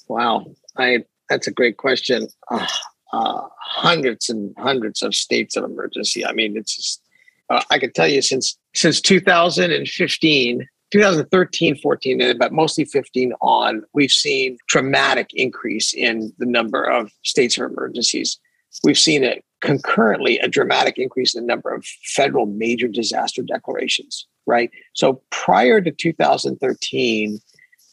Wow, 0.07 0.47
I 0.77 1.05
that's 1.29 1.47
a 1.47 1.53
great 1.53 1.77
question. 1.77 2.29
Uh, 2.51 2.67
uh, 3.13 3.41
hundreds 3.61 4.31
and 4.31 4.55
hundreds 4.59 5.03
of 5.03 5.15
states 5.15 5.57
of 5.57 5.65
emergency. 5.65 6.25
I 6.25 6.33
mean, 6.33 6.57
it's 6.57 6.77
just, 6.77 7.03
uh, 7.51 7.63
I 7.71 7.79
can 7.79 7.93
tell 7.93 8.09
you 8.09 8.23
since 8.23 8.59
since 8.75 9.01
2015 9.01 10.69
2013, 10.91 11.77
14, 11.77 12.39
but 12.39 12.53
mostly 12.53 12.85
15 12.87 13.35
on, 13.43 13.83
we've 13.93 14.11
seen 14.11 14.57
dramatic 14.69 15.29
increase 15.35 15.93
in 15.93 16.33
the 16.39 16.47
number 16.47 16.83
of 16.83 17.13
states 17.23 17.59
of 17.59 17.71
emergencies. 17.71 18.39
We've 18.83 18.99
seen 18.99 19.23
it 19.23 19.45
concurrently 19.61 20.39
a 20.39 20.49
dramatic 20.49 20.99
increase 20.99 21.35
in 21.35 21.43
the 21.43 21.47
number 21.47 21.75
of 21.75 21.85
federal 22.05 22.47
major 22.47 22.89
disaster 22.89 23.43
declarations, 23.43 24.27
right? 24.47 24.71
So 24.95 25.23
prior 25.31 25.81
to 25.81 25.91
2013, 25.91 27.41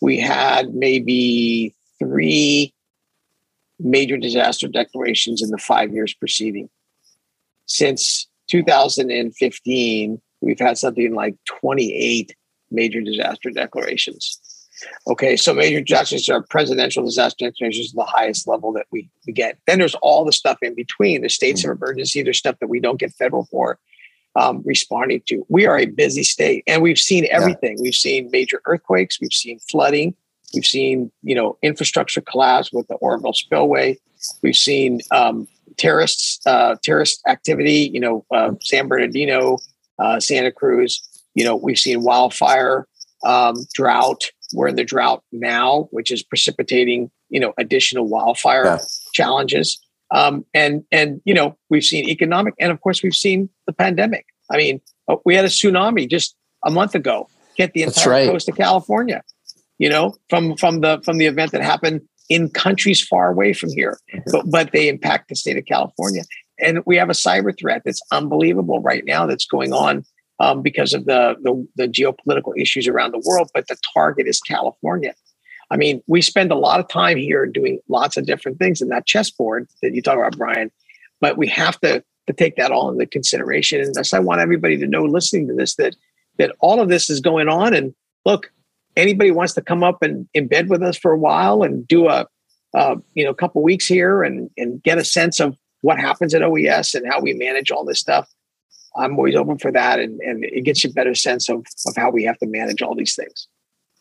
we 0.02 0.20
had 0.20 0.76
maybe 0.76 1.74
three 2.00 2.74
major 3.80 4.18
disaster 4.18 4.68
declarations 4.68 5.42
in 5.42 5.50
the 5.50 5.58
five 5.58 5.92
years 5.92 6.14
preceding. 6.14 6.70
Since 7.66 8.28
2015, 8.50 10.22
we've 10.42 10.60
had 10.60 10.78
something 10.78 11.16
like 11.16 11.36
28 11.46 12.36
major 12.72 13.02
disaster 13.02 13.50
declarations. 13.50 14.40
Okay, 15.08 15.38
so 15.38 15.54
major 15.54 15.82
disasters 15.82 16.28
are 16.30 16.42
presidential 16.42 17.04
disaster 17.04 17.46
declarations 17.46 17.94
the 17.94 18.04
highest 18.04 18.48
level 18.48 18.74
that 18.74 18.86
we, 18.92 19.10
we 19.26 19.34
get. 19.34 19.58
Then 19.68 19.80
there's 19.80 19.96
all 19.96 20.26
the 20.26 20.34
stuff 20.34 20.58
in 20.62 20.76
between, 20.76 21.22
the 21.22 21.30
states 21.30 21.62
mm-hmm. 21.62 21.72
of 21.72 21.78
emergency, 21.78 22.24
there's 22.24 22.38
stuff 22.38 22.60
that 22.60 22.68
we 22.68 22.80
don't 22.80 23.00
get 23.00 23.14
federal 23.14 23.46
for 23.46 23.80
um, 24.36 24.62
responding 24.66 25.22
to. 25.28 25.46
We 25.50 25.66
are 25.66 25.80
a 25.80 25.86
busy 25.86 26.24
state 26.24 26.64
and 26.68 26.82
we've 26.82 27.00
seen 27.00 27.26
everything. 27.30 27.78
Yeah. 27.78 27.84
We've 27.84 27.96
seen 27.96 28.30
major 28.32 28.62
earthquakes, 28.66 29.20
we've 29.22 29.32
seen 29.34 29.60
flooding, 29.60 30.16
we've 30.54 30.66
seen, 30.66 31.12
you 31.24 31.36
know, 31.36 31.58
infrastructure 31.62 32.22
collapse 32.22 32.72
with 32.74 32.88
the 32.88 32.96
Oroville 32.96 33.34
spillway. 33.34 33.98
We've 34.42 34.56
seen 34.56 35.02
um, 35.12 35.48
terrorists, 35.78 36.46
uh, 36.46 36.76
terrorist 36.84 37.22
activity, 37.28 37.92
you 37.94 38.00
know, 38.00 38.26
uh, 38.32 38.52
San 38.62 38.88
Bernardino, 38.88 39.58
uh, 40.00 40.20
Santa 40.20 40.52
Cruz. 40.52 41.02
You 41.36 41.44
know, 41.44 41.56
we've 41.56 41.80
seen 41.80 42.02
wildfire, 42.02 42.88
um, 43.26 43.56
drought. 43.74 44.24
We're 44.54 44.68
in 44.68 44.76
the 44.76 44.84
drought 44.84 45.24
now, 45.32 45.88
which 45.92 46.12
is 46.12 46.24
precipitating, 46.24 47.12
you 47.30 47.40
know, 47.40 47.54
additional 47.58 48.08
wildfire 48.08 48.66
yeah. 48.66 48.78
challenges. 49.14 49.80
Um, 50.12 50.46
and 50.54 50.84
and 50.92 51.22
you 51.26 51.34
know, 51.34 51.58
we've 51.70 51.84
seen 51.84 52.08
economic, 52.08 52.54
and 52.60 52.72
of 52.72 52.80
course, 52.82 53.02
we've 53.02 53.16
seen 53.16 53.50
the 53.66 53.74
pandemic. 53.74 54.26
I 54.52 54.58
mean, 54.58 54.82
uh, 55.08 55.16
we 55.26 55.36
had 55.36 55.46
a 55.46 55.50
tsunami 55.50 56.10
just 56.10 56.36
a 56.64 56.72
month 56.72 56.96
ago 56.96 57.28
hit 57.56 57.74
the 57.74 57.84
entire 57.84 58.10
right. 58.10 58.30
coast 58.30 58.48
of 58.50 58.56
California. 58.56 59.24
You 59.78 59.90
know, 59.90 60.16
from 60.30 60.56
from 60.58 60.82
the 60.82 61.02
from 61.04 61.18
the 61.18 61.26
event 61.26 61.52
that 61.52 61.62
happened 61.62 62.02
in 62.30 62.50
countries 62.50 63.02
far 63.06 63.30
away 63.30 63.54
from 63.54 63.70
here, 63.74 64.00
but, 64.32 64.50
but 64.50 64.72
they 64.72 64.88
impact 64.88 65.30
the 65.30 65.36
state 65.36 65.58
of 65.58 65.66
California. 65.66 66.24
And 66.60 66.80
we 66.86 66.96
have 66.98 67.10
a 67.10 67.14
cyber 67.14 67.58
threat 67.58 67.82
that's 67.84 68.02
unbelievable 68.12 68.82
right 68.82 69.04
now 69.06 69.26
that's 69.26 69.46
going 69.46 69.74
on 69.74 70.06
um, 70.40 70.62
because 70.62 70.94
of 70.94 71.06
the, 71.06 71.36
the, 71.42 71.68
the 71.76 71.88
geopolitical 71.88 72.54
issues 72.58 72.88
around 72.88 73.14
the 73.14 73.24
world. 73.26 73.50
But 73.54 73.68
the 73.68 73.78
target 73.94 74.28
is 74.28 74.40
California. 74.42 75.14
I 75.72 75.78
mean, 75.78 76.02
we 76.08 76.22
spend 76.22 76.52
a 76.52 76.56
lot 76.56 76.80
of 76.80 76.88
time 76.88 77.18
here 77.18 77.46
doing 77.46 77.80
lots 77.90 78.18
of 78.18 78.26
different 78.26 78.60
things 78.60 78.82
in 78.82 78.90
that 78.90 79.06
chessboard 79.06 79.68
that 79.82 79.94
you 79.94 80.02
talk 80.02 80.18
about, 80.18 80.38
Brian. 80.38 80.72
But 81.22 81.38
we 81.38 81.48
have 81.48 81.80
to 81.82 82.04
to 82.28 82.34
take 82.34 82.56
that 82.56 82.72
all 82.72 82.90
into 82.90 83.06
consideration. 83.06 83.82
And 83.82 83.94
thus, 83.94 84.14
I 84.14 84.20
want 84.20 84.42
everybody 84.42 84.78
to 84.78 84.88
know, 84.88 85.04
listening 85.04 85.48
to 85.48 85.54
this, 85.54 85.76
that 85.76 85.96
that 86.38 86.56
all 86.60 86.82
of 86.82 86.90
this 86.90 87.10
is 87.10 87.20
going 87.20 87.48
on. 87.48 87.74
And 87.74 87.94
look, 88.26 88.52
anybody 88.96 89.32
wants 89.32 89.54
to 89.54 89.62
come 89.62 89.84
up 89.84 90.02
and 90.02 90.28
embed 90.36 90.68
with 90.68 90.84
us 90.84 90.98
for 90.98 91.12
a 91.12 91.18
while 91.18 91.64
and 91.64 91.88
do 91.88 92.10
a, 92.10 92.28
uh, 92.74 92.96
you 93.14 93.24
know, 93.24 93.34
couple 93.34 93.64
weeks 93.64 93.88
here 93.88 94.24
and 94.24 94.50
and 94.58 94.84
get 94.84 94.98
a 94.98 95.06
sense 95.06 95.40
of 95.40 95.58
what 95.82 96.00
happens 96.00 96.34
at 96.34 96.44
OES 96.44 96.96
and 96.96 97.08
how 97.08 97.22
we 97.22 97.34
manage 97.34 97.72
all 97.72 97.86
this 97.86 98.00
stuff. 98.00 98.28
I'm 98.98 99.18
always 99.18 99.36
open 99.36 99.58
for 99.58 99.72
that, 99.72 100.00
and 100.00 100.20
and 100.22 100.44
it 100.46 100.64
gets 100.64 100.84
you 100.84 100.90
a 100.90 100.94
better 100.94 101.16
sense 101.16 101.50
of 101.50 101.66
of 101.88 101.96
how 101.96 102.10
we 102.10 102.24
have 102.24 102.38
to 102.40 102.48
manage 102.48 102.82
all 102.82 102.96
these 102.96 103.16
things. 103.16 103.48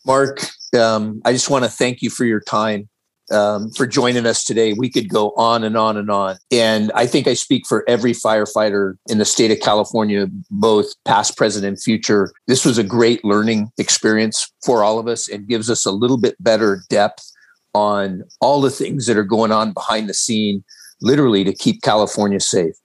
Mark, 0.05 0.39
um, 0.77 1.21
I 1.25 1.33
just 1.33 1.49
want 1.49 1.65
to 1.65 1.69
thank 1.69 2.01
you 2.01 2.09
for 2.09 2.25
your 2.25 2.41
time 2.41 2.87
um, 3.31 3.71
for 3.71 3.87
joining 3.87 4.25
us 4.25 4.43
today. 4.43 4.73
We 4.73 4.89
could 4.89 5.09
go 5.09 5.31
on 5.31 5.63
and 5.63 5.75
on 5.75 5.97
and 5.97 6.11
on. 6.11 6.37
And 6.51 6.91
I 6.93 7.07
think 7.07 7.27
I 7.27 7.33
speak 7.33 7.65
for 7.65 7.83
every 7.87 8.13
firefighter 8.13 8.95
in 9.09 9.17
the 9.17 9.25
state 9.25 9.51
of 9.51 9.59
California, 9.59 10.27
both 10.51 10.87
past, 11.05 11.37
present, 11.37 11.65
and 11.65 11.81
future. 11.81 12.31
This 12.47 12.65
was 12.65 12.77
a 12.77 12.83
great 12.83 13.25
learning 13.25 13.71
experience 13.77 14.51
for 14.63 14.83
all 14.83 14.99
of 14.99 15.07
us 15.07 15.27
and 15.27 15.47
gives 15.47 15.69
us 15.69 15.85
a 15.85 15.91
little 15.91 16.17
bit 16.17 16.35
better 16.39 16.83
depth 16.89 17.31
on 17.73 18.23
all 18.41 18.61
the 18.61 18.69
things 18.69 19.05
that 19.07 19.17
are 19.17 19.23
going 19.23 19.51
on 19.51 19.73
behind 19.73 20.07
the 20.07 20.13
scene, 20.13 20.63
literally 21.01 21.43
to 21.43 21.53
keep 21.53 21.81
California 21.81 22.39
safe 22.39 22.75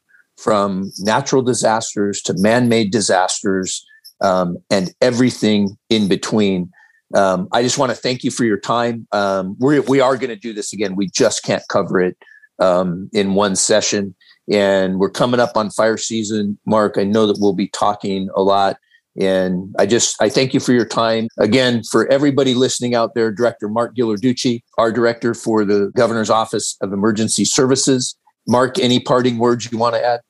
from 0.43 0.91
natural 0.99 1.43
disasters 1.43 2.23
to 2.23 2.35
man 2.39 2.69
made 2.69 2.91
disasters 2.91 3.85
um, 4.21 4.57
and 4.71 4.93
everything 5.01 5.77
in 5.89 6.09
between 6.09 6.71
um, 7.15 7.49
I 7.53 7.63
just 7.63 7.79
want 7.79 7.91
to 7.91 7.97
thank 7.97 8.23
you 8.23 8.31
for 8.31 8.45
your 8.45 8.59
time. 8.59 9.07
Um, 9.13 9.57
we're, 9.59 9.83
we 9.83 10.01
are 10.01 10.17
going 10.17 10.31
to 10.31 10.37
do 10.37 10.53
this 10.53 10.73
again. 10.73 10.95
We 10.95 11.09
just 11.09 11.43
can't 11.43 11.63
cover 11.69 12.01
it 12.01 12.17
um, 12.61 13.11
in 13.13 13.35
one 13.35 13.57
session. 13.57 14.15
And 14.51 14.99
we're 14.99 15.11
coming 15.11 15.41
up 15.41 15.57
on 15.57 15.71
fire 15.71 15.97
season, 15.97 16.59
Mark. 16.67 16.99
I 16.99 17.05
know 17.05 17.27
that 17.27 17.39
we'll 17.41 17.55
be 17.55 17.69
talking 17.69 18.29
a 18.35 18.43
lot. 18.43 18.77
And 19.21 19.75
I 19.79 19.87
just 19.87 20.21
I 20.23 20.29
thank 20.29 20.55
you 20.55 20.61
for 20.61 20.73
your 20.73 20.87
time. 20.87 21.29
Again, 21.39 21.83
for 21.83 22.11
everybody 22.13 22.55
listening 22.55 22.95
out 22.95 23.15
there, 23.15 23.33
Director 23.33 23.69
Mark 23.69 23.97
Ghilarducci, 23.97 24.63
our 24.79 24.93
director 24.93 25.35
for 25.35 25.65
the 25.65 25.91
Governor's 25.97 26.31
Office 26.31 26.77
of 26.81 26.93
Emergency 26.93 27.45
Services. 27.45 28.17
Mark, 28.47 28.79
any 28.79 29.01
parting 29.01 29.39
words 29.39 29.71
you 29.71 29.79
want 29.79 29.97
to 29.97 30.05
add? 30.05 30.21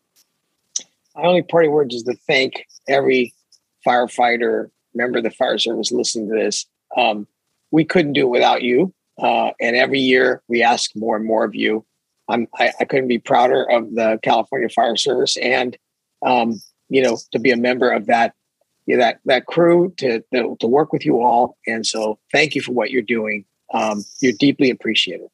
My 1.20 1.28
only 1.28 1.42
parting 1.42 1.70
words 1.70 1.94
is 1.94 2.02
to 2.04 2.14
thank 2.26 2.66
every 2.88 3.34
firefighter, 3.86 4.70
member 4.94 5.18
of 5.18 5.24
the 5.24 5.30
fire 5.30 5.58
service 5.58 5.92
listening 5.92 6.30
to 6.30 6.34
this. 6.34 6.64
Um, 6.96 7.26
we 7.70 7.84
couldn't 7.84 8.14
do 8.14 8.26
it 8.26 8.30
without 8.30 8.62
you. 8.62 8.94
Uh, 9.20 9.50
and 9.60 9.76
every 9.76 10.00
year 10.00 10.42
we 10.48 10.62
ask 10.62 10.96
more 10.96 11.16
and 11.16 11.26
more 11.26 11.44
of 11.44 11.54
you. 11.54 11.84
I, 12.30 12.46
I 12.58 12.84
couldn't 12.84 13.08
be 13.08 13.18
prouder 13.18 13.68
of 13.70 13.94
the 13.94 14.18
California 14.22 14.70
Fire 14.70 14.96
Service 14.96 15.36
and, 15.36 15.76
um, 16.24 16.62
you 16.88 17.02
know, 17.02 17.18
to 17.32 17.38
be 17.38 17.50
a 17.50 17.56
member 17.56 17.90
of 17.90 18.06
that, 18.06 18.32
you 18.86 18.96
know, 18.96 19.02
that, 19.02 19.20
that 19.26 19.46
crew 19.46 19.92
to, 19.98 20.22
to, 20.32 20.56
to, 20.58 20.66
work 20.66 20.92
with 20.92 21.04
you 21.04 21.20
all. 21.20 21.58
And 21.66 21.84
so 21.84 22.18
thank 22.32 22.54
you 22.54 22.62
for 22.62 22.72
what 22.72 22.90
you're 22.90 23.02
doing. 23.02 23.44
Um, 23.74 24.04
you're 24.20 24.32
deeply 24.38 24.70
appreciated. 24.70 25.26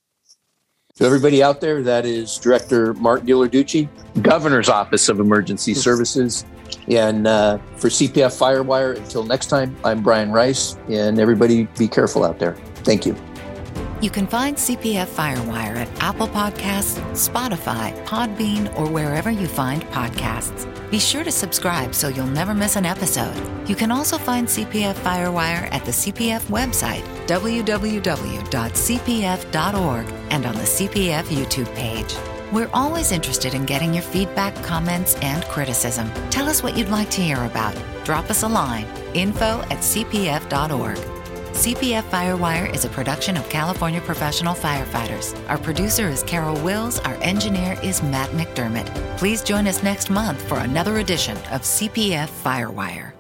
To 0.97 1.05
everybody 1.05 1.43
out 1.43 1.61
there, 1.61 1.83
that 1.83 2.07
is 2.07 2.39
Director 2.39 2.95
Mark 2.95 3.23
Ghilarducci, 3.25 3.87
Governor's 4.23 4.71
Office 4.71 5.11
of 5.11 5.21
Emergency 5.21 5.75
Services. 5.75 6.47
And 6.89 7.27
uh, 7.27 7.59
for 7.77 7.89
CPF 7.89 8.33
Firewire, 8.39 8.97
until 8.97 9.23
next 9.23 9.49
time, 9.49 9.77
I'm 9.85 10.03
Brian 10.03 10.33
Rice, 10.33 10.79
and 10.89 11.19
everybody 11.19 11.65
be 11.77 11.87
careful 11.87 12.25
out 12.25 12.39
there. 12.39 12.55
Thank 12.77 13.05
you. 13.05 13.15
You 14.03 14.11
can 14.11 14.27
find 14.27 14.57
CPF 14.57 15.07
Firewire 15.07 15.77
at 15.77 16.03
Apple 16.03 16.29
Podcasts, 16.29 17.01
Spotify, 17.13 17.95
Podbean, 18.05 18.77
or 18.79 18.91
wherever 18.91 19.31
you 19.31 19.47
find 19.47 19.83
podcasts. 19.85 20.67
Be 20.91 20.99
sure 20.99 21.25
to 21.25 21.33
subscribe 21.33 21.95
so 21.95 22.09
you'll 22.09 22.27
never 22.27 22.53
miss 22.53 22.77
an 22.77 22.85
episode. 22.85 23.35
You 23.67 23.75
can 23.75 23.91
also 23.91 24.19
find 24.19 24.47
CPF 24.47 24.95
Firewire 24.97 25.73
at 25.73 25.83
the 25.87 25.93
CPF 25.93 26.43
website, 26.49 27.03
www.cpf.org, 27.27 28.47
and 30.31 30.47
on 30.47 30.55
the 30.55 30.61
CPF 30.61 31.25
YouTube 31.25 31.75
page. 31.75 32.15
We're 32.53 32.71
always 32.75 33.13
interested 33.13 33.55
in 33.55 33.65
getting 33.65 33.95
your 33.95 34.03
feedback, 34.03 34.55
comments, 34.63 35.17
and 35.17 35.43
criticism. 35.45 36.11
Tell 36.29 36.51
us 36.51 36.63
what 36.63 36.77
you'd 36.77 36.91
like 36.91 37.11
to 37.11 37.23
hear 37.23 37.43
about. 37.45 37.75
Drop 38.05 38.31
us 38.31 38.43
a 38.43 38.49
line 38.49 38.87
info 39.15 39.63
at 39.71 39.79
cpf.org. 39.79 41.16
CPF 41.57 42.03
Firewire 42.11 42.73
is 42.75 42.85
a 42.85 42.89
production 42.91 43.35
of 43.35 43.49
California 43.49 43.99
Professional 44.03 44.55
Firefighters. 44.55 45.35
Our 45.49 45.57
producer 45.57 46.07
is 46.07 46.23
Carol 46.23 46.63
Wills. 46.63 46.99
Our 46.99 47.15
engineer 47.23 47.79
is 47.83 48.03
Matt 48.03 48.29
McDermott. 48.33 48.87
Please 49.17 49.43
join 49.43 49.67
us 49.67 49.83
next 49.83 50.11
month 50.11 50.47
for 50.49 50.59
another 50.59 50.99
edition 50.99 51.35
of 51.51 51.63
CPF 51.63 52.29
Firewire. 52.45 53.16